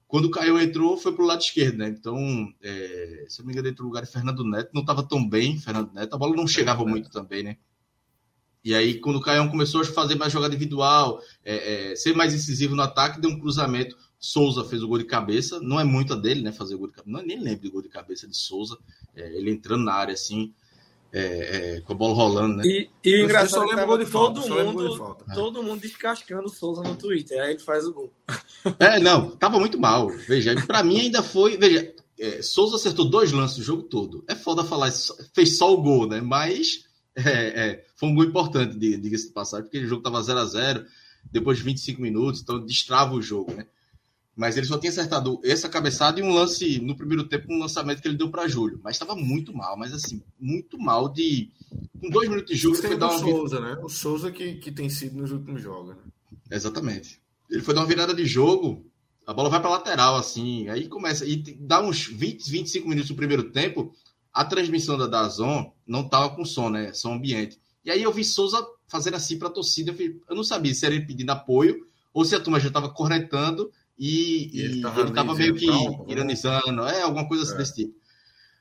[0.08, 1.90] Quando o Caio entrou, foi pelo lado esquerdo, né?
[1.90, 2.18] Então,
[2.62, 5.28] é, se eu não me engano, entrou no lugar de Fernando Neto, não estava tão
[5.28, 7.58] bem, Fernando Neto, a bola não chegava muito também, né?
[8.64, 12.34] E aí, quando o Caio começou a fazer mais jogada individual, é, é, ser mais
[12.34, 13.98] incisivo no ataque, deu um cruzamento.
[14.18, 16.54] Souza fez o gol de cabeça, não é muito a dele, né?
[16.54, 18.78] Fazer o gol de cabeça, não, nem lembro do gol de cabeça de Souza,
[19.14, 20.54] é, ele entrando na área assim,
[21.12, 22.64] é, é, com a bola rolando, né?
[22.66, 27.42] E, e o engraçado é que todo, mundo, todo mundo descascando o Souza no Twitter,
[27.42, 28.14] aí ele faz o gol.
[28.80, 30.08] É, não, tava muito mal.
[30.08, 31.58] Veja, para mim ainda foi.
[31.58, 34.24] Veja, é, Souza acertou dois lances o jogo todo.
[34.26, 34.90] É foda falar,
[35.36, 36.22] fez só o gol, né?
[36.22, 36.86] Mas
[37.16, 40.46] é, é, foi um gol importante, diga-se de passagem, porque o jogo tava 0 a
[40.46, 40.86] 0
[41.32, 43.66] depois de 25 minutos, então destrava o jogo, né?
[44.36, 48.02] mas ele só tinha acertado essa cabeçada e um lance no primeiro tempo, um lançamento
[48.02, 48.80] que ele deu para Júlio.
[48.84, 51.50] Mas estava muito mal, mas assim, muito mal de.
[52.02, 53.20] Com dois minutos de jogo, ele foi dar uma.
[53.20, 53.80] Souza, né?
[53.82, 56.02] O Souza que, que tem sido nos últimos jogos, né?
[56.52, 57.22] Exatamente.
[57.50, 58.86] Ele foi dar uma virada de jogo,
[59.26, 61.26] a bola vai para lateral, assim, aí começa.
[61.26, 63.94] E dá uns 20, 25 minutos no primeiro tempo,
[64.34, 66.92] a transmissão da Dazon não tava com som, né?
[66.92, 67.62] Som ambiente.
[67.84, 69.96] E aí eu vi Souza fazendo assim para a torcida.
[69.98, 72.90] Eu, eu não sabia se era ele pedindo apoio ou se a turma já estava
[72.90, 75.76] corretando e, e, ele estava meio que né?
[76.08, 77.58] ironizando, é, alguma coisa assim é.
[77.58, 78.04] desse tipo.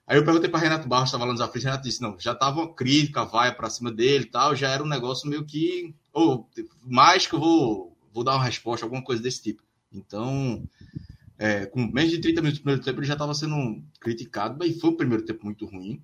[0.06, 2.60] Aí eu perguntei para Renato Barros, estava lá nos aflitos, Renato disse, não, já estava
[2.60, 6.48] uma crítica, vai para cima dele e tal, já era um negócio meio que, ou
[6.84, 9.62] mais que eu vou, vou dar uma resposta, alguma coisa desse tipo.
[9.92, 10.68] Então,
[11.38, 14.78] é, com menos de 30 minutos do primeiro tempo, ele já estava sendo criticado, mas
[14.80, 16.02] foi o primeiro tempo muito ruim.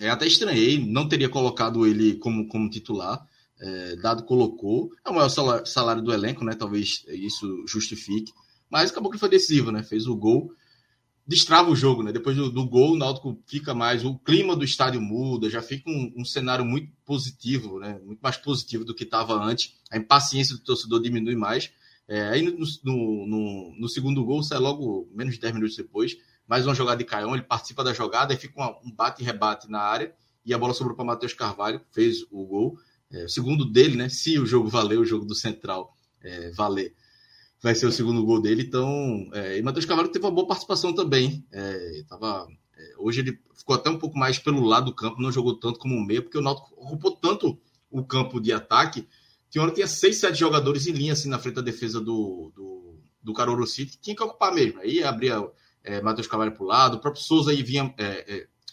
[0.00, 3.26] É, até estranhei, não teria colocado ele como, como titular,
[3.60, 4.90] é, dado colocou.
[5.04, 6.54] É o maior salário, do elenco, né?
[6.54, 8.32] Talvez isso justifique.
[8.68, 9.82] Mas acabou que foi decisivo, né?
[9.82, 10.52] Fez o gol.
[11.24, 12.10] Destrava o jogo, né?
[12.10, 14.04] Depois do, do gol, o Náutico fica mais.
[14.04, 18.00] O clima do estádio muda, já fica um, um cenário muito positivo, né?
[18.04, 19.74] Muito mais positivo do que estava antes.
[19.90, 21.70] A impaciência do torcedor diminui mais.
[22.08, 26.16] É, aí no, no, no, no, segundo gol, sai logo menos de 10 minutos depois.
[26.52, 29.70] Mais uma jogada de Caião, ele participa da jogada, e fica um bate e rebate
[29.70, 30.14] na área.
[30.44, 32.78] E a bola sobrou para Matheus Carvalho, fez o gol.
[33.10, 34.10] É, o segundo dele, né?
[34.10, 36.94] Se o jogo valer, o jogo do Central é, valer,
[37.62, 38.64] vai ser o segundo gol dele.
[38.64, 41.42] Então, é, e Matheus Carvalho teve uma boa participação também.
[41.50, 42.46] É, tava,
[42.76, 45.78] é, hoje ele ficou até um pouco mais pelo lado do campo, não jogou tanto
[45.78, 47.58] como o meio, porque o Náutico ocupou tanto
[47.90, 49.08] o campo de ataque.
[49.50, 53.32] Que tinha seis, sete jogadores em linha assim na frente da defesa do, do, do
[53.32, 54.80] Caroro City, tinha que ocupar mesmo.
[54.80, 55.50] Aí abria
[55.84, 57.94] é, Matheus Carvalho para o lado, o próprio Souza aí vinha,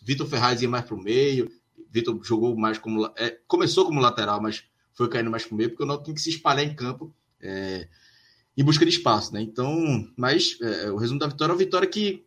[0.01, 1.51] Vitor Ferraz ia mais para o meio.
[1.91, 3.11] Vitor jogou mais como.
[3.17, 4.63] É, começou como lateral, mas
[4.93, 7.13] foi caindo mais para o meio, porque o Náutico tem que se espalhar em campo
[7.41, 7.87] é,
[8.55, 9.41] em busca de espaço, né?
[9.41, 12.25] Então, mas é, o resumo da vitória é uma vitória que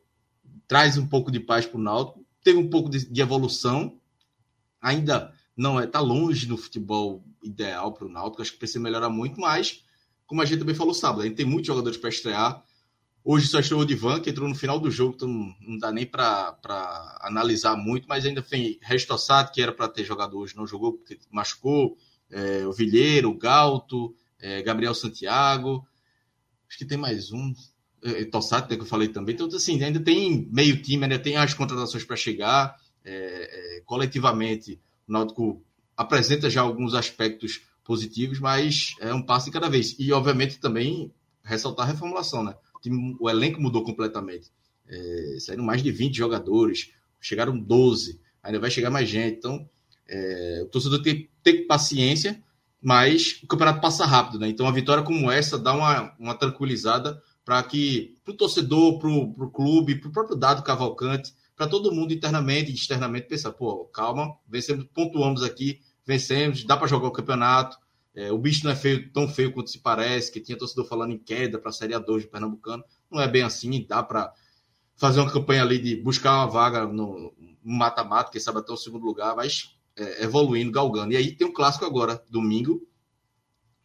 [0.67, 3.99] traz um pouco de paz para o Náutico, teve um pouco de, de, evolução,
[4.81, 9.11] ainda não é, tá longe no futebol ideal para o Náutico, acho que precisa melhorar
[9.11, 9.85] muito, mas
[10.27, 12.65] como a gente também falou sábado, a gente tem muitos jogadores para estrear,
[13.25, 15.29] Hoje só estreou o Divan, que entrou no final do jogo, então
[15.61, 16.59] não dá nem para
[17.21, 21.19] analisar muito, mas ainda tem Restossado, que era para ter jogado hoje, não jogou porque
[21.31, 21.97] machucou.
[22.29, 25.87] É, o Vilheiro, o Galto, é, Gabriel Santiago.
[26.69, 27.55] Acho que tem mais um.
[28.03, 29.35] É, Tossato, né, que eu falei também.
[29.35, 32.77] Então, assim, ainda tem meio time, ainda tem as contratações para chegar.
[33.05, 35.63] É, é, coletivamente, o Náutico
[35.97, 39.95] apresenta já alguns aspectos positivos, mas é um passo de cada vez.
[39.99, 41.13] E, obviamente, também
[41.45, 42.57] ressaltar a reformulação, né?
[42.83, 44.51] Time, o elenco mudou completamente.
[44.87, 49.39] É, saíram mais de 20 jogadores, chegaram 12, ainda vai chegar mais gente.
[49.39, 49.69] Então,
[50.09, 52.43] é, o torcedor tem, tem paciência,
[52.81, 54.49] mas o campeonato passa rápido, né?
[54.49, 59.51] Então, a vitória como essa dá uma, uma tranquilizada para que o torcedor, para o
[59.51, 64.37] clube, para o próprio dado Cavalcante, para todo mundo internamente e externamente pensar, pô, calma,
[64.49, 67.77] vencemos, pontuamos aqui, vencemos, dá para jogar o campeonato,
[68.15, 71.13] é, o bicho não é feio, tão feio quanto se parece, que tinha torcedor falando
[71.13, 72.85] em queda para a Série A2 de Pernambucano.
[73.11, 74.33] Não é bem assim, dá para
[74.97, 77.33] fazer uma campanha ali de buscar uma vaga no
[77.63, 81.13] mata-mata, quem sabe até o segundo lugar, mas é, evoluindo, galgando.
[81.13, 82.87] E aí tem o um clássico agora, domingo,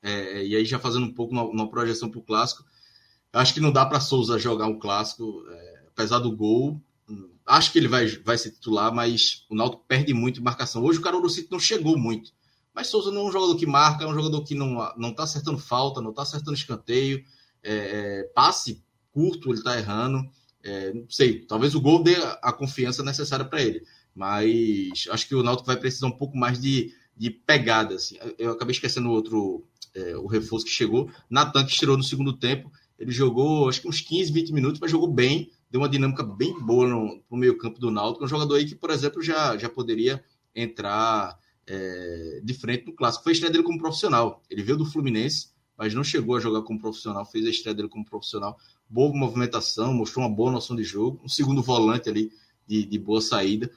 [0.01, 2.65] é, e aí já fazendo um pouco uma, uma projeção para o clássico.
[3.31, 6.81] Acho que não dá para Souza jogar um clássico, é, apesar do gol.
[7.45, 10.83] Acho que ele vai, vai ser titular, mas o Náutico perde muito em marcação.
[10.83, 12.31] Hoje o Carol City não chegou muito.
[12.77, 15.23] Mas Souza não é um jogador que marca, é um jogador que não, não tá
[15.23, 17.23] acertando falta, não tá acertando escanteio,
[17.63, 20.23] é, é, passe curto, ele tá errando.
[20.63, 23.83] É, não sei, talvez o gol dê a confiança necessária para ele.
[24.13, 27.95] Mas acho que o Náutico vai precisar um pouco mais de, de pegada.
[27.95, 28.15] Assim.
[28.37, 31.09] Eu acabei esquecendo o outro, é, o reforço que chegou.
[31.27, 32.71] Natan, que estirou no segundo tempo.
[32.99, 35.49] Ele jogou, acho que uns 15, 20 minutos, mas jogou bem.
[35.71, 38.23] Deu uma dinâmica bem boa no, no meio campo do Náutico.
[38.23, 40.23] Um jogador aí que, por exemplo, já, já poderia
[40.55, 43.23] entrar é, de frente no clássico.
[43.23, 44.41] Foi a estreia dele como profissional.
[44.49, 47.25] Ele veio do Fluminense, mas não chegou a jogar como profissional.
[47.25, 48.57] Fez a estreia dele como profissional.
[48.89, 51.19] Boa movimentação, mostrou uma boa noção de jogo.
[51.23, 52.31] Um segundo volante ali
[52.65, 53.69] de, de boa saída.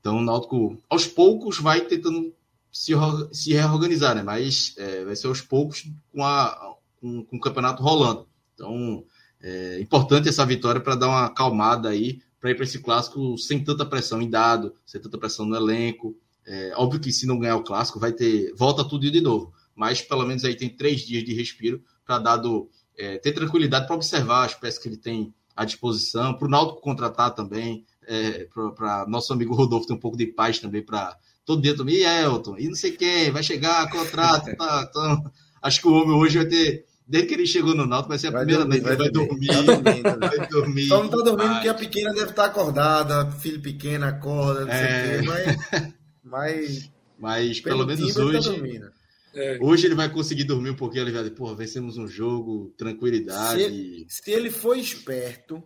[0.00, 2.32] Então o Náutico, aos poucos, vai tentando
[2.70, 2.92] se,
[3.32, 4.22] se reorganizar, né?
[4.22, 8.26] Mas é, vai ser aos poucos com, a, com, com o campeonato rolando.
[8.54, 9.04] Então,
[9.40, 13.62] é importante essa vitória para dar uma acalmada aí, para ir para esse clássico sem
[13.62, 16.16] tanta pressão em dado, sem tanta pressão no elenco,
[16.46, 18.52] é, óbvio que se não ganhar o clássico, vai ter.
[18.54, 19.52] Volta tudo de novo.
[19.74, 23.96] Mas pelo menos aí tem três dias de respiro para dado é, ter tranquilidade para
[23.96, 29.06] observar as peças que ele tem à disposição, para o Náutico contratar também, é, para
[29.08, 32.56] nosso amigo Rodolfo ter um pouco de paz também para todo dia também, e Elton,
[32.58, 35.30] e não sei quem, vai chegar, contrato, tá, então,
[35.62, 38.28] acho que o homem hoje vai ter desde que ele chegou no Náutico, vai ser
[38.28, 39.46] a vai primeira vez que ele vai dormir.
[39.46, 40.88] Vai dormir, vai dormir.
[40.88, 44.78] Só não tá dormindo porque a pequena deve estar acordada, filho pequeno acorda, não é...
[44.78, 45.96] sei o quê, mas...
[46.36, 48.80] Mas, mas pelo, pelo menos tá hoje...
[48.80, 48.90] Tá
[49.36, 49.58] é.
[49.60, 51.30] Hoje ele vai conseguir dormir um pouquinho aliviado.
[51.32, 53.60] Porra, vencemos um jogo, tranquilidade.
[53.60, 55.62] Se ele, se ele foi esperto,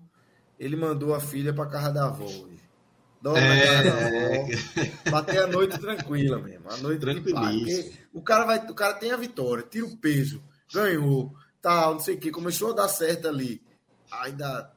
[0.59, 2.60] ele mandou a filha para casa da avó hoje.
[3.22, 5.10] Dorme é, na casa da avó.
[5.10, 6.68] Bater a noite tranquila mesmo.
[6.68, 7.97] A noite tranquilíssima.
[8.12, 10.42] O cara vai, o cara tem a vitória, tira o peso,
[10.72, 11.32] ganhou,
[11.62, 13.62] tal, não sei o que, começou a dar certo ali.
[14.10, 14.72] Aí dá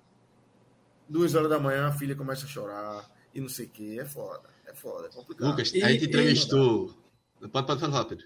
[1.10, 4.00] duas horas da manhã, a filha começa a chorar e não sei o que.
[4.00, 5.50] É foda, é foda, é complicado.
[5.52, 6.94] Lucas, a gente entrevistou.
[7.52, 8.26] Pode, pode falar rápido.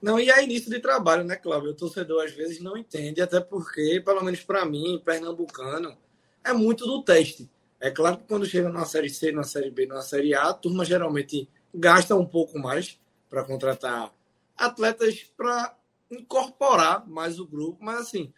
[0.00, 1.70] Não, e é início de trabalho, né, Cláudio?
[1.70, 5.96] O torcedor às vezes não entende, até porque, pelo menos para mim, pernambucano,
[6.44, 7.50] é muito do teste.
[7.78, 10.54] É claro que quando chega na Série C, na Série B, na Série A, a
[10.54, 12.98] turma geralmente gasta um pouco mais
[13.28, 14.12] para contratar
[14.56, 15.76] atletas para
[16.10, 17.78] incorporar mais o grupo.
[17.80, 18.32] Mas, assim,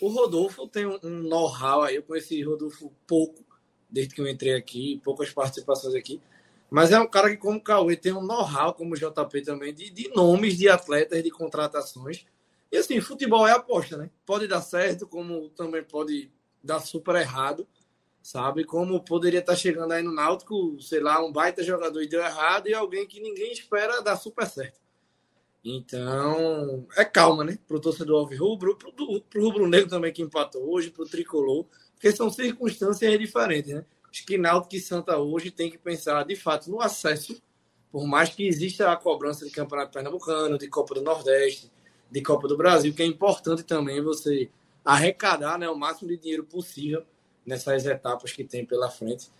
[0.00, 1.96] o Rodolfo tem um know-how aí.
[1.96, 3.44] Eu conheci o Rodolfo pouco,
[3.88, 6.20] desde que eu entrei aqui, poucas participações aqui.
[6.70, 9.72] Mas é um cara que, como o Cauê, tem um know-how, como o JP também,
[9.72, 12.26] de, de nomes de atletas, de contratações.
[12.72, 14.10] E assim, futebol é aposta, né?
[14.26, 16.30] Pode dar certo, como também pode
[16.62, 17.66] dar super errado,
[18.20, 18.64] sabe?
[18.64, 22.68] Como poderia estar chegando aí no Náutico, sei lá, um baita jogador e deu errado
[22.68, 24.80] e alguém que ninguém espera dar super certo.
[25.64, 27.58] Então, é calma, né?
[27.66, 33.18] Pro torcedor alvirrubro, pro, pro rubro-negro também que empatou hoje, pro tricolor, porque são circunstâncias
[33.18, 33.84] diferentes, né?
[34.14, 37.42] Acho que Náutico e Santa hoje tem que pensar, de fato, no acesso,
[37.90, 41.68] por mais que exista a cobrança de Campeonato Pernambucano, de Copa do Nordeste,
[42.08, 44.48] de Copa do Brasil, que é importante também você
[44.84, 47.02] arrecadar né, o máximo de dinheiro possível
[47.44, 49.32] nessas etapas que tem pela frente.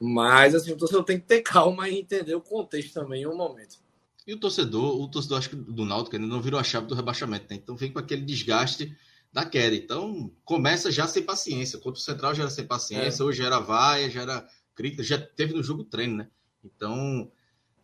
[0.00, 3.36] Mas, assim, o torcedor tem que ter calma e entender o contexto também em um
[3.36, 3.78] momento.
[4.26, 6.96] E o torcedor, o torcedor acho que do Náutico ainda não virou a chave do
[6.96, 7.54] rebaixamento, né?
[7.62, 8.92] Então vem com aquele desgaste
[9.36, 9.76] da queda.
[9.76, 11.78] Então, começa já sem paciência.
[11.78, 13.26] Contra o Central já era sem paciência, é.
[13.26, 16.28] hoje era vaia, já era crítica, já teve no jogo treino, né?
[16.64, 17.30] Então,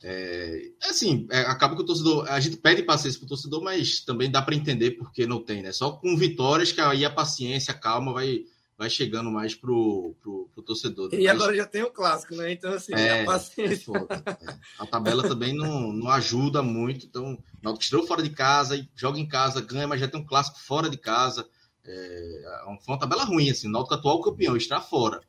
[0.03, 4.31] é, assim, é, acaba que o torcedor, a gente pede paciência pro torcedor, mas também
[4.31, 5.73] dá para entender porque não tem, né?
[5.73, 8.47] Só com vitórias que aí a paciência, a calma vai
[8.83, 11.09] vai chegando mais pro, pro, pro torcedor.
[11.09, 11.21] Né?
[11.21, 12.51] E mas, agora já tem o clássico, né?
[12.51, 13.93] Então, assim, é, a paciência.
[13.97, 17.07] É, a tabela também não, não ajuda muito.
[17.07, 20.27] Então, o Náutico estreou fora de casa, joga em casa, ganha, mas já tem um
[20.27, 21.49] clássico fora de casa.
[21.85, 23.69] É, é foi uma tabela ruim, assim.
[23.69, 25.21] O Náutico atual campeão, está fora.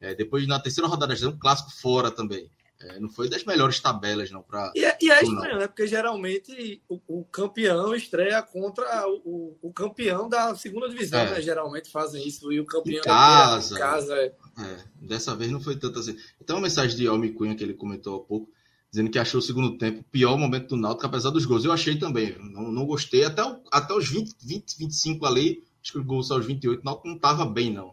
[0.00, 2.48] É, depois, na terceira rodada, já tem um clássico fora também.
[2.82, 4.42] É, não foi das melhores tabelas, não.
[4.42, 5.66] Pra, e, é, e é estranho, né?
[5.66, 11.30] Porque geralmente o, o campeão estreia contra o, o, campeão da segunda divisão, é.
[11.32, 11.42] né?
[11.42, 12.50] Geralmente fazem isso.
[12.50, 13.74] E o campeão em casa.
[13.74, 14.34] Da casa é...
[14.60, 14.84] é.
[14.98, 16.16] Dessa vez não foi tanto assim.
[16.40, 18.50] Então, uma mensagem de Almi Cunha que ele comentou há pouco,
[18.90, 21.66] dizendo que achou o segundo tempo o pior momento do Náutico, apesar dos gols.
[21.66, 22.34] Eu achei também.
[22.38, 23.24] Não, não gostei.
[23.24, 26.80] Até, o, até os 20, 20, 25 ali, acho que o gol só aos 28,
[26.80, 27.92] o Náutico não estava bem, não.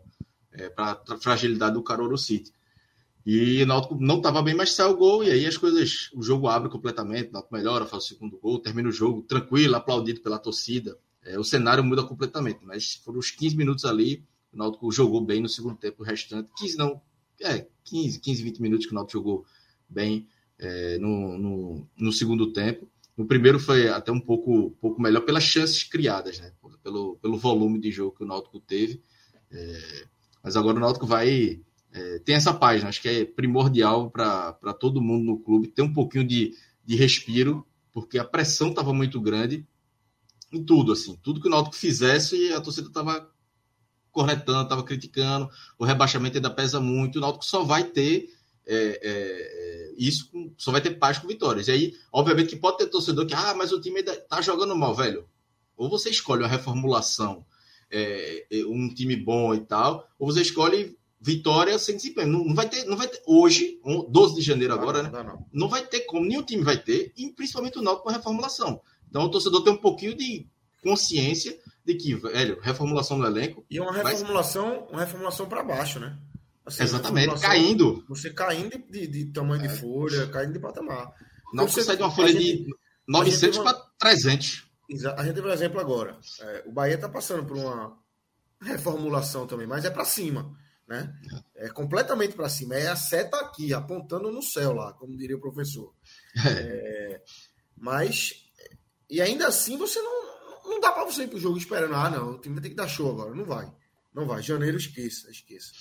[0.53, 2.53] É, para a fragilidade do Caroro City.
[3.29, 6.23] E o Náutico não estava bem, mas saiu o gol, e aí as coisas, o
[6.23, 10.21] jogo abre completamente, o Náutico melhora, faz o segundo gol, termina o jogo tranquilo, aplaudido
[10.21, 10.97] pela torcida.
[11.25, 14.23] É, o cenário muda completamente, mas foram os 15 minutos ali,
[14.53, 17.01] o Náutico jogou bem no segundo tempo, o restante, 15 não,
[17.41, 19.45] é, 15, 15, 20 minutos que o Náutico jogou
[19.89, 20.25] bem
[20.57, 22.89] é, no, no, no, segundo tempo.
[23.17, 26.53] No primeiro foi até um pouco, pouco melhor pelas chances criadas, né?
[26.81, 29.01] Pelo, pelo volume de jogo que o Náutico teve.
[29.51, 30.05] É,
[30.41, 31.59] mas agora o Náutico vai
[31.91, 35.93] é, tem essa página, acho que é primordial para todo mundo no clube ter um
[35.93, 36.53] pouquinho de,
[36.85, 39.65] de respiro, porque a pressão estava muito grande
[40.51, 43.29] em tudo, assim, tudo que o Náutico fizesse, a torcida estava
[44.11, 48.29] corretando, estava criticando, o rebaixamento ainda pesa muito, o Náutico só vai ter
[48.65, 51.67] é, é, é, isso, só vai ter paz com vitórias.
[51.67, 54.75] E aí, obviamente, que pode ter torcedor que, ah, mas o time ainda tá jogando
[54.75, 55.27] mal, velho.
[55.75, 57.45] Ou você escolhe uma reformulação,
[57.89, 62.27] é, é, um time bom e tal, ou você escolhe vitória sem desempenho.
[62.27, 63.79] Não, não, vai ter, não vai ter hoje,
[64.09, 65.23] 12 de janeiro agora, não, né?
[65.23, 68.13] Não, não, vai ter como, nenhum time vai ter, e principalmente o Náutico com a
[68.13, 68.81] reformulação.
[69.09, 70.47] Então o torcedor tem um pouquinho de
[70.81, 73.65] consciência de que, velho, reformulação no elenco.
[73.69, 74.89] E uma reformulação, vai...
[74.89, 76.17] uma reformulação para baixo, né?
[76.65, 78.03] Assim, Exatamente, caindo.
[78.09, 79.67] Você caindo de, de tamanho é.
[79.67, 81.13] de folha, caindo de patamar.
[81.53, 82.75] Não você sai de uma folha gente, de
[83.07, 84.67] 900 para 300.
[85.15, 86.17] A gente teve um exemplo agora.
[86.41, 87.97] É, o Bahia está passando por uma
[88.61, 90.53] reformulação também, mas é para cima
[90.87, 91.13] né?
[91.55, 92.75] É completamente para cima.
[92.75, 95.93] É a seta aqui, apontando no céu lá, como diria o professor.
[96.45, 97.21] É,
[97.75, 98.33] mas,
[99.09, 102.31] e ainda assim, você não, não dá para você ir pro jogo esperando, ah, não,
[102.31, 103.35] o time vai ter que dar show agora.
[103.35, 103.71] Não vai.
[104.13, 104.41] Não vai.
[104.41, 105.71] Janeiro, esqueça, esqueça.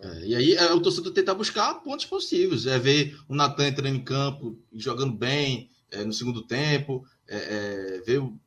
[0.00, 2.66] É, e aí é, o torcedor tentar buscar pontos possíveis.
[2.66, 8.00] É ver o Natan entrando em campo, jogando bem é, no segundo tempo, é, é
[8.00, 8.38] ver o.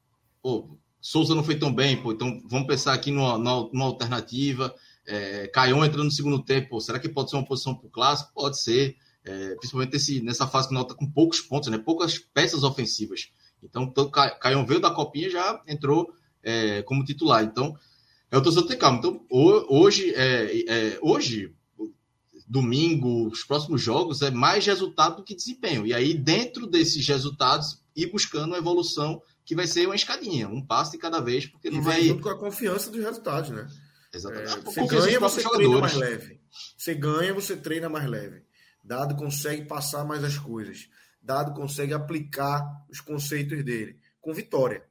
[0.42, 4.74] Pô, Souza não foi tão bem, pô, então vamos pensar aqui numa, numa alternativa.
[5.08, 8.34] É, Caion entrando no segundo tempo, será que pode ser uma posição para o clássico?
[8.34, 12.64] Pode ser, é, principalmente nessa fase que não está com poucos pontos, né, poucas peças
[12.64, 13.30] ofensivas.
[13.64, 13.92] Então,
[14.40, 16.14] Caion veio da copinha já entrou
[16.44, 17.44] é, como titular.
[17.44, 17.76] Então,
[18.30, 19.00] é o torcedor ter calma.
[19.00, 21.54] Então, hoje, é, é, hoje,
[22.48, 25.86] domingo, os próximos jogos, é mais resultado do que desempenho.
[25.86, 30.62] E aí, dentro desses resultados, ir buscando uma evolução que vai ser uma escadinha, um
[30.62, 32.04] passo de cada vez, porque não vai.
[32.04, 33.68] Junto com a confiança dos resultados, né?
[34.16, 34.58] Exatamente.
[34.58, 36.42] É, você ganha, você treina mais leve.
[36.78, 38.44] Você ganha, você treina mais leve.
[38.84, 40.90] Dado consegue passar mais as coisas.
[41.22, 44.84] Dado consegue aplicar os conceitos dele com vitória.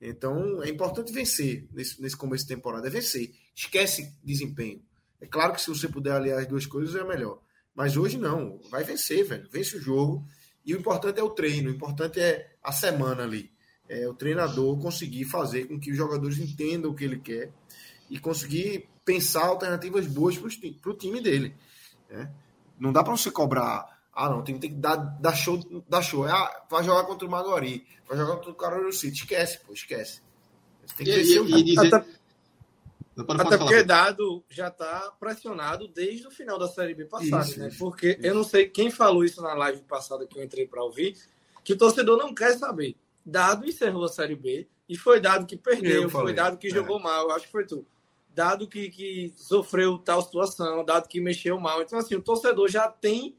[0.00, 2.86] Então é importante vencer nesse, nesse começo de temporada.
[2.86, 3.32] É vencer.
[3.54, 4.82] Esquece desempenho.
[5.20, 7.40] É claro que se você puder aliar as duas coisas é melhor.
[7.74, 8.58] Mas hoje não.
[8.70, 9.48] Vai vencer, velho.
[9.50, 10.26] Vence o jogo.
[10.64, 11.70] E o importante é o treino.
[11.70, 13.52] O importante é a semana ali
[13.92, 17.52] é, o treinador conseguir fazer com que os jogadores entendam o que ele quer
[18.12, 21.56] e conseguir pensar alternativas boas para o time dele.
[22.10, 22.30] Né?
[22.78, 25.58] Não dá para você cobrar, ah, não, tem, tem que dar, dar show,
[25.88, 26.24] dar show.
[26.24, 29.20] Ah, vai jogar contra o Maguari, vai jogar contra o Carolina City.
[29.20, 30.20] Esquece, pô, esquece.
[30.94, 31.94] tem que e, e, e dizer...
[31.94, 37.58] Até, até porque Dado já está pressionado desde o final da Série B passada, isso,
[37.58, 37.68] né?
[37.68, 38.26] Isso, porque isso.
[38.26, 41.16] eu não sei quem falou isso na live passada que eu entrei para ouvir,
[41.64, 42.94] que o torcedor não quer saber
[43.24, 47.02] Dado encerrou a Série B e foi dado que perdeu, foi dado que jogou é.
[47.02, 47.86] mal, acho que foi tu.
[48.34, 51.82] Dado que, que sofreu tal situação, dado que mexeu mal.
[51.82, 53.36] Então, assim, o torcedor já tem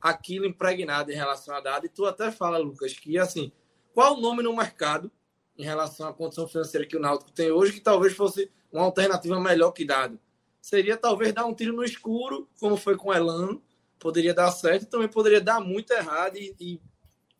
[0.00, 1.86] aquilo impregnado em relação a dado.
[1.86, 3.50] E tu até fala, Lucas, que assim,
[3.92, 5.10] qual o nome no mercado
[5.58, 9.40] em relação à condição financeira que o Náutico tem hoje, que talvez fosse uma alternativa
[9.40, 10.18] melhor que dado?
[10.60, 13.60] Seria talvez dar um tiro no escuro, como foi com o Elan,
[13.98, 16.80] poderia dar certo também poderia dar muito errado e, e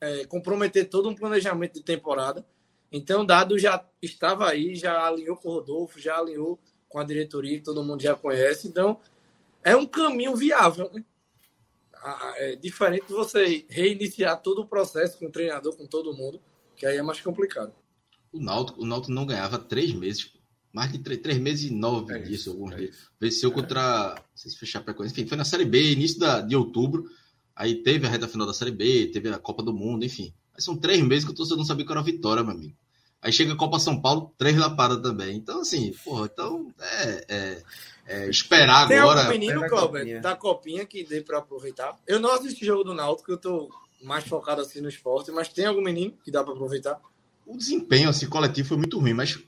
[0.01, 2.47] é, comprometer todo um planejamento de temporada.
[2.91, 7.59] Então, Dado já estava aí, já alinhou com o Rodolfo, já alinhou com a diretoria,
[7.59, 8.69] que todo mundo já conhece.
[8.69, 8.99] Então,
[9.63, 10.91] é um caminho viável.
[10.93, 11.05] Né?
[12.37, 16.41] É diferente de você reiniciar todo o processo com o treinador, com todo mundo,
[16.77, 17.73] que aí é mais complicado.
[18.33, 20.33] O Náutico, o Náutico não ganhava três meses,
[20.73, 22.97] mais de três, três meses e nove é dias, alguns é dias.
[23.19, 23.53] Venceu é.
[23.55, 27.05] contra, não sei se foi Chapecoense, enfim, foi na Série B, início da, de outubro.
[27.55, 30.35] Aí teve a reta final da Série B, teve a Copa do Mundo, enfim.
[30.53, 32.77] Mas são três meses que o torcedor não sabia que era vitória, meu amigo.
[33.23, 35.37] Aí chega a Copa São Paulo, três lapadas também.
[35.37, 37.63] Então, assim, porra, então é, é,
[38.07, 39.21] é esperar Tem agora.
[39.21, 41.97] Tem algum menino, Cláudio, da Copinha que dê para aproveitar?
[42.07, 43.69] Eu não assisti jogo do Náutico, eu tô
[44.03, 47.01] mais focado assim no esporte, mas tem algum menino que dá para aproveitar?
[47.47, 49.39] O desempenho assim, coletivo foi muito ruim, mas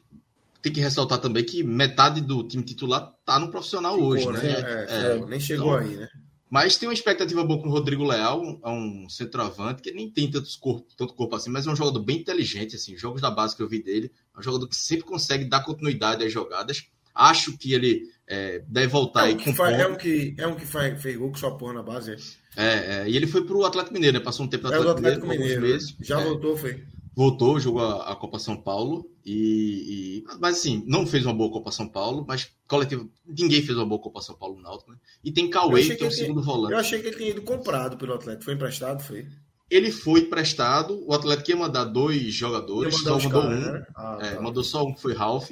[0.63, 4.43] tem que ressaltar também que metade do time titular tá no profissional Ficou, hoje, né?
[4.43, 4.87] né?
[4.89, 6.09] É, é, nem chegou então, aí, né?
[6.51, 10.31] Mas tem uma expectativa boa com o Rodrigo Leal, é um centroavante que nem tem
[10.31, 13.55] tantos corpo, tanto corpo assim, mas é um jogador bem inteligente, assim, jogos da base
[13.55, 16.87] que eu vi dele, é um jogador que sempre consegue dar continuidade às jogadas.
[17.15, 20.55] Acho que ele é, deve voltar é um que faz, é um que É um
[20.55, 22.17] que faz, fez gol com sua porra na base, é?
[22.57, 24.25] É, é e ele foi pro Atlético Mineiro, né?
[24.25, 25.97] Passou um tempo no Atlético, é Atlético Mineiro, Mineiro, meses.
[26.01, 26.25] Já é.
[26.25, 26.83] voltou, foi?
[27.19, 31.51] Voltou, jogou a, a Copa São Paulo e, e, mas assim, não fez uma boa
[31.51, 34.99] Copa São Paulo, mas coletivo, ninguém fez uma boa Copa São Paulo no Náutico, né?
[35.25, 36.75] E tem Cauê, que, é o segundo volante.
[36.75, 39.27] Eu achei que ele tinha ido comprado pelo Atlético, foi emprestado, foi?
[39.69, 43.87] Ele foi emprestado, o Atlético ia mandar dois jogadores, só mandou um, né?
[43.97, 44.41] ah, é, tá.
[44.41, 45.51] mandou só um que foi Ralph,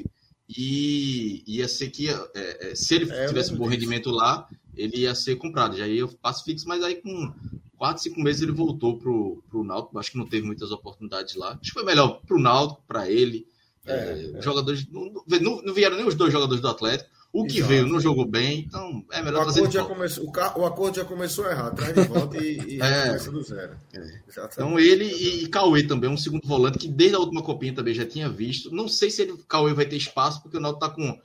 [0.49, 4.99] e ia ser que, é, é, se ele é, tivesse um bom rendimento lá, ele
[4.99, 7.35] ia ser comprado, já ia passo fixo, mas aí com
[7.77, 9.99] quatro, cinco meses ele voltou pro, pro Náutico.
[9.99, 11.53] Acho que não teve muitas oportunidades lá.
[11.53, 13.47] Acho que foi melhor pro Náutico, para ele.
[13.87, 14.43] É, é, é.
[14.43, 17.11] Jogadores não, não, não, vieram nem os dois jogadores do Atlético.
[17.33, 17.69] O que Exato.
[17.69, 20.59] veio não jogou bem, então é melhor o acordo já começou, o, ca...
[20.59, 23.77] o, acordo já começou errado, traz de volta e, e é, começa do zero.
[23.93, 24.21] É.
[24.53, 27.93] Então ele e, e Cauê também, um segundo volante que desde a última copinha também
[27.93, 28.75] já tinha visto.
[28.75, 31.21] Não sei se ele, Cauê vai ter espaço, porque o Náutico tá com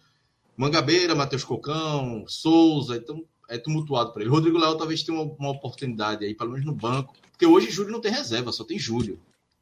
[0.58, 4.32] Mangabeira, Matheus Cocão, Souza, então é tumultuado para ele.
[4.32, 7.92] Rodrigo Léo talvez tenha uma, uma, oportunidade aí, pelo menos no banco, porque hoje Júlio
[7.92, 9.20] não tem reserva, só tem Júlio.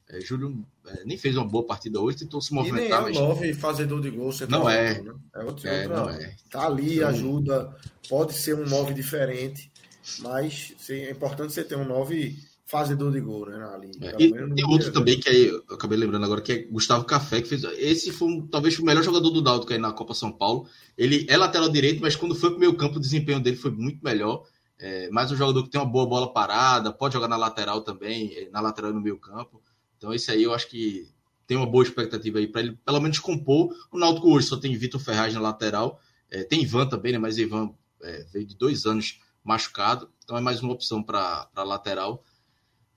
[0.08, 3.02] É, Júlio é, nem fez uma boa partida hoje, tentou se movimentar.
[3.02, 3.58] E nem é um mas...
[3.58, 4.32] fazedor de gol.
[4.48, 5.02] Não é.
[5.02, 5.14] Né?
[5.34, 6.36] É outro, é, outro, não é.
[6.52, 7.10] Tá ali, então...
[7.10, 7.76] ajuda,
[8.08, 9.72] pode ser um 9 diferente,
[10.20, 12.38] mas é importante você ter um 9
[12.70, 13.68] fazedor de gol, né?
[13.74, 13.92] Ali.
[14.00, 17.42] É, e tem outro também que aí, eu acabei lembrando agora, que é Gustavo Café,
[17.42, 17.64] que fez.
[17.64, 20.68] Esse foi um, talvez o melhor jogador do Náutico aí na Copa São Paulo.
[20.96, 24.04] Ele é lateral direito, mas quando foi pro meio campo, o desempenho dele foi muito
[24.04, 24.46] melhor.
[24.78, 28.36] É, mais um jogador que tem uma boa bola parada, pode jogar na lateral também,
[28.36, 29.60] é, na lateral e no meio campo.
[29.98, 31.10] Então, esse aí eu acho que
[31.48, 33.76] tem uma boa expectativa aí para ele, pelo menos, compor.
[33.92, 37.18] O Náutico hoje só tem Vitor Ferraz na lateral, é, tem Ivan também, né?
[37.18, 37.74] Mas Ivan
[38.04, 42.24] é, veio de dois anos machucado, então é mais uma opção para lateral.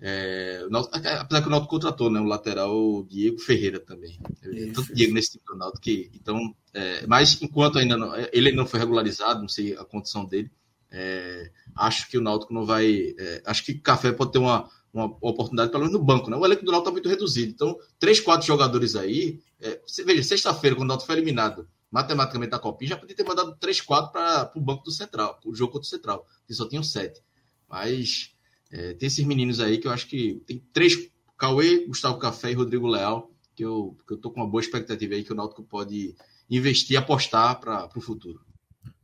[0.05, 2.19] É, apesar que o Náutico contratou, né?
[2.19, 4.19] O lateral Diego Ferreira também.
[4.43, 6.11] Isso, Tanto Diego nesse time do Náutico que.
[6.13, 6.37] Então,
[6.75, 10.51] é, mas enquanto ainda não, ele não foi regularizado, não sei a condição dele,
[10.91, 13.15] é, acho que o Náutico não vai.
[13.17, 16.37] É, acho que Café pode ter uma, uma oportunidade, pelo menos no banco, né?
[16.37, 17.53] O elenco do Náutico está muito reduzido.
[17.53, 19.41] Então, três, quatro jogadores aí.
[19.61, 23.55] É, veja, sexta-feira, quando o Náutico foi eliminado matematicamente da Copinha, já podia ter mandado
[23.61, 26.83] três, quatro para o banco do Central, o jogo contra o Central, que só tinham
[26.83, 27.21] sete.
[27.69, 28.33] Mas
[28.73, 30.95] é, tem esses meninos aí que eu acho que tem três:
[31.37, 35.15] Cauê, Gustavo Café e Rodrigo Leal, que eu, que eu tô com uma boa expectativa
[35.15, 36.15] aí que o Náutico pode
[36.49, 38.41] investir, apostar para o futuro.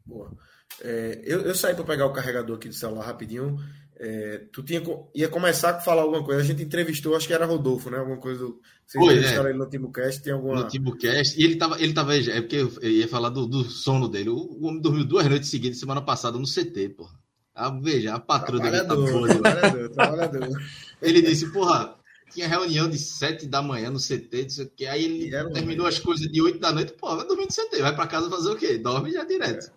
[0.07, 0.33] Boa.
[0.81, 3.59] É, eu, eu saí para pegar o carregador aqui do celular rapidinho.
[4.01, 4.81] É, tu tinha,
[5.13, 6.41] ia começar a falar alguma coisa.
[6.41, 7.99] A gente entrevistou, acho que era Rodolfo, né?
[7.99, 8.61] Alguma coisa do.
[8.87, 9.39] Você Foi, é.
[9.41, 10.63] ele no Timbucast, tem alguma.
[10.63, 11.39] No Timbucast.
[11.39, 12.17] E ele tava, ele tava.
[12.17, 14.31] É porque eu ia falar do, do sono dele.
[14.31, 17.19] O, o homem dormiu duas noites seguidas semana passada no CT, porra.
[17.59, 19.41] Ah, veja, a patroa dele tá podre.
[19.41, 20.63] Trabalhador, trabalhador.
[21.03, 21.97] Ele disse, porra,
[22.31, 26.29] tinha reunião de sete da manhã no CT, disse que aí ele terminou as coisas
[26.29, 28.79] de oito da noite, pô, vai dormir no CT, vai para casa fazer o quê?
[28.79, 29.73] Dorme já direto.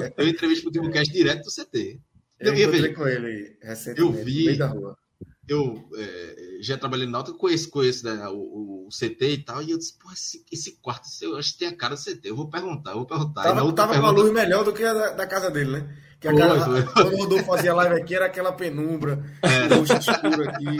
[0.00, 0.14] É.
[0.16, 2.00] Eu entrevista pro Timocast direto do CT.
[2.40, 4.98] Eu, eu encontrei com ele recentemente, eu vi, no meio da rua.
[5.46, 9.72] Eu é, já trabalhei na Náutico, conheço, conheço né, o, o, CT e tal, e
[9.72, 12.36] eu disse, pô, esse, esse quarto, eu acho que tem a cara do CT, eu
[12.36, 13.42] vou perguntar, eu vou perguntar.
[13.42, 15.96] Tava, tava com a luz melhor do que a da, da casa dele, né?
[16.24, 19.98] Que aquela, quando o Rodolfo fazia live aqui, era aquela penumbra, é.
[19.98, 20.78] escuro aqui.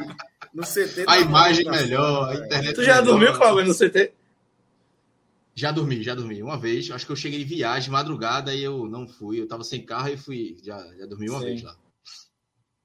[0.55, 1.05] No CT.
[1.07, 2.75] A imagem melhor, a internet.
[2.75, 3.05] Tu já melhor.
[3.05, 4.13] dormiu, Cláudio, no CT?
[5.55, 6.43] Já dormi, já dormi.
[6.43, 9.39] Uma vez, acho que eu cheguei de viagem, madrugada, e eu não fui.
[9.39, 10.57] Eu tava sem carro e fui.
[10.65, 11.45] Já, já dormi uma Sim.
[11.45, 11.77] vez lá.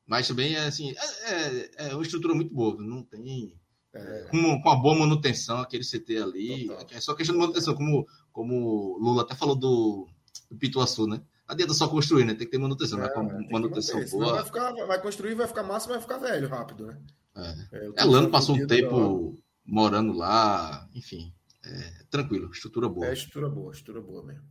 [0.06, 2.76] Mas também, é assim, é, é, é uma estrutura muito boa.
[2.78, 3.56] Não tem.
[3.94, 4.28] É.
[4.32, 6.68] Com, com a boa manutenção, aquele CT ali.
[6.68, 6.88] Total.
[6.92, 10.10] É só questão de manutenção, como, como o Lula até falou do,
[10.52, 11.22] do Pituaçu, né?
[11.50, 12.34] Adianta só construir, né?
[12.34, 13.48] Tem que ter manutenção, é, né?
[13.52, 14.36] manutenção boa.
[14.36, 17.02] Vai, ficar, vai construir, vai ficar massa, vai ficar velho rápido, né?
[17.36, 21.34] É, é Elano passou um tempo morando lá, enfim,
[21.66, 23.08] é, tranquilo, estrutura boa.
[23.08, 24.48] É, estrutura boa, estrutura boa mesmo.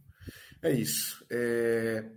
[0.62, 1.24] É isso.
[1.30, 2.10] É...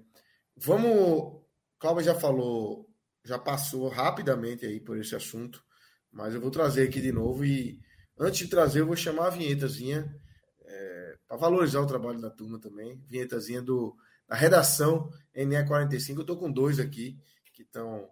[0.58, 1.40] Vamos.
[1.80, 2.88] Cláudia já falou,
[3.24, 5.64] já passou rapidamente aí por esse assunto,
[6.12, 7.80] mas eu vou trazer aqui de novo e
[8.20, 10.16] antes de trazer, eu vou chamar a vinhetazinha
[10.64, 13.03] é, para valorizar o trabalho da turma também.
[13.08, 13.95] Vinhetazinha do
[14.32, 16.16] a redação NE45.
[16.16, 17.18] Eu estou com dois aqui
[17.53, 18.08] que estão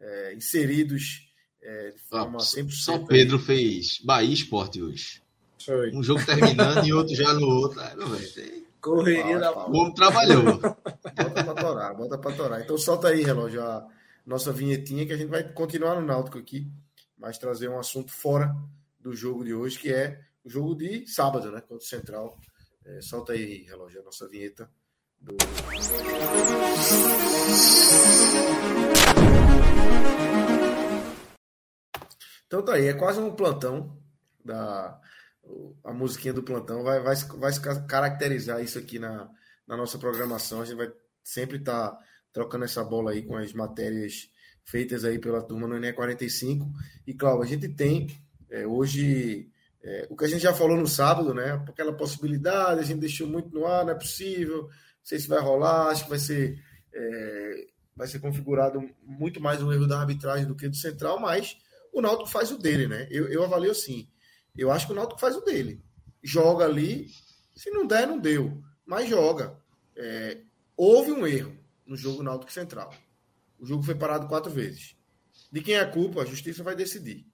[0.00, 1.32] é, inseridos
[1.62, 2.72] é, de forma ah, 100%.
[2.72, 5.22] São Pedro fez Bahia Esporte hoje.
[5.64, 5.94] Foi.
[5.94, 7.80] Um jogo terminando e outro já no outro.
[7.80, 8.66] Ah, não, tem...
[8.80, 10.58] Correria da O homem trabalhou.
[10.58, 12.60] Bota para torar, bota para torar.
[12.62, 13.86] Então solta aí, relógio, a
[14.26, 16.66] nossa vinhetinha que a gente vai continuar no Náutico aqui,
[17.16, 18.56] mas trazer um assunto fora
[18.98, 21.60] do jogo de hoje, que é o jogo de sábado, né?
[21.60, 22.40] Contra o Central.
[22.84, 24.68] É, solta aí, relógio, a nossa vinheta
[25.20, 25.36] do...
[32.46, 33.96] Então tá aí, é quase um plantão
[34.44, 35.00] da
[35.84, 37.52] a musiquinha do plantão vai, vai, vai
[37.88, 39.28] caracterizar isso aqui na,
[39.66, 40.62] na nossa programação.
[40.62, 40.92] A gente vai
[41.22, 41.98] sempre estar tá
[42.32, 44.30] trocando essa bola aí com as matérias
[44.64, 46.70] feitas aí pela turma no Enem 45.
[47.06, 48.06] E, claro, a gente tem
[48.48, 49.50] é, hoje
[49.82, 51.52] é, o que a gente já falou no sábado, né?
[51.68, 54.68] Aquela possibilidade, a gente deixou muito no ar, não é possível
[55.02, 56.62] sei se vai rolar, acho que vai ser,
[56.92, 57.66] é,
[57.96, 61.56] vai ser configurado muito mais um erro da arbitragem do que do central, mas
[61.92, 63.08] o Náutico faz o dele, né?
[63.10, 64.08] Eu, eu avalio assim.
[64.56, 65.82] Eu acho que o Náutico faz o dele.
[66.22, 67.08] Joga ali,
[67.54, 69.58] se não der, não deu, mas joga.
[69.96, 70.38] É,
[70.76, 71.56] houve um erro
[71.86, 72.94] no jogo Náutico Central.
[73.58, 74.96] O jogo foi parado quatro vezes.
[75.50, 77.26] De quem é a culpa, a justiça vai decidir.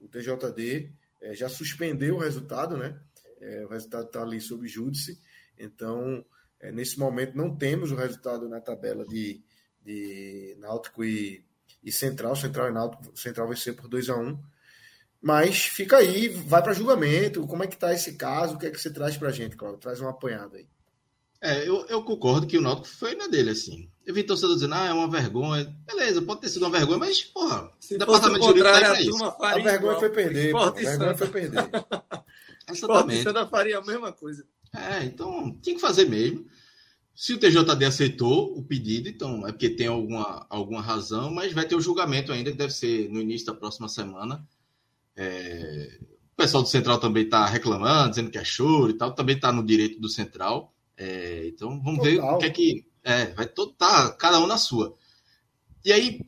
[0.00, 3.00] O TJD é, já suspendeu o resultado, né?
[3.40, 5.18] É, o resultado está ali sob júdice.
[5.58, 6.24] Então,
[6.64, 9.42] é, nesse momento não temos o resultado na tabela de,
[9.84, 11.44] de Náutico e,
[11.82, 12.34] e Central.
[12.34, 14.38] Central e Náutico, Central vai ser por 2 a 1 um.
[15.20, 17.46] Mas fica aí, vai para julgamento.
[17.46, 18.54] Como é que está esse caso?
[18.54, 19.80] O que é que você traz para a gente, Cláudio?
[19.80, 20.66] Traz uma apanhada aí.
[21.40, 23.90] É, eu, eu, concordo que o Náutico foi na dele, assim.
[24.06, 25.76] Eu vi torcedor dizendo, ah, é uma vergonha.
[25.86, 29.24] Beleza, pode ter sido uma vergonha, mas, porra, Se o departamento jurídico tá aí isso.
[29.24, 30.56] A vergonha foi perder.
[30.56, 31.70] A vergonha foi perder.
[32.70, 33.28] Exatamente.
[33.28, 34.46] Esporte faria a mesma coisa.
[34.74, 36.44] É, então tinha que fazer mesmo.
[37.14, 41.64] Se o TJD aceitou o pedido, então é porque tem alguma, alguma razão, mas vai
[41.64, 44.44] ter o julgamento ainda, que deve ser no início da próxima semana.
[45.16, 45.98] É...
[46.32, 49.52] O pessoal do Central também está reclamando, dizendo que é choro e tal, também está
[49.52, 50.74] no direito do Central.
[50.96, 51.46] É...
[51.46, 52.10] Então vamos Total.
[52.10, 52.86] ver o que é que.
[53.04, 54.96] É, vai todo, tá, cada um na sua.
[55.84, 56.22] E aí,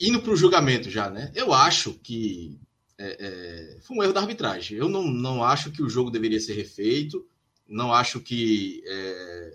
[0.00, 1.30] indo para o julgamento já, né?
[1.34, 2.58] Eu acho que
[2.98, 4.78] é, é, foi um erro da arbitragem.
[4.78, 7.24] Eu não, não acho que o jogo deveria ser refeito
[7.68, 9.52] não acho que é,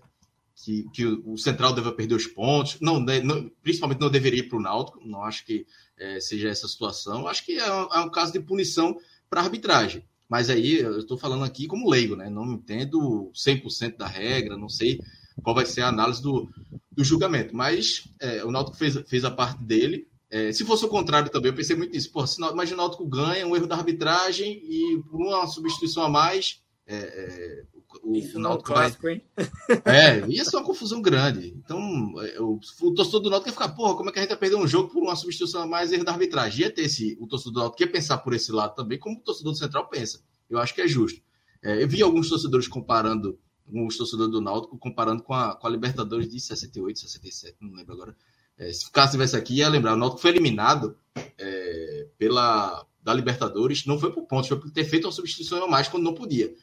[0.55, 4.57] que, que o Central deva perder os pontos, não, não principalmente não deveria ir para
[4.57, 5.65] o Náutico, não acho que
[5.97, 8.97] é, seja essa situação, acho que é um, é um caso de punição
[9.29, 10.03] para arbitragem.
[10.27, 12.29] Mas aí eu estou falando aqui como leigo, né?
[12.29, 14.99] Não entendo 100% da regra, não sei
[15.41, 16.47] qual vai ser a análise do,
[16.91, 17.55] do julgamento.
[17.55, 20.07] Mas é, o Náutico fez, fez a parte dele.
[20.29, 22.11] É, se fosse o contrário também, eu pensei muito nisso.
[22.11, 26.09] Pô, se, imagina o Náutico ganha um erro da arbitragem e por uma substituição a
[26.09, 27.63] mais, é, é
[28.03, 28.83] o, Isso o Náutico vai...
[28.83, 29.23] clássico, hein?
[29.85, 31.53] É, ia ser uma confusão grande.
[31.57, 32.59] Então, é, o,
[32.93, 34.89] torcedor do Náutico ia ficar, porra, como é que a gente vai perder um jogo
[34.89, 36.61] por uma substituição a mais erro da arbitragem?
[36.61, 39.21] Ia ter esse, o torcedor do Náutico ia pensar por esse lado também, como o
[39.21, 40.21] torcedor do Central pensa.
[40.49, 41.21] Eu acho que é justo.
[41.61, 43.37] É, eu vi alguns torcedores comparando,
[43.71, 47.93] os torcedores do Náutico comparando com a, com a Libertadores de 68, 67, não lembro
[47.93, 48.15] agora.
[48.57, 49.93] É, se caso estivesse aqui, ia lembrar.
[49.93, 50.97] O Náutico foi eliminado
[51.37, 55.67] é, pela da Libertadores, não foi por pontos, foi por ter feito uma substituição a
[55.67, 56.53] mais quando não podia.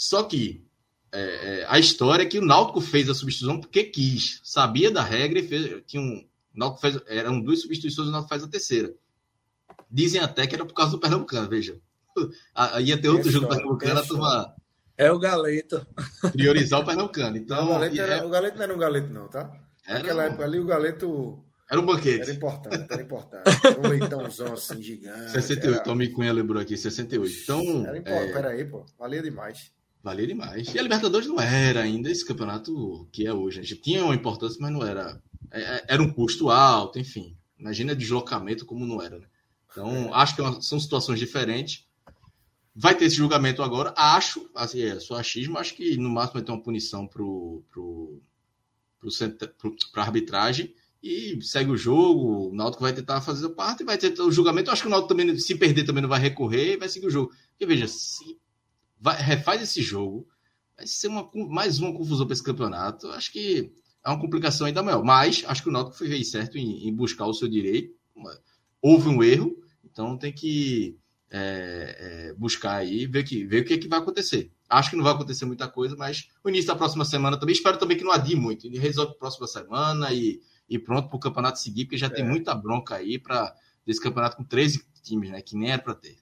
[0.00, 0.64] Só que
[1.12, 5.02] é, é, a história é que o Náutico fez a substituição porque quis, sabia da
[5.02, 5.82] regra e fez.
[5.86, 8.94] Tinha um, o Náutico fez, eram duas substituições, o Náutico faz a terceira.
[9.90, 11.78] Dizem até que era por causa do Pernambucano, veja.
[12.80, 14.56] Ia ter outro é jogo do Pernambucano, a turma.
[14.96, 15.86] É o Galeto.
[16.32, 17.36] Priorizar o Pernambucano.
[17.36, 18.24] Então, o, Galeto era, é...
[18.24, 19.52] o Galeto não era um Galeto, não, tá?
[19.86, 21.44] Era Naquela época ali, o Galeto.
[21.70, 22.22] Era um banquete.
[22.22, 23.66] Era importante, era importante.
[23.66, 25.32] Era um leitãozão assim, gigante.
[25.32, 25.84] 68, era...
[25.84, 27.34] Tommy Cunha lembrou aqui, 68.
[27.42, 27.86] Então.
[27.86, 28.32] Era importante, é...
[28.32, 28.86] peraí, pô.
[28.98, 29.78] Valia demais.
[30.02, 30.74] Valia demais.
[30.74, 33.60] E a Libertadores não era ainda esse campeonato que é hoje.
[33.60, 35.22] A gente tinha uma importância, mas não era.
[35.50, 37.36] É, é, era um custo alto, enfim.
[37.58, 39.26] Imagina deslocamento como não era, né?
[39.70, 41.86] Então, acho que é são situações diferentes.
[42.74, 43.92] Vai ter esse julgamento agora.
[43.96, 47.62] Acho, assim, é só achismo, acho que no máximo vai ter uma punição para pro,
[47.70, 48.22] pro,
[49.00, 52.48] pro, arbitragem e segue o jogo.
[52.48, 54.70] O Náutico vai tentar fazer a parte, vai ter o julgamento.
[54.70, 57.10] acho que o Náutico também, se perder, também não vai recorrer e vai seguir o
[57.10, 57.30] jogo.
[57.50, 58.38] Porque veja, se
[59.00, 60.28] vai, refaz esse jogo,
[60.76, 63.08] vai ser uma, mais uma confusão para esse campeonato.
[63.08, 63.72] Acho que
[64.04, 65.02] é uma complicação ainda maior.
[65.04, 67.94] Mas acho que o Náutico fez certo em, em buscar o seu direito.
[68.82, 70.98] Houve um erro, então tem que
[71.30, 74.50] é, é, buscar aí, ver, que, ver o que, é que vai acontecer.
[74.68, 77.54] Acho que não vai acontecer muita coisa, mas o início da próxima semana também.
[77.54, 78.66] Espero também que não adie muito.
[78.66, 82.10] Ele resolve a próxima semana e, e pronto para o campeonato seguir, porque já é.
[82.10, 83.54] tem muita bronca aí para
[83.84, 85.42] desse campeonato com 13 times, né?
[85.42, 86.18] Que nem era para ter.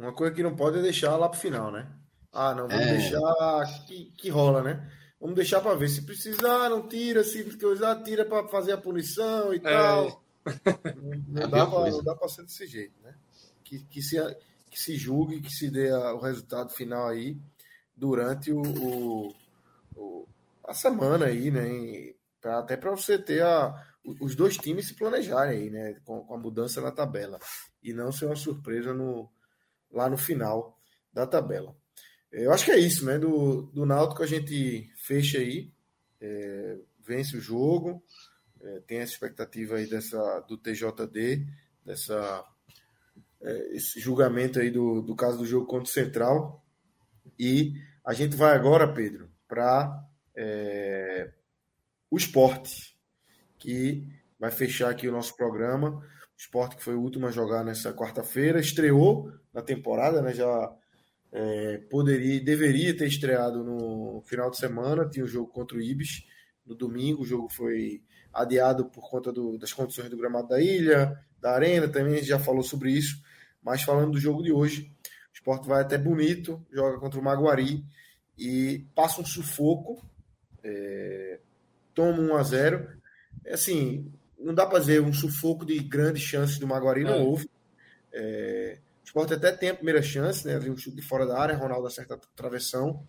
[0.00, 1.86] Uma coisa que não pode é deixar lá para o final, né?
[2.32, 2.96] Ah, não, vamos é.
[2.96, 4.90] deixar que, que rola, né?
[5.20, 5.90] Vamos deixar para ver.
[5.90, 7.22] Se precisar, não tira.
[7.22, 9.60] Se coisar, tira para fazer a punição e é.
[9.60, 10.24] tal.
[11.28, 11.46] Não, é
[12.02, 13.14] dá para ser desse jeito, né?
[13.62, 14.16] Que, que, se,
[14.70, 17.36] que se julgue, que se dê o resultado final aí
[17.94, 19.34] durante o, o,
[19.94, 20.26] o
[20.64, 22.14] a semana aí, né?
[22.40, 25.96] Pra, até para você ter a, os dois times se planejarem aí, né?
[26.06, 27.38] Com, com, a mudança na tabela.
[27.82, 29.30] E não ser uma surpresa no,
[29.90, 30.78] lá no final
[31.12, 31.76] da tabela.
[32.30, 33.18] Eu acho que é isso, né?
[33.18, 35.72] Do, do Náutico a gente fecha aí,
[36.20, 38.02] é, vence o jogo,
[38.60, 41.46] é, tem essa expectativa aí dessa, do TJD,
[41.84, 42.44] dessa,
[43.40, 46.64] é, esse julgamento aí do, do caso do jogo contra o Central.
[47.38, 50.06] E a gente vai agora, Pedro, para
[50.36, 51.32] é,
[52.10, 52.96] o esporte,
[53.58, 54.06] que
[54.38, 56.06] vai fechar aqui o nosso programa.
[56.40, 60.32] Esporte que foi o último a jogar nessa quarta-feira, estreou na temporada, né?
[60.32, 60.74] Já
[61.30, 66.26] é, poderia, deveria ter estreado no final de semana, tinha o jogo contra o Ibis
[66.64, 68.02] no domingo, o jogo foi
[68.32, 72.28] adiado por conta do, das condições do gramado da ilha, da arena, também a gente
[72.28, 73.22] já falou sobre isso,
[73.62, 77.84] mas falando do jogo de hoje, o esporte vai até bonito, joga contra o Maguari
[78.38, 80.02] e passa um sufoco,
[80.64, 81.38] é,
[81.92, 83.00] toma 1 a 0
[83.44, 84.10] é assim,
[84.40, 87.18] não dá para dizer um sufoco de grandes chances do Maguari, não é.
[87.18, 87.50] houve.
[88.12, 90.58] É, Sport até tem a primeira chance, né?
[90.58, 93.06] Um chute de fora da área, Ronaldo acerta a travessão.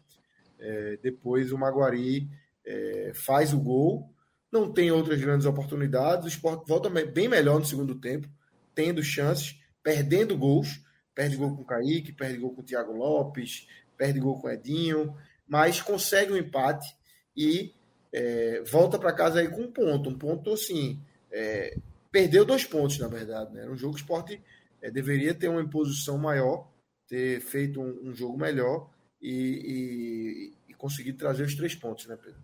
[0.59, 2.29] É, depois o Maguari
[2.65, 4.09] é, faz o gol.
[4.51, 6.25] Não tem outras grandes oportunidades.
[6.25, 8.27] O Sport volta bem melhor no segundo tempo,
[8.75, 10.81] tendo chances, perdendo gols.
[11.13, 13.67] Perde gol com o Kaique, perde gol com o Thiago Lopes,
[13.97, 15.15] perde gol com o Edinho,
[15.47, 16.95] mas consegue um empate
[17.35, 17.73] e
[18.13, 20.09] é, volta para casa aí com um ponto.
[20.09, 21.01] Um ponto assim.
[21.31, 21.77] É,
[22.11, 23.53] perdeu dois pontos, na verdade.
[23.53, 23.61] Né?
[23.61, 24.39] Era um jogo que o Sport
[24.81, 26.67] é, deveria ter uma imposição maior,
[27.07, 28.89] ter feito um, um jogo melhor
[29.21, 30.73] e, e,
[31.07, 32.39] e trazer os três pontos, né, Pedro?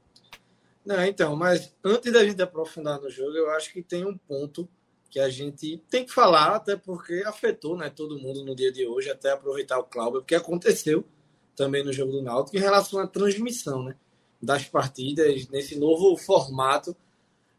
[0.86, 4.70] Não, então, mas antes da gente aprofundar no jogo, eu acho que tem um ponto
[5.10, 8.86] que a gente tem que falar, até porque afetou né, todo mundo no dia de
[8.86, 11.06] hoje, até aproveitar o Cláudio, porque aconteceu
[11.56, 13.96] também no jogo do Náutico em relação à transmissão né,
[14.42, 16.96] das partidas nesse novo formato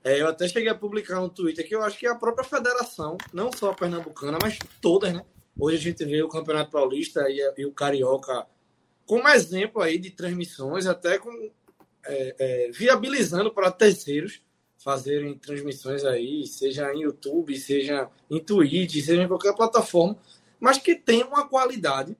[0.04, 3.16] é, eu até cheguei a publicar no Twitter que eu acho que a própria federação,
[3.32, 5.24] não só a pernambucana, mas todas, né?
[5.58, 8.46] Hoje a gente vê o Campeonato Paulista e, e o Carioca
[9.04, 11.30] como exemplo aí de transmissões, até com
[12.04, 14.40] é, é, viabilizando para terceiros
[14.76, 20.16] fazerem transmissões aí, seja em YouTube, seja em Twitch, seja em qualquer plataforma,
[20.60, 22.16] mas que tenha uma qualidade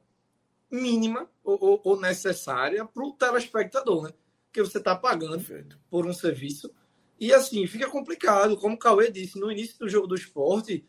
[0.71, 4.13] mínima ou, ou, ou necessária para o telespectador, né?
[4.53, 5.79] Que você está pagando Perfeito.
[5.89, 6.71] por um serviço.
[7.19, 8.57] E assim, fica complicado.
[8.57, 10.87] Como o Cauê disse, no início do jogo do esporte,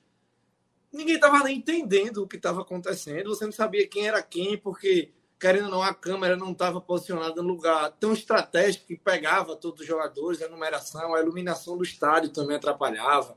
[0.92, 3.30] ninguém estava nem entendendo o que estava acontecendo.
[3.30, 7.42] Você não sabia quem era quem, porque, querendo ou não, a câmera não estava posicionada
[7.42, 12.30] no lugar tão estratégico que pegava todos os jogadores, a numeração, a iluminação do estádio
[12.30, 13.36] também atrapalhava.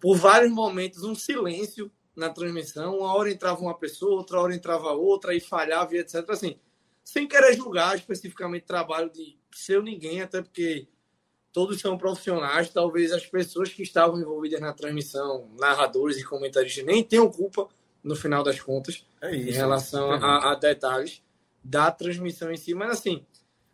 [0.00, 2.98] Por vários momentos, um silêncio na transmissão.
[2.98, 6.28] Uma hora entrava uma pessoa, outra hora entrava outra, e falhava e etc.
[6.30, 6.58] Assim,
[7.02, 10.86] sem querer julgar especificamente trabalho de seu ninguém, até porque
[11.58, 12.70] todos são profissionais.
[12.70, 17.66] Talvez as pessoas que estavam envolvidas na transmissão, narradores e comentaristas, nem tenham culpa
[18.00, 21.20] no final das contas é isso, em relação é a, a, detalhes
[21.64, 22.74] da transmissão em si.
[22.74, 23.26] Mas assim,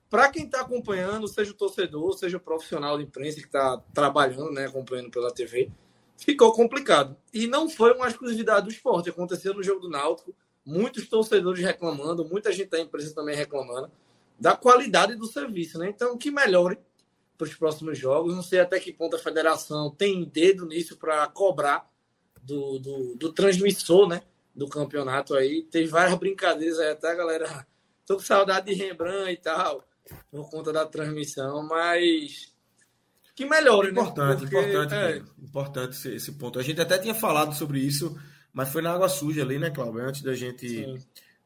[0.09, 4.51] para quem está acompanhando, seja o torcedor, seja o profissional de imprensa que está trabalhando,
[4.51, 5.71] né, acompanhando pela TV,
[6.17, 7.15] ficou complicado.
[7.35, 9.11] E não foi uma exclusividade do esporte.
[9.11, 10.35] Aconteceu no jogo do Náutico,
[10.65, 13.91] muitos torcedores reclamando, muita gente da empresa também reclamando
[14.41, 15.91] da qualidade do serviço, né?
[15.91, 16.79] Então, que melhore
[17.37, 18.35] para os próximos jogos.
[18.35, 21.89] Não sei até que ponto a federação tem dedo nisso para cobrar
[22.43, 24.23] do, do, do, transmissor, né?
[24.55, 25.63] Do campeonato aí.
[25.63, 27.67] Teve várias brincadeiras aí, até a galera.
[28.07, 29.83] Tô com saudade de Rembrandt e tal,
[30.31, 32.55] por conta da transmissão, mas
[33.35, 34.01] que melhore, né?
[34.01, 35.17] Importante, Porque, importante, é...
[35.43, 36.59] importante esse, esse, ponto.
[36.59, 38.17] A gente até tinha falado sobre isso,
[38.53, 40.03] mas foi na água suja ali, né, Cláudio?
[40.03, 40.99] Antes da gente, Sim.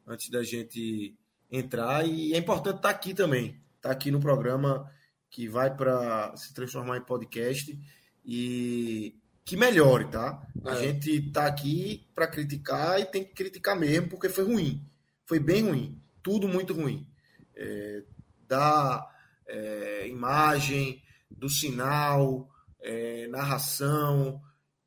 [0.06, 1.16] antes da gente
[1.50, 4.90] entrar e é importante estar tá aqui também, estar tá aqui no programa
[5.30, 7.78] que vai para se transformar em podcast
[8.24, 10.46] e que melhore, tá?
[10.64, 10.70] É.
[10.70, 14.84] A gente tá aqui para criticar e tem que criticar mesmo porque foi ruim,
[15.24, 17.06] foi bem ruim, tudo muito ruim.
[17.54, 18.02] É,
[18.46, 19.06] da
[19.46, 22.48] é, imagem, do sinal,
[22.80, 24.40] é, narração.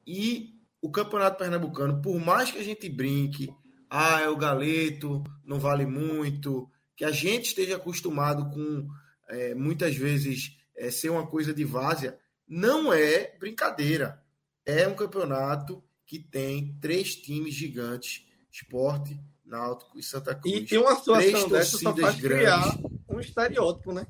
[0.05, 3.53] E o Campeonato Pernambucano, por mais que a gente brinque,
[3.89, 8.87] ah, é o galeto, não vale muito, que a gente esteja acostumado com
[9.31, 12.17] é, muitas vezes é, ser uma coisa de várzea,
[12.47, 14.21] não é brincadeira.
[14.65, 20.55] É um campeonato que tem três times gigantes: Esporte, Náutico e Santa Cruz.
[20.55, 22.45] E tem uma situação dessa só faz grandes.
[22.45, 22.79] criar
[23.09, 24.05] um estereótipo, né?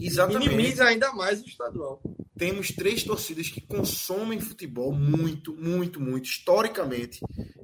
[0.00, 0.48] Exatamente.
[0.48, 2.00] Minimiza ainda mais o estadual.
[2.36, 7.20] Temos três torcidas que consomem futebol muito, muito, muito, historicamente.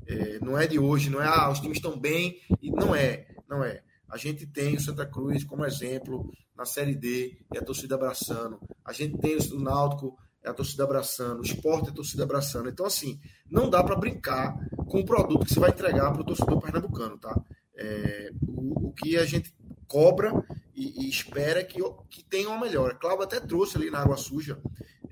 [0.07, 2.41] É, não é de hoje, não é, ah, os times estão bem.
[2.61, 3.83] E não é, não é.
[4.15, 8.61] A gente tem o Santa Cruz como exemplo na Série D, é a torcida abraçando.
[8.85, 11.41] A gente tem o Náutico, é a torcida abraçando.
[11.41, 12.69] O esporte é a torcida abraçando.
[12.69, 13.21] Então, assim,
[13.51, 17.19] não dá para brincar com o produto que você vai entregar para o torcedor pernambucano,
[17.19, 17.35] tá?
[17.75, 19.53] É, o, o que a gente
[19.89, 20.33] cobra
[20.77, 22.95] e, e espera que, que tenha uma melhora.
[22.95, 24.61] Cláudio até trouxe ali na Água Suja.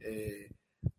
[0.00, 0.48] É,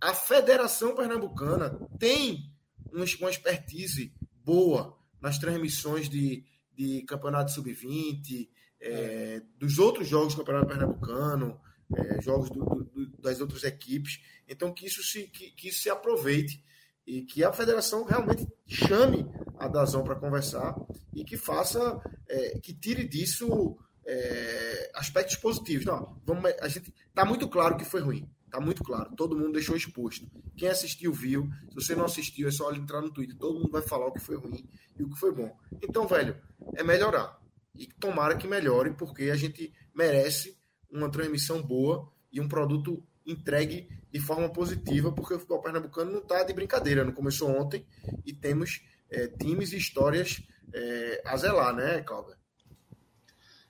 [0.01, 2.51] a Federação Pernambucana tem
[2.91, 4.13] uma expertise
[4.43, 6.43] boa nas transmissões de,
[6.75, 8.49] de campeonato sub-20,
[8.81, 11.59] é, dos outros jogos do Campeonato Pernambucano,
[11.95, 14.19] é, jogos do, do, das outras equipes.
[14.47, 16.63] Então, que isso, se, que, que isso se aproveite
[17.05, 19.25] e que a federação realmente chame
[19.57, 20.75] a Dazão para conversar
[21.13, 25.85] e que faça, é, que tire disso é, aspectos positivos.
[25.85, 28.29] Não, vamos, a gente tá muito claro que foi ruim.
[28.53, 29.09] Tá muito claro.
[29.15, 30.29] Todo mundo deixou exposto.
[30.55, 31.49] Quem assistiu viu.
[31.69, 33.35] Se você não assistiu, é só entrar no Twitter.
[33.35, 35.57] Todo mundo vai falar o que foi ruim e o que foi bom.
[35.81, 36.39] Então, velho,
[36.75, 37.41] é melhorar.
[37.73, 40.55] E tomara que melhore, porque a gente merece
[40.91, 46.19] uma transmissão boa e um produto entregue de forma positiva, porque o futebol pernambucano não
[46.19, 47.03] está de brincadeira.
[47.03, 47.83] Não começou ontem
[48.23, 52.35] e temos é, times e histórias é, a zelar, né, Cláudio?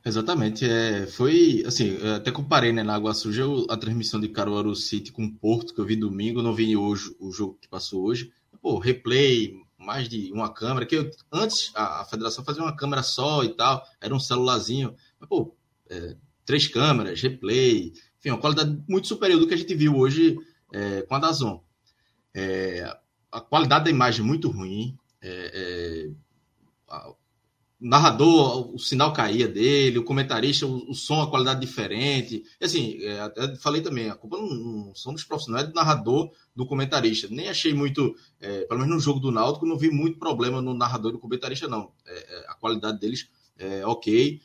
[0.05, 0.65] Exatamente.
[0.65, 5.30] É, foi assim, até comparei né, na Água Suja a transmissão de Caruaru City com
[5.30, 8.31] Porto, que eu vi domingo, não vi hoje o jogo que passou hoje.
[8.61, 13.03] Pô, replay, mais de uma câmera, que eu, antes a, a, federação fazia uma câmera
[13.03, 14.95] só e tal, era um celularzinho.
[15.19, 15.55] Mas, pô,
[15.89, 16.15] é,
[16.45, 20.38] três câmeras, replay, enfim, uma qualidade muito superior do que a gente viu hoje
[20.73, 21.63] é, com a Dazon.
[22.34, 22.97] É,
[23.31, 24.97] a qualidade da imagem é muito ruim.
[25.21, 26.23] É, é
[27.07, 27.15] o
[27.84, 32.41] narrador, o sinal caía dele, o comentarista, o, o som, a qualidade diferente.
[32.60, 36.31] E assim, é, falei também, a culpa não, não são dos profissionais, é do narrador,
[36.55, 37.27] do comentarista.
[37.30, 40.73] Nem achei muito, é, pelo menos no jogo do Náutico, não vi muito problema no
[40.73, 41.91] narrador e no comentarista, não.
[42.07, 43.30] É, é a qualidade deles
[43.60, 44.39] é ok.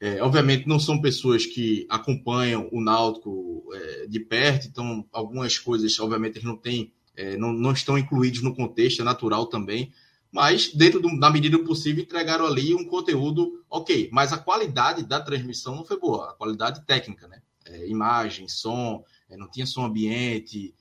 [0.00, 5.98] É, obviamente não são pessoas que acompanham o Náutico é, de perto, então algumas coisas,
[5.98, 6.92] obviamente, eles não têm,
[7.38, 9.92] não, não estão incluídos no contexto, é natural também
[10.34, 15.04] mas dentro do, da medida do possível entregaram ali um conteúdo ok, mas a qualidade
[15.04, 17.40] da transmissão não foi boa, a qualidade técnica, né?
[17.64, 20.74] É, imagem, som, é, não tinha som ambiente,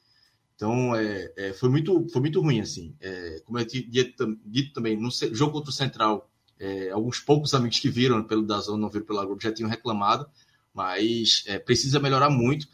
[0.55, 2.95] então é, é, foi muito foi muito ruim assim.
[2.99, 6.27] É, como eu tinha dito, dito, também no jogo contra o Central,
[6.59, 10.27] é, alguns poucos amigos que viram pelo Dazon não viram pela Globo já tinham reclamado,
[10.73, 12.67] mas precisa melhorar muito.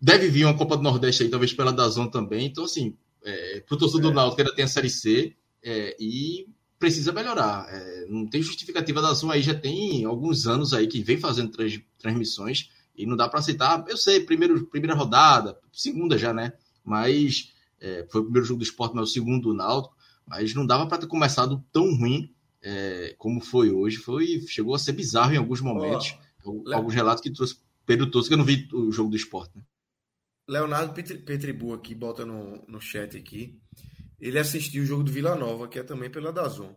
[0.00, 2.46] Deve vir uma Copa do Nordeste aí, talvez pela Dazon também.
[2.46, 2.96] Então assim,
[3.66, 5.34] para o torcedor do Náutico ainda tem a Série C
[5.64, 6.46] é, e
[6.78, 7.66] precisa melhorar.
[7.70, 11.50] É, não tem justificativa da Zoom aí, já tem alguns anos aí que vem fazendo
[11.50, 13.82] trans, transmissões e não dá para aceitar.
[13.88, 16.52] Eu sei, primeiro, primeira rodada, segunda já, né?
[16.84, 19.96] Mas é, foi o primeiro jogo do esporte, mas o segundo do Náutico.
[20.26, 22.30] Mas não dava para ter começado tão ruim
[22.62, 23.96] é, como foi hoje.
[23.96, 26.16] Foi, chegou a ser bizarro em alguns momentos.
[26.44, 29.56] Oh, alguns relatos que trouxe Pedro Tosco, que eu não vi o jogo do esporte.
[29.56, 29.62] Né?
[30.48, 33.58] Leonardo Petribu aqui, bota no, no chat aqui
[34.28, 36.74] ele assistiu o jogo do Vila Nova, que é também pela Dazon.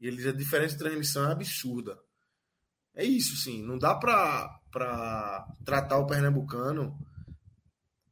[0.00, 1.98] E ele diz a diferença de transmissão é absurda.
[2.94, 3.62] É isso, sim.
[3.62, 6.98] Não dá para tratar o Pernambucano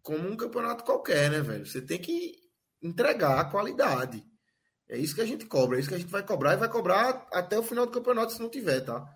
[0.03, 1.65] como um campeonato qualquer, né, velho?
[1.65, 2.35] Você tem que
[2.83, 4.23] entregar a qualidade.
[4.89, 6.69] É isso que a gente cobra, é isso que a gente vai cobrar e vai
[6.69, 9.09] cobrar até o final do campeonato se não tiver, tá?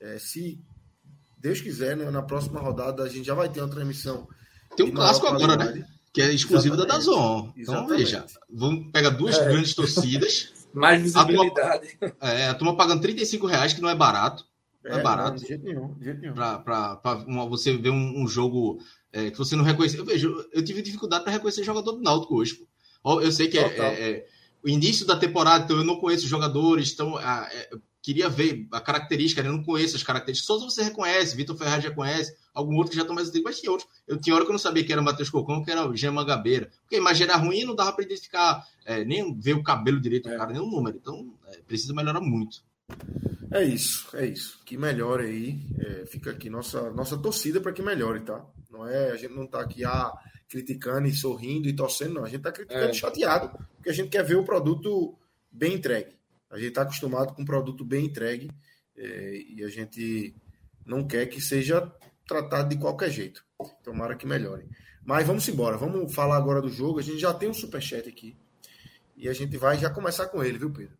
[0.00, 0.64] É, se
[1.36, 4.28] Deus quiser, né, na próxima rodada a gente já vai ter uma transmissão.
[4.76, 5.84] Tem um clássico agora, né?
[6.12, 7.06] Que é exclusivo Exatamente.
[7.06, 7.52] da Dazon.
[7.56, 7.98] Então, Exatamente.
[7.98, 9.44] veja, vamos pegar duas é.
[9.44, 10.52] grandes torcidas.
[10.72, 11.96] Mais visibilidade.
[12.00, 14.44] A turma, é, a turma pagando 35 reais, que não é barato.
[14.84, 15.30] Não é, é barato.
[15.30, 15.94] Não, de jeito nenhum.
[15.94, 16.34] De jeito nenhum.
[16.34, 18.78] Pra, pra, pra uma, você ver um, um jogo
[19.12, 19.96] é, que você não reconhece.
[19.96, 22.54] Eu vejo, eu tive dificuldade para reconhecer jogador do Náutico hoje.
[23.02, 23.20] Pô.
[23.20, 24.26] Eu sei que é, é, é,
[24.62, 27.70] o início da temporada, então eu não conheço jogadores, então é,
[28.08, 29.50] queria ver a característica, né?
[29.50, 30.46] eu não conheço as características.
[30.46, 33.60] Souza você reconhece, Vitor Ferraz já conhece, algum outro que já estão mais antigos, mas
[33.60, 33.86] tinha outros.
[34.06, 35.94] Eu tinha hora que eu não sabia que era o Matheus Cocão, que era o
[35.94, 36.70] Jean Mangabeira.
[36.80, 40.26] Porque a imagem era ruim não dava para identificar, é, nem ver o cabelo direito
[40.26, 40.38] do é.
[40.38, 40.96] cara, nem o número.
[40.96, 42.62] Então, é, precisa melhorar muito.
[43.50, 44.58] É isso, é isso.
[44.64, 45.60] Que melhore aí.
[45.78, 48.42] É, fica aqui nossa, nossa torcida para que melhore, tá?
[48.70, 50.10] Não é, a gente não tá aqui ah,
[50.48, 52.24] criticando e sorrindo e torcendo, não.
[52.24, 52.94] A gente tá criticando é.
[52.94, 55.14] chateado, porque a gente quer ver o produto
[55.52, 56.17] bem entregue.
[56.50, 58.50] A gente está acostumado com um produto bem entregue
[58.96, 60.34] é, e a gente
[60.84, 61.92] não quer que seja
[62.26, 63.44] tratado de qualquer jeito.
[63.82, 64.66] Tomara que melhore.
[65.04, 66.98] Mas vamos embora, vamos falar agora do jogo.
[66.98, 68.36] A gente já tem um superchat aqui
[69.16, 70.96] e a gente vai já começar com ele, viu, Pedro?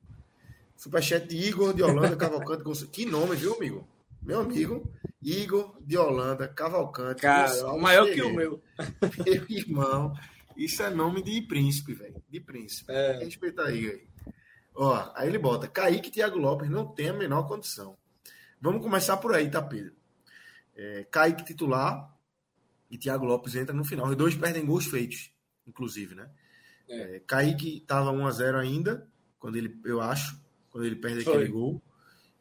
[0.77, 2.65] Superchat de Igor de Holanda Cavalcante.
[2.91, 3.87] Que nome, viu, amigo?
[4.23, 4.91] Meu amigo,
[5.23, 7.23] Igor de Holanda Cavalcante.
[7.23, 8.63] Cara, maior que o meu.
[9.25, 10.13] Meu irmão,
[10.57, 12.23] isso é nome de príncipe, velho.
[12.29, 12.91] De príncipe.
[12.93, 13.19] É.
[13.19, 14.08] Respeita aí, aí.
[14.81, 17.99] Ó, aí ele bota: Kaique e Thiago Lopes não tem a menor condição.
[18.61, 19.93] Vamos começar por aí, tá, Pedro?
[20.77, 22.17] É, Kaique titular
[22.89, 24.07] e Thiago Lopes entra no final.
[24.07, 25.33] Os dois perdem gols feitos,
[25.67, 26.31] inclusive, né?
[26.89, 27.17] É.
[27.17, 29.09] É, Kaique estava 1x0 ainda,
[29.41, 30.41] quando ele, eu acho,
[30.71, 31.35] quando ele perde Foi.
[31.35, 31.83] aquele gol.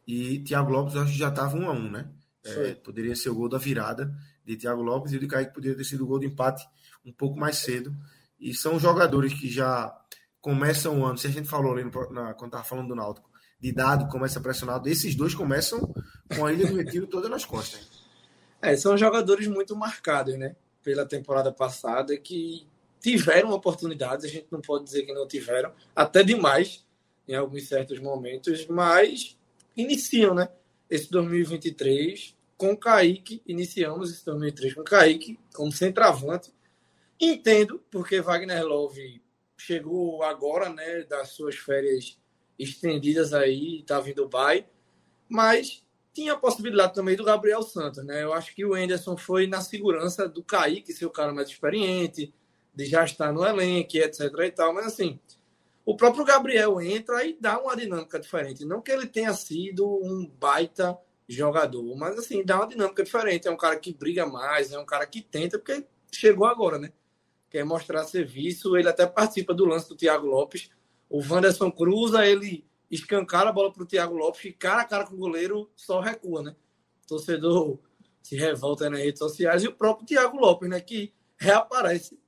[0.06, 2.12] E Thiago Lopes eu acho que já estava 1x1, né?
[2.46, 4.16] É, poderia ser o gol da virada
[4.46, 6.64] de Thiago Lopes e o de Kaique poderia ter sido o gol de empate
[7.04, 7.94] um pouco mais cedo.
[8.40, 9.92] E são jogadores que já
[10.42, 13.30] começam o ano, se a gente falou ali no, na, quando estava falando do Náutico,
[13.60, 15.94] de dado começa pressionado, esses dois começam
[16.36, 17.88] com a Ilha do Retiro toda nas costas.
[18.62, 20.56] É, são jogadores muito marcados, né?
[20.84, 22.68] Pela temporada passada, que
[23.00, 26.86] tiveram oportunidades, a gente não pode dizer que não tiveram, até demais
[27.28, 29.38] em alguns certos momentos, mas
[29.76, 30.50] iniciam, né?
[30.90, 36.52] Esse 2023 com o Kaique, iniciamos esse 2023 com o Kaique como centroavante.
[37.20, 39.22] Entendo porque Wagner Love
[39.58, 42.20] chegou agora, né, das suas férias
[42.58, 44.68] estendidas aí, estava em Dubai,
[45.28, 48.24] mas tinha a possibilidade também do Gabriel Santos, né?
[48.24, 52.34] Eu acho que o Anderson foi na segurança do Kaique, ser o cara mais experiente,
[52.74, 55.20] de já estar no elenco, etc e tal, mas assim,
[55.86, 58.66] o próprio Gabriel entra e dá uma dinâmica diferente.
[58.66, 60.98] Não que ele tenha sido um baita
[61.28, 63.48] jogador, mas assim, dá uma dinâmica diferente.
[63.48, 66.92] É um cara que briga mais, é um cara que tenta, porque chegou agora, né?
[67.50, 68.78] Quer mostrar serviço.
[68.78, 70.70] Ele até participa do lance do Thiago Lopes.
[71.10, 75.06] O Wanderson cruza, ele escancara a bola para o Thiago Lopes e cara a cara
[75.06, 76.56] com o goleiro só recua, né?
[77.04, 77.80] O torcedor
[78.22, 80.80] se revolta nas redes sociais e o próprio Thiago Lopes, né?
[80.80, 82.20] Que reaparece,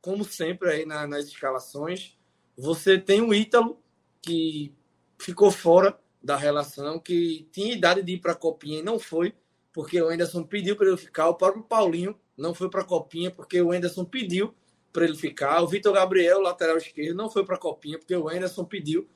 [0.00, 2.16] como sempre, aí na, nas escalações.
[2.56, 3.78] Você tem o Ítalo,
[4.22, 4.72] que
[5.18, 9.34] ficou fora da relação, que tinha idade de ir para a Copinha e não foi,
[9.72, 11.28] porque o Anderson pediu para ele ficar.
[11.28, 14.54] O próprio Paulinho não foi para a Copinha porque o Anderson pediu
[14.92, 15.60] para ele ficar.
[15.62, 19.08] O Vitor Gabriel, lateral esquerdo, não foi para a Copinha porque o Anderson pediu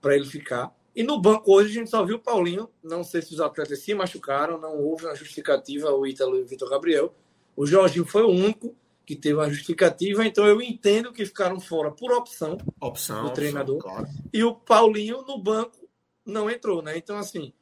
[0.00, 0.74] para ele ficar.
[0.94, 2.68] E no banco hoje a gente só viu o Paulinho.
[2.82, 6.46] Não sei se os atletas se machucaram, não houve uma justificativa o Ítalo e o
[6.46, 7.14] Vitor Gabriel.
[7.56, 8.74] O Jorginho foi o único
[9.04, 13.76] que teve uma justificativa, então eu entendo que ficaram fora por opção, opção do treinador.
[13.76, 14.08] Opção, claro.
[14.32, 15.88] E o Paulinho no banco
[16.24, 16.96] não entrou, né?
[16.96, 17.52] Então, assim,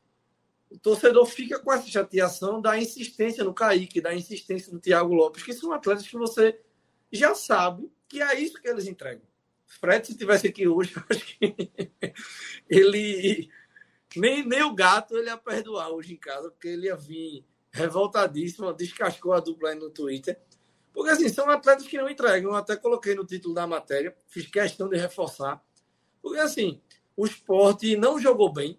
[0.70, 5.42] o torcedor fica com essa chateação da insistência no Kaique, da insistência do Thiago Lopes,
[5.42, 6.60] que são atletas que você
[7.10, 9.22] já sabe que é isso que eles entregam.
[9.66, 11.54] Fred, se tivesse aqui hoje, eu acho que
[12.68, 13.50] ele.
[14.16, 18.72] Nem, nem o gato ele ia perdoar hoje em casa, porque ele ia vir revoltadíssimo,
[18.72, 20.40] descascou a dupla aí no Twitter.
[20.92, 22.50] Porque, assim, são atletas que não entregam.
[22.50, 25.62] Eu até coloquei no título da matéria, fiz questão de reforçar.
[26.20, 26.80] Porque, assim,
[27.16, 28.78] o esporte não jogou bem.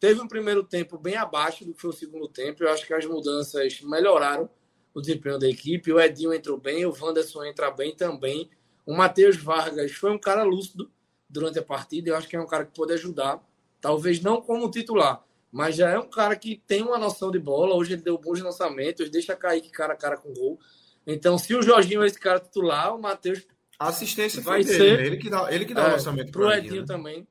[0.00, 2.62] Teve um primeiro tempo bem abaixo do que foi o segundo tempo.
[2.62, 4.48] Eu acho que as mudanças melhoraram
[4.94, 5.92] o desempenho da equipe.
[5.92, 8.48] O Edinho entrou bem, o Wanderson entra bem também.
[8.86, 10.90] O Matheus Vargas foi um cara lúcido
[11.28, 12.10] durante a partida.
[12.10, 13.42] Eu acho que é um cara que pode ajudar.
[13.80, 17.74] Talvez não como titular, mas já é um cara que tem uma noção de bola.
[17.74, 20.58] Hoje ele deu bons lançamentos, deixa cair que cara a cara com gol.
[21.06, 23.46] Então, se o Jorginho é esse cara titular, o Matheus.
[23.78, 24.98] A assistência vai dele, ser.
[24.98, 25.06] Né?
[25.06, 26.86] Ele que dá, ele que dá é, o lançamento pro Edinho né?
[26.86, 27.28] também.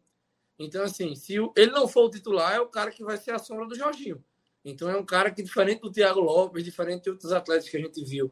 [0.60, 3.40] Então, assim, se ele não for o titular, é o cara que vai ser a
[3.40, 4.24] sombra do Jorginho.
[4.66, 7.80] Então, é um cara que, diferente do Thiago Lopes, diferente de outros atletas que a
[7.80, 8.32] gente viu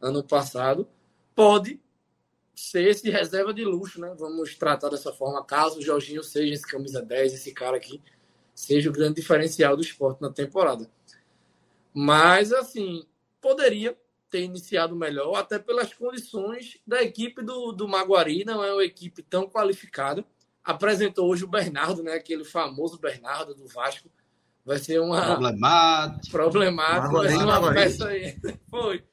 [0.00, 0.88] ano passado,
[1.34, 1.80] pode
[2.54, 4.14] ser esse reserva de luxo, né?
[4.18, 8.02] Vamos tratar dessa forma, caso o Jorginho seja esse camisa 10, esse cara aqui,
[8.54, 10.90] seja o grande diferencial do esporte na temporada.
[11.92, 13.06] Mas, assim,
[13.40, 13.96] poderia
[14.30, 19.22] ter iniciado melhor, até pelas condições da equipe do, do Maguari, não é uma equipe
[19.22, 20.24] tão qualificada.
[20.66, 22.14] Apresentou hoje o Bernardo, né?
[22.14, 24.10] Aquele famoso Bernardo do Vasco.
[24.64, 25.24] Vai ser uma.
[25.24, 26.32] Problemático.
[26.32, 27.12] Problemático.
[27.12, 28.36] Vai ser uma peça aí.
[28.68, 29.04] Foi.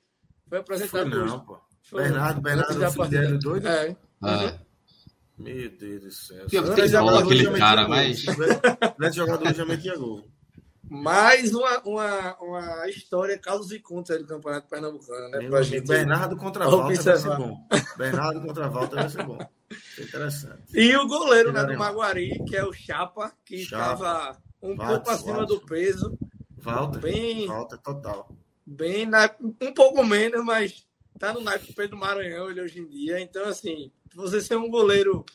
[0.49, 1.59] Foi apresentado Foi não, Pô.
[1.93, 3.67] Bernardo, Bernardo, filho dele, doido?
[3.67, 3.95] É.
[4.23, 4.59] Ah.
[5.37, 6.45] Meu Deus do céu.
[6.47, 8.21] Que tem bola aquele cara, mas.
[8.21, 10.32] Se tivesse jogado hoje, já metia gol.
[10.89, 15.47] Mais uma, uma, uma história, causos e contas do Campeonato Pernambucano, né?
[15.49, 17.67] Pra gente Bernardo contra Walter vai ser bom.
[17.97, 19.37] Bernardo contra Walter vai ser bom.
[19.97, 20.61] Interessante.
[20.73, 25.09] E o goleiro né, do Maguari, que é o Chapa, que estava um Walter, pouco
[25.09, 25.53] acima Walter.
[25.53, 26.17] do peso.
[26.57, 26.99] Walter.
[26.99, 28.29] Bem, Walter, total.
[28.65, 30.85] Bem, na, um pouco menos, mas
[31.17, 33.19] tá no naipe Pedro Maranhão ele hoje em dia.
[33.19, 35.25] Então, assim, você ser um goleiro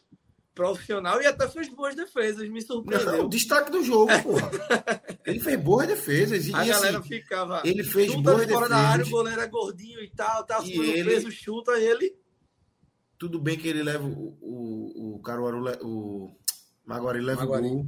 [0.59, 3.13] profissional e até fez boas defesas, me surpreendeu.
[3.13, 4.51] Não, o destaque do jogo, porra.
[5.25, 6.49] ele fez boas defesas.
[6.49, 7.63] E, a galera assim, ficava.
[7.65, 11.11] Ele fez boas fora da área, o goleiro é gordinho e tal, tá e ele,
[11.11, 12.13] peso, chuta ele.
[13.17, 16.37] Tudo bem que ele leva o, o, o Caruaru, o
[16.85, 17.67] Maguari leva Maguari.
[17.67, 17.87] o gol,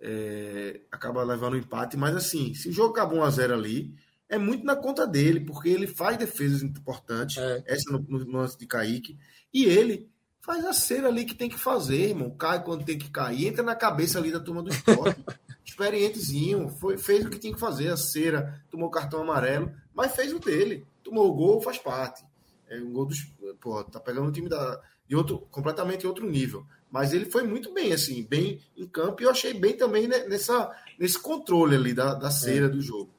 [0.00, 3.94] é, acaba levando o empate, mas assim, se o jogo acabou 1x0 ali,
[4.28, 7.62] é muito na conta dele, porque ele faz defesas importantes, é.
[7.66, 9.16] essa no, no lance de Kaique,
[9.52, 10.10] e ele
[10.50, 12.30] faz a cera ali que tem que fazer, irmão.
[12.30, 15.24] Cai quando tem que cair, entra na cabeça ali da turma do esporte.
[15.64, 20.14] Experientezinho, foi, fez o que tinha que fazer, a cera, tomou o cartão amarelo, mas
[20.16, 20.84] fez o dele.
[21.04, 22.24] Tomou o gol, faz parte.
[22.68, 23.32] É um gol dos.
[23.60, 26.66] Pô, tá pegando um time da, de outro, completamente outro nível.
[26.90, 30.68] Mas ele foi muito bem, assim, bem em campo, e eu achei bem também nessa,
[30.98, 32.68] nesse controle ali da, da cera é.
[32.68, 33.10] do jogo.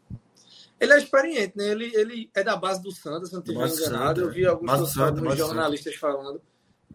[0.78, 1.70] Ele é experiente, né?
[1.70, 4.22] Ele, ele é da base do Santos, se não estiver enganado.
[4.22, 6.42] Eu vi alguns, alguns jornalistas falando.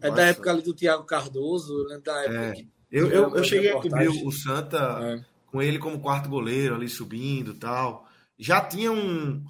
[0.00, 1.98] É da época ali do Tiago Cardoso, né?
[2.04, 2.52] Da época é.
[2.52, 5.24] que eu, eu, eu cheguei a cobrir o Santa é.
[5.46, 8.08] com ele como quarto goleiro ali subindo tal.
[8.38, 9.44] Já tinha um.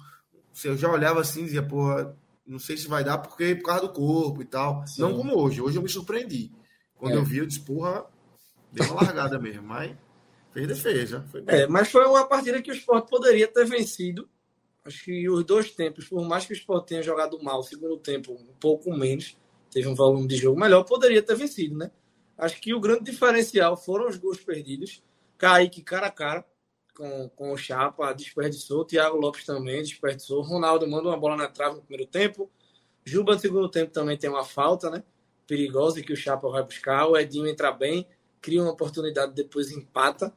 [0.63, 3.81] Eu já olhava assim e dizia, porra, não sei se vai dar porque por causa
[3.81, 4.85] do corpo e tal.
[4.87, 5.01] Sim.
[5.01, 5.61] Não como hoje.
[5.61, 6.51] Hoje eu me surpreendi.
[6.95, 7.17] Quando é.
[7.17, 8.05] eu vi, eu disse, porra,
[8.71, 9.63] deu uma largada mesmo.
[9.63, 9.95] Mas
[10.51, 11.25] fez defesa.
[11.45, 14.27] é, mas foi uma partida que o Sport poderia ter vencido.
[14.83, 17.97] Acho que os dois tempos, por mais que o Sport tenha jogado mal, o segundo
[17.97, 19.37] tempo um pouco menos,
[19.71, 21.91] teve um volume de jogo melhor, poderia ter vencido, né?
[22.37, 25.01] Acho que o grande diferencial foram os gols perdidos.
[25.37, 26.45] Kaique cara a cara
[26.95, 28.85] com, com o Chapa, desperdiçou.
[28.85, 30.41] Thiago Lopes também desperdiçou.
[30.41, 32.49] Ronaldo manda uma bola na trave no primeiro tempo.
[33.03, 35.03] Juba no segundo tempo também tem uma falta, né?
[35.47, 37.07] Perigosa que o Chapa vai buscar.
[37.07, 38.05] O Edinho entra bem,
[38.41, 40.33] cria uma oportunidade, depois empata.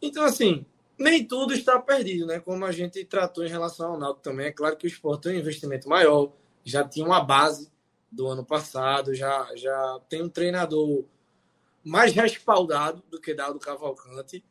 [0.00, 0.64] Então, assim,
[0.98, 2.40] nem tudo está perdido, né?
[2.40, 4.46] Como a gente tratou em relação ao Náutico também.
[4.46, 6.32] É claro que o esporte tem um investimento maior,
[6.64, 7.70] já tinha uma base
[8.10, 11.04] do ano passado, já, já tem um treinador
[11.84, 14.44] mais respaldado do que Dado Cavalcante,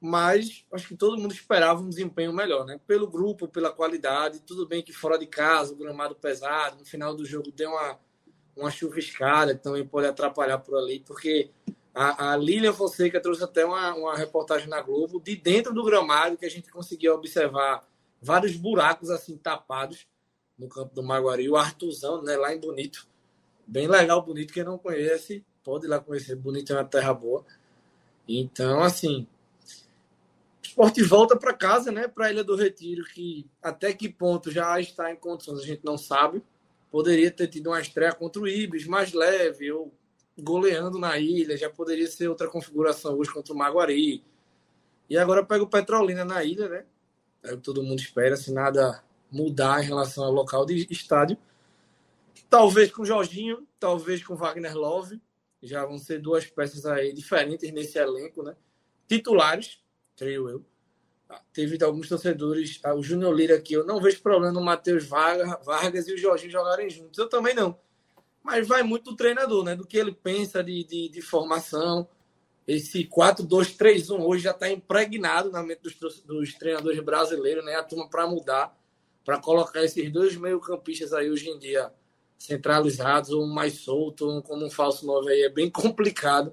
[0.00, 2.80] mas acho que todo mundo esperava um desempenho melhor, né?
[2.86, 7.14] Pelo grupo, pela qualidade, tudo bem que fora de casa, o gramado pesado, no final
[7.14, 7.98] do jogo deu uma,
[8.56, 11.50] uma chuviscada, também pode atrapalhar por ali, porque
[11.94, 16.36] a, a Lilian Fonseca trouxe até uma, uma reportagem na Globo de dentro do gramado
[16.36, 17.86] que a gente conseguiu observar
[18.20, 20.06] vários buracos assim tapados
[20.62, 21.50] no campo do Maguari.
[21.50, 23.06] O Artuzão, né, lá em Bonito.
[23.66, 24.52] Bem legal, Bonito.
[24.52, 26.36] Quem não conhece, pode ir lá conhecer.
[26.36, 27.44] Bonito é uma terra boa.
[28.28, 29.26] Então, assim,
[30.62, 34.50] o esporte volta para casa, né, para a Ilha do Retiro, que até que ponto
[34.50, 36.42] já está em condições a gente não sabe.
[36.90, 39.90] poderia ter tido uma estreia contra o Ibis mais leve, ou
[40.38, 44.22] goleando na ilha, já poderia ser outra configuração hoje contra o Maguari.
[45.08, 46.84] E agora pega o Petrolina na ilha, né?
[47.42, 49.02] É o que todo mundo espera, se nada
[49.32, 51.36] mudar em relação ao local de estádio.
[52.50, 55.20] Talvez com Jorginho, talvez com Wagner Love.
[55.62, 58.54] Já vão ser duas peças aí diferentes nesse elenco, né?
[59.08, 59.80] Titulares,
[60.16, 60.64] creio eu.
[61.28, 65.06] Ah, teve alguns torcedores, ah, o Júnior Lira aqui, eu não vejo problema no Matheus
[65.06, 67.18] Vargas e o Jorginho jogarem juntos.
[67.18, 67.78] Eu também não.
[68.42, 69.76] Mas vai muito do treinador, né?
[69.76, 72.08] Do que ele pensa de, de, de formação.
[72.66, 77.76] Esse 4-2-3-1 hoje já está impregnado na mente dos, dos treinadores brasileiros, né?
[77.76, 78.76] A turma para mudar,
[79.24, 81.92] para colocar esses dois meio-campistas aí hoje em dia
[82.38, 86.52] centralizados, um mais solto, um como um falso 9 aí, é bem complicado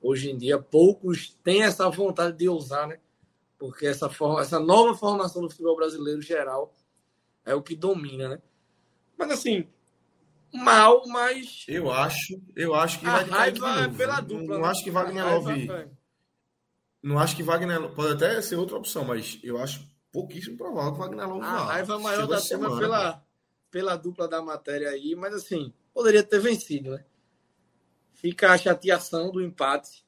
[0.00, 0.58] hoje em dia.
[0.58, 2.98] Poucos têm essa vontade de usar, né?
[3.58, 6.74] Porque essa, forma, essa nova formação do futebol brasileiro geral
[7.44, 8.42] é o que domina, né?
[9.16, 9.66] Mas assim,
[10.52, 11.64] mal, mas.
[11.68, 14.56] Eu acho, eu acho que a raiva é pela dupla.
[14.56, 14.68] Não, né?
[14.68, 15.70] acho que Wagner Love.
[15.70, 15.88] É.
[17.02, 19.82] Não acho que Wagner pode até ser outra opção, mas eu acho
[20.12, 21.44] pouquíssimo provável que Wagner Love.
[21.44, 23.24] A raiva maior da turma pela,
[23.70, 27.04] pela dupla da matéria aí, mas assim, poderia ter vencido, né?
[28.14, 30.04] Fica a chateação do empate.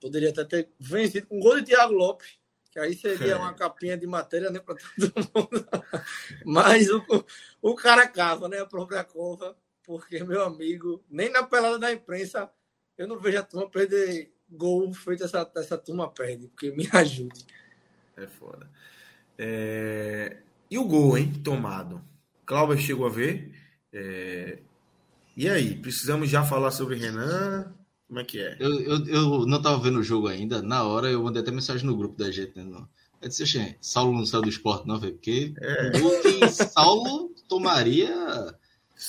[0.00, 2.38] Poderia até ter vencido com um gol de Thiago Lopes,
[2.70, 3.36] que aí seria é.
[3.36, 5.68] uma capinha de matéria né, para todo mundo.
[6.44, 7.02] Mas o,
[7.60, 8.60] o cara cava, né?
[8.60, 12.50] A própria cova, porque, meu amigo, nem na pelada da imprensa
[12.96, 17.44] eu não vejo a turma perder gol feito essa, essa turma perde, porque me ajude.
[18.16, 18.70] É foda.
[19.38, 20.38] É...
[20.70, 21.32] E o gol, hein?
[21.44, 22.02] Tomado.
[22.46, 23.52] Cláudio chegou a ver.
[23.92, 24.58] É...
[25.36, 27.72] E aí, precisamos já falar sobre Renan?
[28.06, 28.56] Como é que é?
[28.60, 30.60] Eu, eu, eu não estava vendo o jogo ainda.
[30.60, 32.58] Na hora eu mandei até mensagem no grupo da gente.
[32.58, 32.84] Né?
[33.22, 35.14] Eu disse, Oxê, Saulo não saiu do esporte, não, velho.
[35.14, 35.92] Porque é.
[35.96, 38.54] o que Saulo tomaria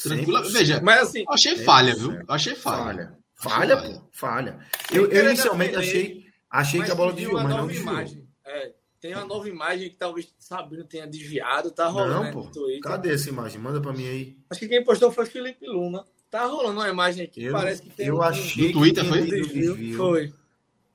[0.03, 0.49] tranquilo.
[0.51, 1.25] Veja, mas assim.
[1.29, 2.23] achei falha, viu?
[2.27, 3.17] achei falha.
[3.35, 4.59] Falha, falha, pô, falha.
[4.91, 8.25] Eu, eu inicialmente achei, achei que a bola desviou, mas não desviou.
[8.45, 8.71] É,
[9.03, 12.13] tem uma nova imagem que talvez Sabino tenha desviado, tá rolando.
[12.13, 12.49] Não, né, pô.
[12.81, 13.59] Cadê essa imagem?
[13.59, 14.37] Manda pra mim aí.
[14.49, 16.05] Acho que quem postou foi Felipe Luna.
[16.31, 18.07] Tá rolando uma imagem aqui, eu, parece que tem.
[18.07, 19.21] Eu um, achei no Twitter foi?
[19.23, 19.97] Desvio.
[19.97, 20.33] Foi.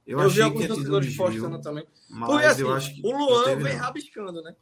[0.06, 1.86] Eu, eu vi alguns torcedores postando também.
[2.24, 2.62] Porque assim,
[3.04, 3.82] o Luan vem não.
[3.82, 4.56] rabiscando, né?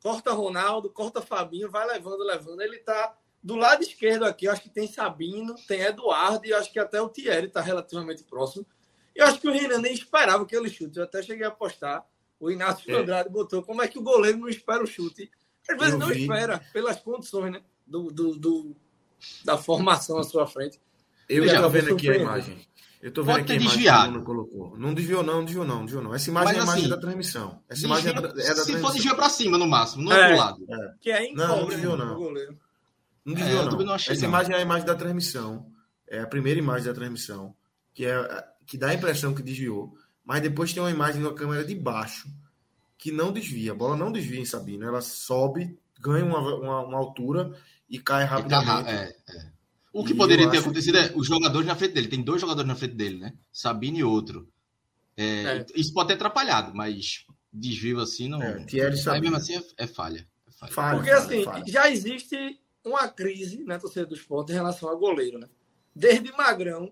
[0.00, 2.60] Corta Ronaldo, corta Fabinho, vai levando, levando.
[2.60, 6.72] Ele tá do lado esquerdo aqui, eu acho que tem Sabino, tem Eduardo e acho
[6.72, 8.64] que até o Thierry tá relativamente próximo.
[9.12, 10.98] E eu acho que o Renan nem esperava aquele chute.
[10.98, 12.06] Eu até cheguei a postar.
[12.42, 13.00] O Inácio é.
[13.00, 15.30] Andrade botou como é que o goleiro não espera o chute.
[15.70, 16.22] Às vezes eu não vi.
[16.22, 17.62] espera, pelas condições, né?
[17.86, 18.76] Do, do, do,
[19.44, 20.80] da formação à sua frente.
[21.28, 22.66] Eu já tô vendo aqui a imagem.
[23.00, 24.02] Eu tô vendo Pode aqui a imagem desviado.
[24.02, 24.76] que o Bruno colocou.
[24.76, 26.12] Não desviou, não, desviou, não, desviou, não.
[26.12, 27.62] Essa imagem Mas, é a imagem assim, da transmissão.
[27.68, 28.80] Essa imagem é da, é da se transmissão.
[28.80, 30.66] for desviar pra cima, no máximo, não é, é pro lado.
[30.68, 30.94] É.
[31.00, 32.18] Que é não, não desviou, não.
[33.24, 33.78] Não desviou, é, não.
[33.78, 34.28] não achei, Essa não.
[34.30, 35.66] imagem é a imagem da transmissão.
[36.08, 37.54] É a primeira imagem da transmissão.
[37.94, 39.94] Que, é, que dá a impressão que desviou.
[40.24, 42.28] Mas depois tem uma imagem na câmera de baixo
[42.96, 43.72] que não desvia.
[43.72, 44.84] A bola não desvia em Sabino.
[44.84, 47.52] Ela sobe, ganha uma, uma, uma altura
[47.90, 48.90] e cai tá rapidamente.
[48.90, 49.52] é, é.
[49.92, 52.08] O que e poderia ter acontecido é os jogadores na frente dele.
[52.08, 53.34] Tem dois jogadores na frente dele, né?
[53.52, 54.48] Sabino e outro.
[55.16, 55.66] É, é.
[55.74, 58.42] Isso pode ter atrapalhado, mas desvio assim não.
[58.42, 58.64] É,
[59.10, 60.26] Aí mesmo assim é, é falha.
[60.50, 60.72] falha.
[60.72, 60.96] falha.
[60.96, 61.64] Porque assim, falha.
[61.66, 62.36] já existe
[62.84, 65.48] uma crise na torcida do esporte em relação ao goleiro, né?
[65.94, 66.90] Desde Magrão,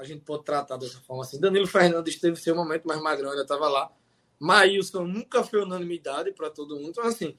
[0.00, 1.38] a gente pode tratar dessa forma assim.
[1.38, 3.90] Danilo Fernandes teve seu momento, mas Magrão ainda estava lá.
[4.38, 6.88] Maílson nunca foi unanimidade para todo mundo.
[6.88, 7.36] Então, assim,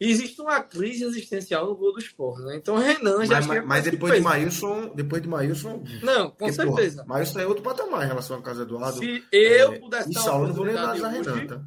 [0.00, 2.56] existe uma crise existencial no gol do esporte, né?
[2.56, 5.84] Então Renan já Mas, mas, mas depois de Maílson, depois de Maílson.
[6.02, 7.04] Não, com porque, certeza.
[7.04, 8.98] Porra, Maílson é outro patamar em relação ao caso Eduardo.
[8.98, 11.62] Se eu é, pudesse dar uma oportunidade hoje, Renan, tá?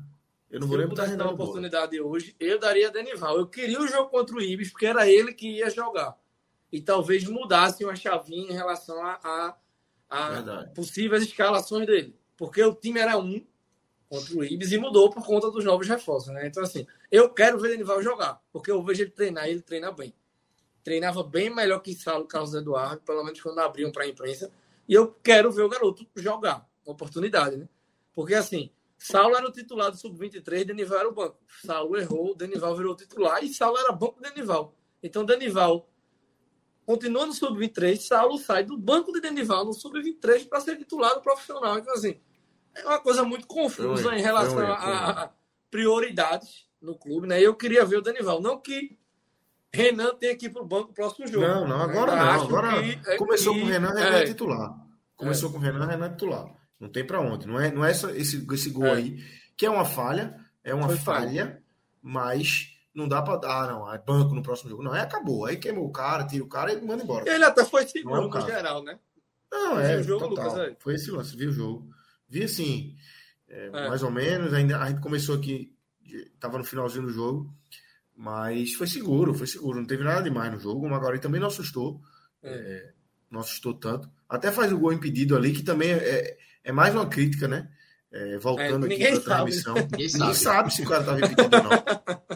[0.52, 3.38] Eu não vou se eu pudesse dar uma oportunidade hoje, eu daria a Denival.
[3.38, 6.16] Eu queria o jogo contra o Ibis, porque era ele que ia jogar.
[6.72, 9.56] E talvez mudasse uma chavinha em relação a, a,
[10.14, 12.16] a possíveis escalações dele.
[12.38, 13.44] Porque o time era um,
[14.08, 16.48] contra o Ibis e mudou por conta dos novos reforços, né?
[16.48, 19.62] Então, assim, eu quero ver o Denival jogar, porque eu vejo ele treinar e ele
[19.62, 20.14] treina bem.
[20.84, 24.52] Treinava bem melhor que Saulo Carlos Eduardo, pelo menos quando abriam para a imprensa.
[24.88, 27.68] E eu quero ver o garoto jogar, oportunidade, né?
[28.14, 31.40] Porque, assim, Saulo era o titular do Sub-23, Denival era o banco.
[31.66, 34.76] Saulo errou, Denival virou titular e Saulo era banco do Denival.
[35.02, 35.90] Então, Denival
[36.86, 41.22] continua no Sub-23, Saulo sai do banco de Denival no Sub-23 para ser titular do
[41.22, 41.78] profissional.
[41.78, 42.20] Então, assim,
[42.76, 44.76] é uma coisa muito confusa foi, em relação foi, foi.
[44.76, 45.32] a,
[45.70, 47.42] prioridades no clube, né?
[47.42, 48.98] Eu queria ver o Danival, não que
[49.74, 51.46] Renan tenha que ir para o banco no próximo jogo.
[51.46, 52.44] Não, não, agora não.
[52.44, 54.76] Agora que, é começou que, com o Renan, Renan é, é titular.
[55.16, 55.52] Começou é.
[55.52, 56.54] com o Renan, Renan é titular.
[56.80, 57.48] Não tem para onde.
[57.48, 58.94] Não é, não é esse, esse gol é.
[58.94, 59.24] aí,
[59.56, 61.64] que é uma falha, é uma falha, falha,
[62.02, 63.92] mas não dá para dar, não.
[63.92, 64.84] É banco no próximo jogo.
[64.84, 65.46] Não, aí acabou.
[65.46, 67.30] Aí queimou o cara, tira o cara e manda embora.
[67.30, 69.00] Ele até foi seguro é no geral, né?
[69.52, 69.98] Não, é.
[69.98, 70.50] o jogo, total.
[70.50, 71.90] Lucas, Foi esse lance, viu o jogo.
[72.30, 72.96] Vi assim,
[73.48, 73.90] é, é.
[73.90, 74.54] mais ou menos.
[74.54, 75.76] Ainda, a gente começou aqui,
[76.40, 77.54] tava no finalzinho do jogo,
[78.16, 79.80] mas foi seguro, foi seguro.
[79.80, 80.86] Não teve nada demais no jogo.
[80.86, 82.02] O Maguari também não assustou.
[82.44, 82.50] É.
[82.52, 82.94] é.
[83.32, 84.10] não assustou tanto.
[84.30, 87.70] Até faz o gol impedido ali, que também é, é mais uma crítica, né?
[88.12, 89.74] É, voltando aqui para a transmissão.
[89.74, 90.20] Ninguém sabe.
[90.20, 91.72] ninguém sabe se o cara estava impedido ou não.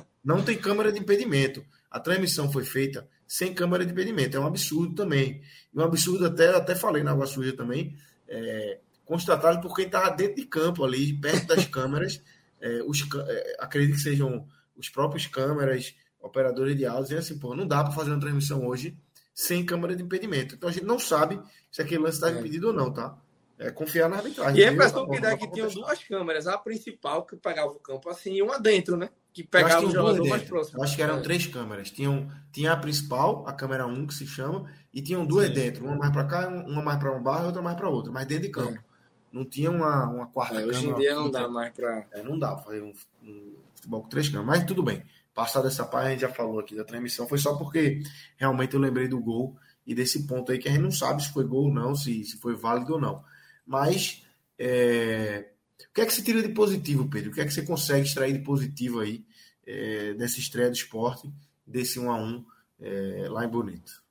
[0.27, 1.65] Não tem câmera de impedimento.
[1.89, 4.35] A transmissão foi feita sem câmera de impedimento.
[4.35, 5.41] É um absurdo também.
[5.73, 7.95] E um absurdo, até, até falei na Água Suja também,
[8.27, 12.21] é, constatado por quem estava dentro de campo ali, perto das câmeras.
[12.59, 14.45] É, os, é, acredito que sejam
[14.75, 18.67] os próprios câmeras, operadores de áudio, e assim, pô, não dá para fazer uma transmissão
[18.67, 18.97] hoje
[19.33, 20.55] sem câmera de impedimento.
[20.55, 21.39] Então a gente não sabe
[21.71, 22.37] se aquele lance está é.
[22.37, 23.17] impedido ou não, tá?
[23.57, 24.59] É confiar na arbitragem.
[24.59, 27.79] E a impressão que dá é que tinham duas câmeras, a principal que pegava o
[27.79, 29.09] campo assim e uma dentro, né?
[29.37, 30.81] Que pegava o jogador mais próximo.
[30.81, 31.91] acho que eram três câmeras.
[31.91, 35.53] Tinham, tinha a principal, a câmera 1 que se chama, e tinham duas Sim.
[35.53, 38.11] dentro, uma mais para cá, uma mais para um bar e outra mais para outra,
[38.11, 38.79] mas dentro de campo.
[38.79, 38.87] É.
[39.31, 40.77] Não tinha uma, uma quarta é, câmera.
[40.77, 42.07] Hoje em dia não dá mais para.
[42.13, 45.03] É, não dá para fazer um, um, futebol com três câmeras, mas tudo bem.
[45.35, 48.01] Passada essa parte, a gente já falou aqui da transmissão, foi só porque
[48.37, 49.55] realmente eu lembrei do gol
[49.85, 52.23] e desse ponto aí que a gente não sabe se foi gol ou não, se,
[52.23, 53.23] se foi válido ou não.
[53.67, 54.25] Mas
[54.57, 55.51] é,
[55.83, 57.31] o que é que se tira de positivo, Pedro?
[57.31, 59.25] O que é que você consegue extrair de positivo aí
[59.65, 61.31] é, dessa estreia do esporte,
[61.65, 62.45] desse 1 a 1
[62.79, 64.03] é, lá em Bonito?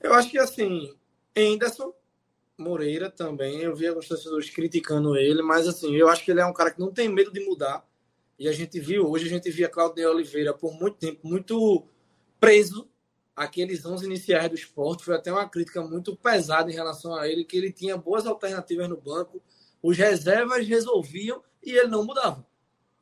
[0.00, 0.94] Eu acho que assim,
[1.36, 1.92] Anderson
[2.56, 6.46] Moreira também, eu vi alguns torcedores criticando ele, mas assim, eu acho que ele é
[6.46, 7.86] um cara que não tem medo de mudar.
[8.38, 11.86] E a gente viu, hoje a gente via Claudio Oliveira por muito tempo, muito
[12.38, 12.88] preso
[13.36, 15.04] aqueles 11 iniciais do esporte.
[15.04, 18.88] Foi até uma crítica muito pesada em relação a ele, que ele tinha boas alternativas
[18.88, 19.42] no banco,
[19.82, 22.46] os reservas resolviam e ele não mudava.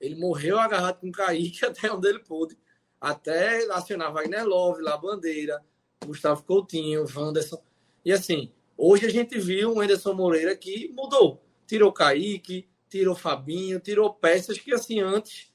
[0.00, 2.56] Ele morreu agarrado com o Kaique até onde ele pôde.
[3.00, 5.64] Até acionar Wagner Love, lá Bandeira,
[6.04, 7.62] Gustavo Coutinho, Wanderson.
[8.04, 11.42] E assim, hoje a gente viu o Anderson Moreira que mudou.
[11.66, 15.52] Tirou Kaique, tirou Fabinho, tirou peças que assim antes,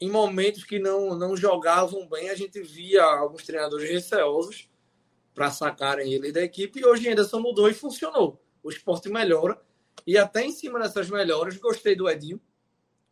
[0.00, 4.68] em momentos que não, não jogavam bem, a gente via alguns treinadores receosos
[5.34, 6.80] para sacarem ele da equipe.
[6.80, 8.42] E hoje Anderson mudou e funcionou.
[8.62, 9.60] O esporte melhora.
[10.06, 12.40] E até em cima dessas melhoras, gostei do Edinho.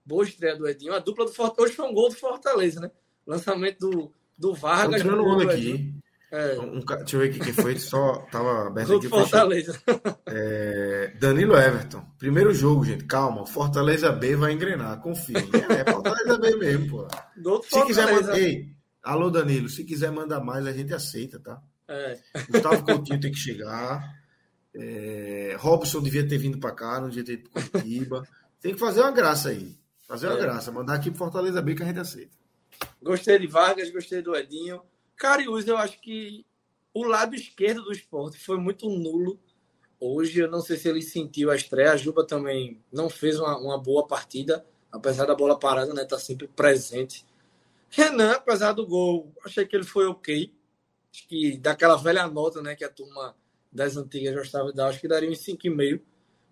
[0.05, 0.95] Boa estreia do Edinho.
[0.95, 1.63] A dupla do Fortaleza.
[1.63, 2.91] Hoje foi um gol do Fortaleza, né?
[3.27, 5.03] Lançamento do, do Vargas.
[5.03, 5.93] Tô tirando aqui.
[6.31, 6.59] É.
[6.59, 9.09] Um, deixa eu ver aqui quem foi, só tava aberto aqui.
[9.09, 9.81] Fortaleza.
[10.29, 12.05] É, Danilo Everton.
[12.19, 13.05] Primeiro jogo, gente.
[13.05, 13.47] Calma.
[13.47, 15.01] Fortaleza B vai engrenar.
[15.01, 15.39] Confia.
[15.39, 17.09] É, Fortaleza B mesmo, pô.
[17.37, 18.39] Do se quiser mandar.
[18.39, 18.67] Ei,
[19.03, 19.69] alô, Danilo.
[19.69, 21.63] Se quiser mandar mais, a gente aceita, tá?
[21.89, 22.19] É.
[22.51, 24.03] Gustavo Coutinho tem que chegar.
[24.79, 28.29] É, Robson devia ter vindo para cá, não devia ter ido para Curitiba.
[28.61, 29.75] Tem que fazer uma graça aí.
[30.07, 30.41] Fazer uma é.
[30.41, 30.71] graça.
[30.71, 32.37] Mandar aqui para Fortaleza B que a gente aceita.
[33.03, 34.83] Gostei de Vargas, gostei do Edinho.
[35.17, 36.45] Cariús, eu acho que
[36.93, 39.41] o lado esquerdo do esporte foi muito nulo.
[39.99, 41.93] Hoje, eu não sei se ele sentiu a estreia.
[41.93, 46.05] A Juba também não fez uma, uma boa partida, apesar da bola parada, né?
[46.05, 47.25] Tá sempre presente.
[47.89, 50.53] Renan, apesar do gol, achei que ele foi ok.
[51.11, 52.75] Acho que daquela velha nota, né?
[52.75, 53.35] Que a turma
[53.73, 56.01] das antigas gostava de dar, acho que daria uns 5,5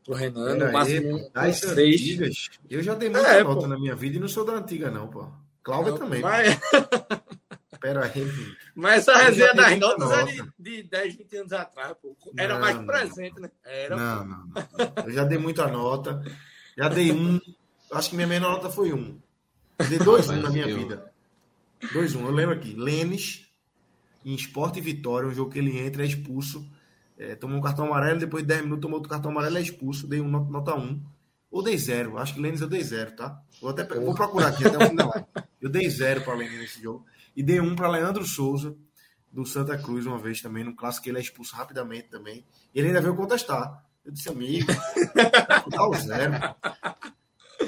[0.04, 2.50] pro Renan, no máximo um, das 6.
[2.68, 3.66] Eu já dei muita é, nota pô.
[3.66, 5.26] na minha vida e não sou da antiga, não, pô.
[5.62, 6.20] Cláudia também.
[6.20, 6.58] Mas...
[7.80, 8.26] Pera aí.
[8.74, 10.30] Mas essa resenha das notas nota.
[10.30, 12.16] é de, de 10, 20 anos atrás, pô.
[12.36, 12.86] Era não, mais não.
[12.86, 13.50] presente, né?
[13.62, 16.22] Era, não, não, não, Eu já dei muita nota.
[16.76, 17.38] Já dei um.
[17.92, 19.18] Acho que minha menor nota foi um.
[19.88, 20.78] dei dois um na minha eu...
[20.78, 21.12] vida.
[21.92, 22.24] Dois um.
[22.24, 22.74] Eu lembro aqui.
[22.74, 23.46] Lênis,
[24.24, 26.66] em Esporte e Vitória, um jogo que ele entra, é expulso.
[27.16, 30.06] É, tomou um cartão amarelo, depois de 10 minutos tomou outro cartão amarelo, é expulso.
[30.06, 31.00] Dei um nota 1.
[31.50, 32.18] Ou dei zero.
[32.18, 33.40] Acho que Lênis eu dei zero, tá?
[33.60, 35.12] Vou, até, vou procurar aqui até o final.
[35.60, 37.06] Eu dei zero para Lênis nesse jogo.
[37.34, 38.76] E dei um para Leandro Souza,
[39.32, 42.44] do Santa Cruz, uma vez também, no clássico, ele é expulso rapidamente também.
[42.74, 43.84] E ele ainda veio contestar.
[44.04, 44.66] Eu disse, amigo,
[45.70, 46.32] dá o zero.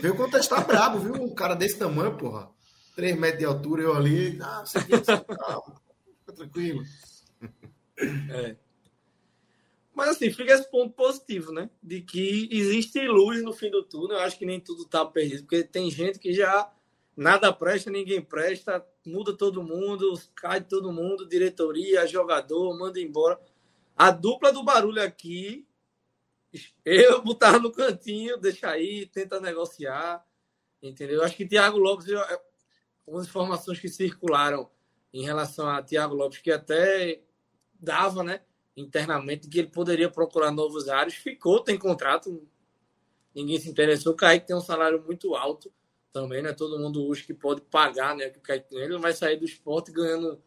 [0.01, 1.15] Veio contestar brabo, viu?
[1.15, 2.51] Um cara desse tamanho, porra.
[2.97, 4.39] 3 metros de altura, eu ali.
[4.43, 5.81] Ah, você você, calma,
[6.21, 6.83] fica tranquilo.
[8.31, 8.57] É.
[9.97, 11.71] Mas assim, fica esse ponto positivo, né?
[11.83, 14.19] De que existe luz no fim do túnel.
[14.19, 16.71] Eu acho que nem tudo tá perdido, porque tem gente que já
[17.17, 23.41] nada presta, ninguém presta, muda todo mundo, cai todo mundo, diretoria, jogador, manda embora.
[23.97, 25.67] A dupla do barulho aqui,
[26.85, 30.23] eu botar no cantinho, deixa aí, tenta negociar,
[30.83, 31.21] entendeu?
[31.21, 32.09] Eu acho que Thiago Lopes,
[33.07, 34.71] algumas informações que circularam
[35.11, 37.23] em relação a Thiago Lopes, que até
[37.81, 38.43] dava, né,
[38.77, 42.47] internamente, que ele poderia procurar novos áreas, ficou, tem contrato,
[43.35, 44.13] ninguém se interessou.
[44.13, 45.73] O Kaique tem um salário muito alto,
[46.17, 46.55] também, né?
[46.55, 48.31] Todo mundo hoje que pode pagar, né?
[48.31, 50.43] Que ele não vai sair do esporte ganhando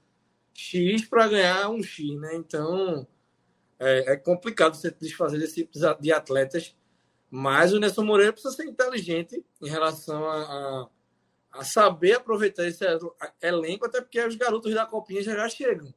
[0.51, 2.35] X para ganhar um X, né?
[2.35, 3.07] Então
[3.77, 6.76] é, é, complicado você desfazer desse tipo de atletas.
[7.30, 10.89] Mas o Nelson Moreira precisa ser inteligente em relação a, a,
[11.60, 12.84] a saber aproveitar esse
[13.39, 15.93] elenco, até porque os garotos da Copinha já, já chegam.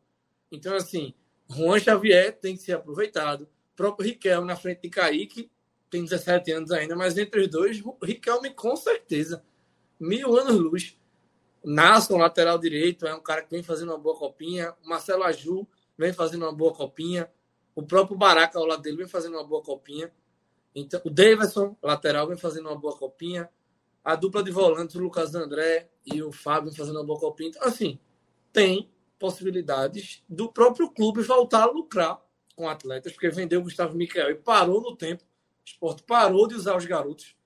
[0.50, 1.14] Então, assim,
[1.54, 3.42] Juan Xavier tem que ser aproveitado.
[3.42, 5.50] O próprio Riquelme na frente de Kaique,
[5.90, 9.44] tem 17 anos ainda, mas entre os dois, Riquelme com certeza
[10.02, 10.98] mil anos luz.
[11.64, 14.74] Nasson, lateral direito, é um cara que vem fazendo uma boa copinha.
[14.84, 15.66] Marcelo Aju
[15.96, 17.30] vem fazendo uma boa copinha.
[17.74, 20.10] O próprio Baraca ao lado dele vem fazendo uma boa copinha.
[20.74, 23.48] Então, o Davidson, lateral, vem fazendo uma boa copinha.
[24.04, 27.50] A dupla de volantes, o Lucas André e o Fábio fazendo uma boa copinha.
[27.50, 27.98] Então, assim,
[28.52, 28.90] tem
[29.22, 32.20] possibilidades do próprio clube voltar a lucrar
[32.56, 35.22] com atletas, porque vendeu o Gustavo Miquel e parou no tempo.
[35.22, 37.36] O esporte parou de usar os garotos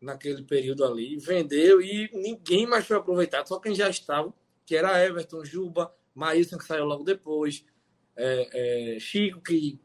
[0.00, 4.32] naquele período ali, vendeu e ninguém mais foi aproveitado, só quem já estava,
[4.64, 7.64] que era Everton, Juba, Maílson, que saiu logo depois,
[8.14, 9.80] é, é, Chico, que.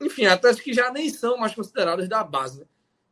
[0.00, 2.66] Enfim, atletas que já nem são mais considerados da base, né?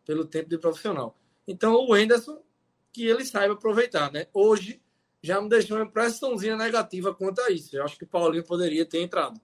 [0.07, 1.15] pelo tempo de profissional.
[1.47, 2.43] Então, o Henderson,
[2.91, 4.27] que ele saiba aproveitar, né?
[4.32, 4.81] Hoje,
[5.22, 7.76] já me deixou uma impressãozinha negativa quanto a isso.
[7.76, 9.40] Eu acho que o Paulinho poderia ter entrado.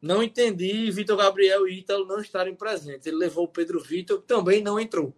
[0.00, 3.06] Não entendi Vitor Gabriel e Ítalo não estarem presentes.
[3.06, 5.14] Ele levou o Pedro Vitor, que também não entrou.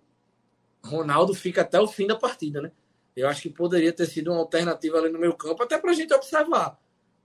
[0.85, 2.71] Ronaldo fica até o fim da partida, né?
[3.17, 5.95] Eu acho que poderia ter sido uma alternativa ali no meu campo, até para a
[5.95, 6.79] gente observar.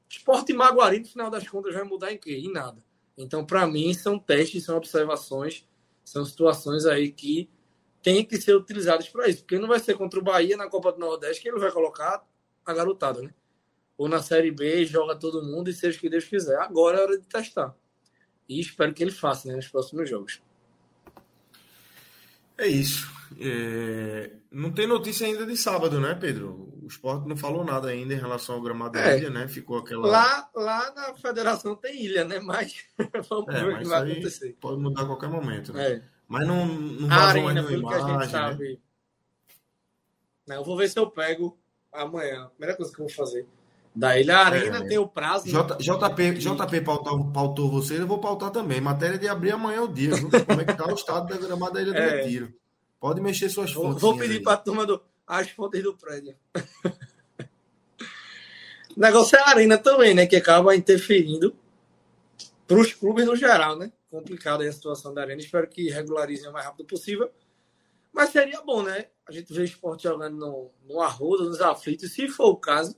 [0.08, 2.36] Esporte Maguari, no final das contas, vai mudar em quê?
[2.38, 2.82] Em nada.
[3.18, 5.68] Então, para mim, são testes, são observações,
[6.04, 7.50] são situações aí que
[8.02, 9.42] têm que ser utilizadas para isso.
[9.42, 12.26] Porque não vai ser contra o Bahia na Copa do Nordeste que ele vai colocar
[12.70, 13.34] a garotada, né?
[13.98, 16.58] Ou na Série B, joga todo mundo e seja o que Deus quiser.
[16.60, 17.76] Agora é hora de testar.
[18.48, 20.42] E espero que ele faça né, nos próximos jogos.
[22.58, 23.10] É isso.
[23.40, 24.32] É...
[24.52, 26.74] Não tem notícia ainda de sábado, né, Pedro?
[26.82, 29.18] O esporte não falou nada ainda em relação ao gramado da é.
[29.18, 29.48] ilha, né?
[29.48, 30.08] Ficou aquela.
[30.08, 32.40] Lá, lá na federação tem ilha, né?
[32.40, 32.86] Mas
[33.30, 34.58] vamos é, ver o que vai acontecer.
[34.60, 35.92] Pode mudar a qualquer momento, né?
[35.92, 36.02] É.
[36.28, 38.06] Mas não, não vazou mais nenhuma imagem.
[38.06, 38.28] Que a gente né?
[38.28, 38.70] sabe.
[38.70, 38.78] Né?
[40.48, 41.59] Não, eu vou ver se eu pego
[41.92, 42.44] amanhã.
[42.44, 43.46] A primeira coisa que eu vou fazer.
[43.96, 45.48] Da Ilha Arena é, tem o prazo.
[45.50, 45.80] J, né?
[45.80, 48.80] JP, JP pautou, pautou você, eu vou pautar também.
[48.80, 50.16] Matéria de abrir amanhã o dia.
[50.16, 50.30] Viu?
[50.30, 52.22] Como é que tá o estado da gramada da Ilha do é.
[52.22, 52.54] Retiro?
[53.00, 54.02] Pode mexer suas fontes.
[54.02, 56.36] Vou pedir para a turma do, as fontes do prédio.
[58.96, 60.28] o negócio é a arena também, né?
[60.28, 61.56] Que acaba interferindo
[62.68, 63.92] para os clubes no geral, né?
[64.12, 65.42] Complicada a situação da arena.
[65.42, 67.32] Espero que regularizem o mais rápido possível.
[68.12, 69.08] Mas seria bom, né?
[69.28, 72.12] A gente vê o esporte jogando no, no Arruda, nos aflitos.
[72.12, 72.96] Se for o caso,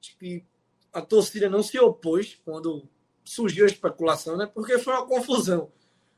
[0.00, 0.44] acho que
[0.92, 2.88] a torcida não se opôs quando
[3.24, 4.46] surgiu a especulação, né?
[4.46, 5.70] Porque foi uma confusão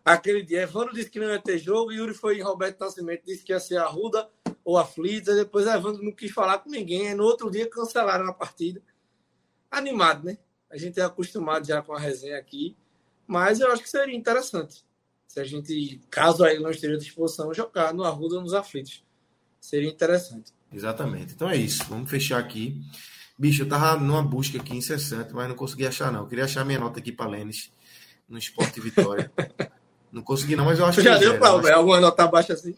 [0.04, 0.62] aquele dia.
[0.62, 3.60] Evandro disse que não ia ter jogo, Yuri foi em Roberto Nascimento, disse que ia
[3.60, 4.28] ser a Ruda
[4.64, 8.32] ou a Flitz, depois Evandro não quis falar com ninguém, no outro dia cancelaram a
[8.32, 8.82] partida.
[9.70, 10.38] Animado, né?
[10.70, 12.76] A gente é acostumado já com a resenha aqui,
[13.26, 14.84] mas eu acho que seria interessante
[15.38, 19.04] se a gente, caso aí não esteja à disposição, jogar no Arruda ou nos Aflitos.
[19.60, 20.52] Seria interessante.
[20.72, 21.34] Exatamente.
[21.34, 21.84] Então é isso.
[21.88, 22.80] Vamos fechar aqui.
[23.38, 26.20] Bicho, eu tava numa busca aqui incessante, mas não consegui achar, não.
[26.20, 27.70] Eu queria achar minha nota aqui para Lênis
[28.28, 29.30] no Esporte Vitória.
[30.10, 31.24] Não consegui, não, mas eu acho Já que.
[31.24, 32.74] Já deu para alguma nota baixa assim?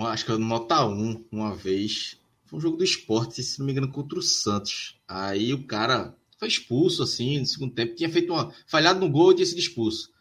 [0.00, 2.18] acho que eu nota 1 uma vez.
[2.46, 4.98] Foi um jogo do esporte, se não me engano, contra o Santos.
[5.06, 7.94] Aí o cara foi expulso, assim, no segundo tempo.
[7.94, 8.50] Tinha feito uma.
[8.66, 10.13] falhado no gol e tinha sido expulso.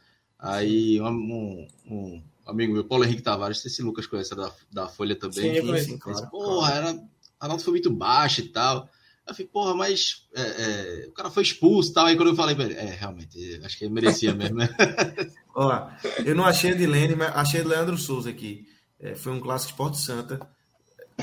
[0.44, 4.36] Aí um, um, um amigo meu, Paulo Henrique Tavares, não sei se o Lucas conhece
[4.36, 5.62] da, da Folha também.
[5.62, 7.04] Sim, sim, claro, Porra, era,
[7.40, 8.90] a nota foi muito baixa e tal.
[9.26, 12.06] Eu falei, porra, mas é, é, o cara foi expulso e tal.
[12.08, 14.68] Aí quando eu falei, é, realmente, acho que ele merecia mesmo, né?
[15.56, 15.90] Ó,
[16.26, 18.68] eu não achei de Lene, mas achei de Leandro Souza aqui.
[19.00, 20.46] É, foi um clássico Esporte Santa.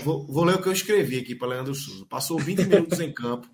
[0.03, 2.07] Vou, vou, ler o que eu escrevi aqui para Leandro Souza.
[2.07, 3.47] Passou 20 minutos em campo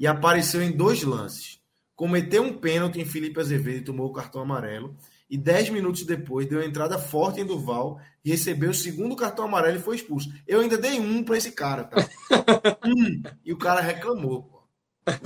[0.00, 1.60] e apareceu em dois lances.
[1.94, 4.96] Cometeu um pênalti em Felipe Azevedo e tomou o cartão amarelo.
[5.32, 9.78] E 10 minutos depois deu entrada forte em Duval e recebeu o segundo cartão amarelo
[9.78, 10.30] e foi expulso.
[10.46, 11.96] Eu ainda dei um para esse cara, tá?
[12.84, 13.22] um.
[13.42, 14.62] E o cara reclamou, pô.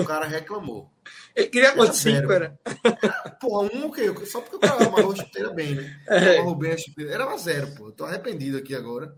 [0.01, 0.89] O cara reclamou.
[1.35, 1.93] Ele queria?
[1.93, 2.57] Cinco, era?
[3.41, 4.07] Porra, um o quê?
[4.27, 6.01] Só porque o cara amarrou a chuteira bem, né?
[6.07, 6.37] É.
[6.37, 7.13] Amarrou bem a chuteira.
[7.13, 7.89] Era uma zero, pô.
[7.89, 9.13] Eu tô arrependido aqui agora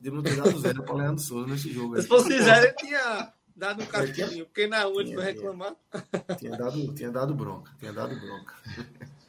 [0.00, 2.00] de não ter dado zero para Leandro Souza nesse jogo.
[2.00, 5.76] Se fosse zero, ele tinha dado um cartinho, porque na última reclamar.
[6.38, 8.54] Tinha dado, tinha dado bronca, tinha dado bronca.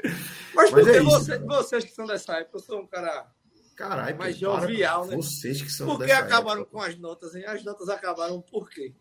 [0.03, 0.15] Mas,
[0.53, 3.31] Mas porque é você, vocês que são dessa época, eu sou um cara
[3.75, 5.15] Caralho, mais jovial, né?
[5.15, 6.77] Vocês que são Por que acabaram época?
[6.77, 7.43] com as notas, hein?
[7.47, 8.93] As notas acabaram por quê?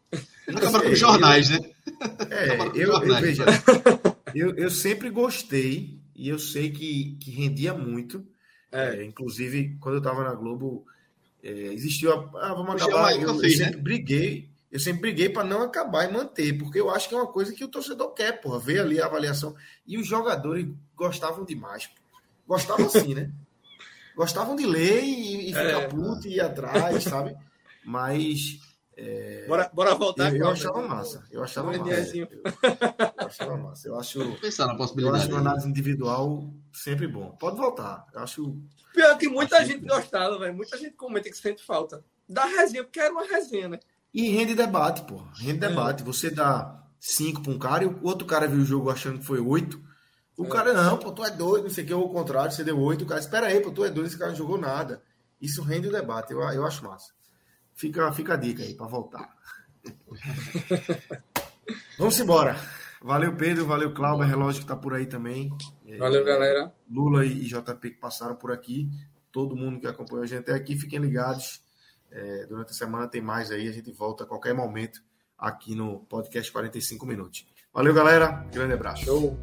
[0.48, 1.58] Acabaram com jornais, né?
[2.30, 3.44] É, eu, eu, veja,
[4.34, 8.26] eu, eu sempre gostei e eu sei que, que rendia muito.
[8.72, 9.00] É.
[9.00, 10.86] É, inclusive, quando eu estava na Globo,
[11.42, 12.30] É, existiu a.
[12.42, 13.14] Ah, vamos acabar.
[13.14, 13.82] Eu, eu, fez, sempre né?
[13.82, 14.50] briguei.
[14.70, 17.52] Eu sempre briguei para não acabar e manter, porque eu acho que é uma coisa
[17.52, 19.56] que o torcedor quer, porra, ver ali a avaliação.
[19.84, 20.68] E os jogadores
[21.00, 21.90] gostavam demais.
[22.46, 23.32] Gostavam assim, né?
[24.14, 27.34] Gostavam de ler e, e ficar é, puto e ir atrás, sabe?
[27.84, 28.58] Mas.
[28.96, 30.34] É, bora, bora voltar.
[30.34, 31.24] Eu, eu achava massa.
[31.30, 32.16] Eu achava massa.
[32.16, 33.88] Eu, eu, achava massa.
[33.88, 34.36] Eu acho.
[34.40, 35.16] Pensar na possibilidade.
[35.16, 37.30] Eu acho uma análise individual sempre bom.
[37.40, 38.04] Pode voltar.
[38.12, 38.58] Eu acho.
[38.92, 40.54] Pior que muita gente gostava, velho.
[40.54, 42.04] Muita gente comenta que sente falta.
[42.28, 43.80] Da resenha, porque era uma resenha, né?
[44.12, 45.22] E rende debate, pô.
[45.36, 45.68] Rende é.
[45.68, 46.02] debate.
[46.02, 49.24] Você dá cinco para um cara e o outro cara viu o jogo achando que
[49.24, 49.82] foi oito.
[50.40, 50.48] O é.
[50.48, 52.80] cara, não, pô, tu é doido, não sei o que, ou o contrário, você deu
[52.80, 53.04] oito.
[53.04, 55.02] O cara, espera aí, pô, tu é doido, esse cara não jogou nada.
[55.38, 57.12] Isso rende o debate, eu, eu acho massa.
[57.74, 59.36] Fica, fica a dica aí para voltar.
[61.98, 62.56] Vamos embora.
[63.02, 63.66] Valeu, Pedro.
[63.66, 64.26] Valeu, Cláudio.
[64.26, 65.50] Relógio que tá por aí também.
[65.98, 66.72] Valeu, galera.
[66.90, 68.90] Lula e JP que passaram por aqui.
[69.30, 71.62] Todo mundo que acompanhou a gente até aqui, fiquem ligados.
[72.10, 73.68] É, durante a semana tem mais aí.
[73.68, 75.02] A gente volta a qualquer momento
[75.38, 77.46] aqui no podcast 45 Minutos.
[77.72, 78.46] Valeu, galera.
[78.52, 79.04] Grande abraço.
[79.04, 79.38] Show.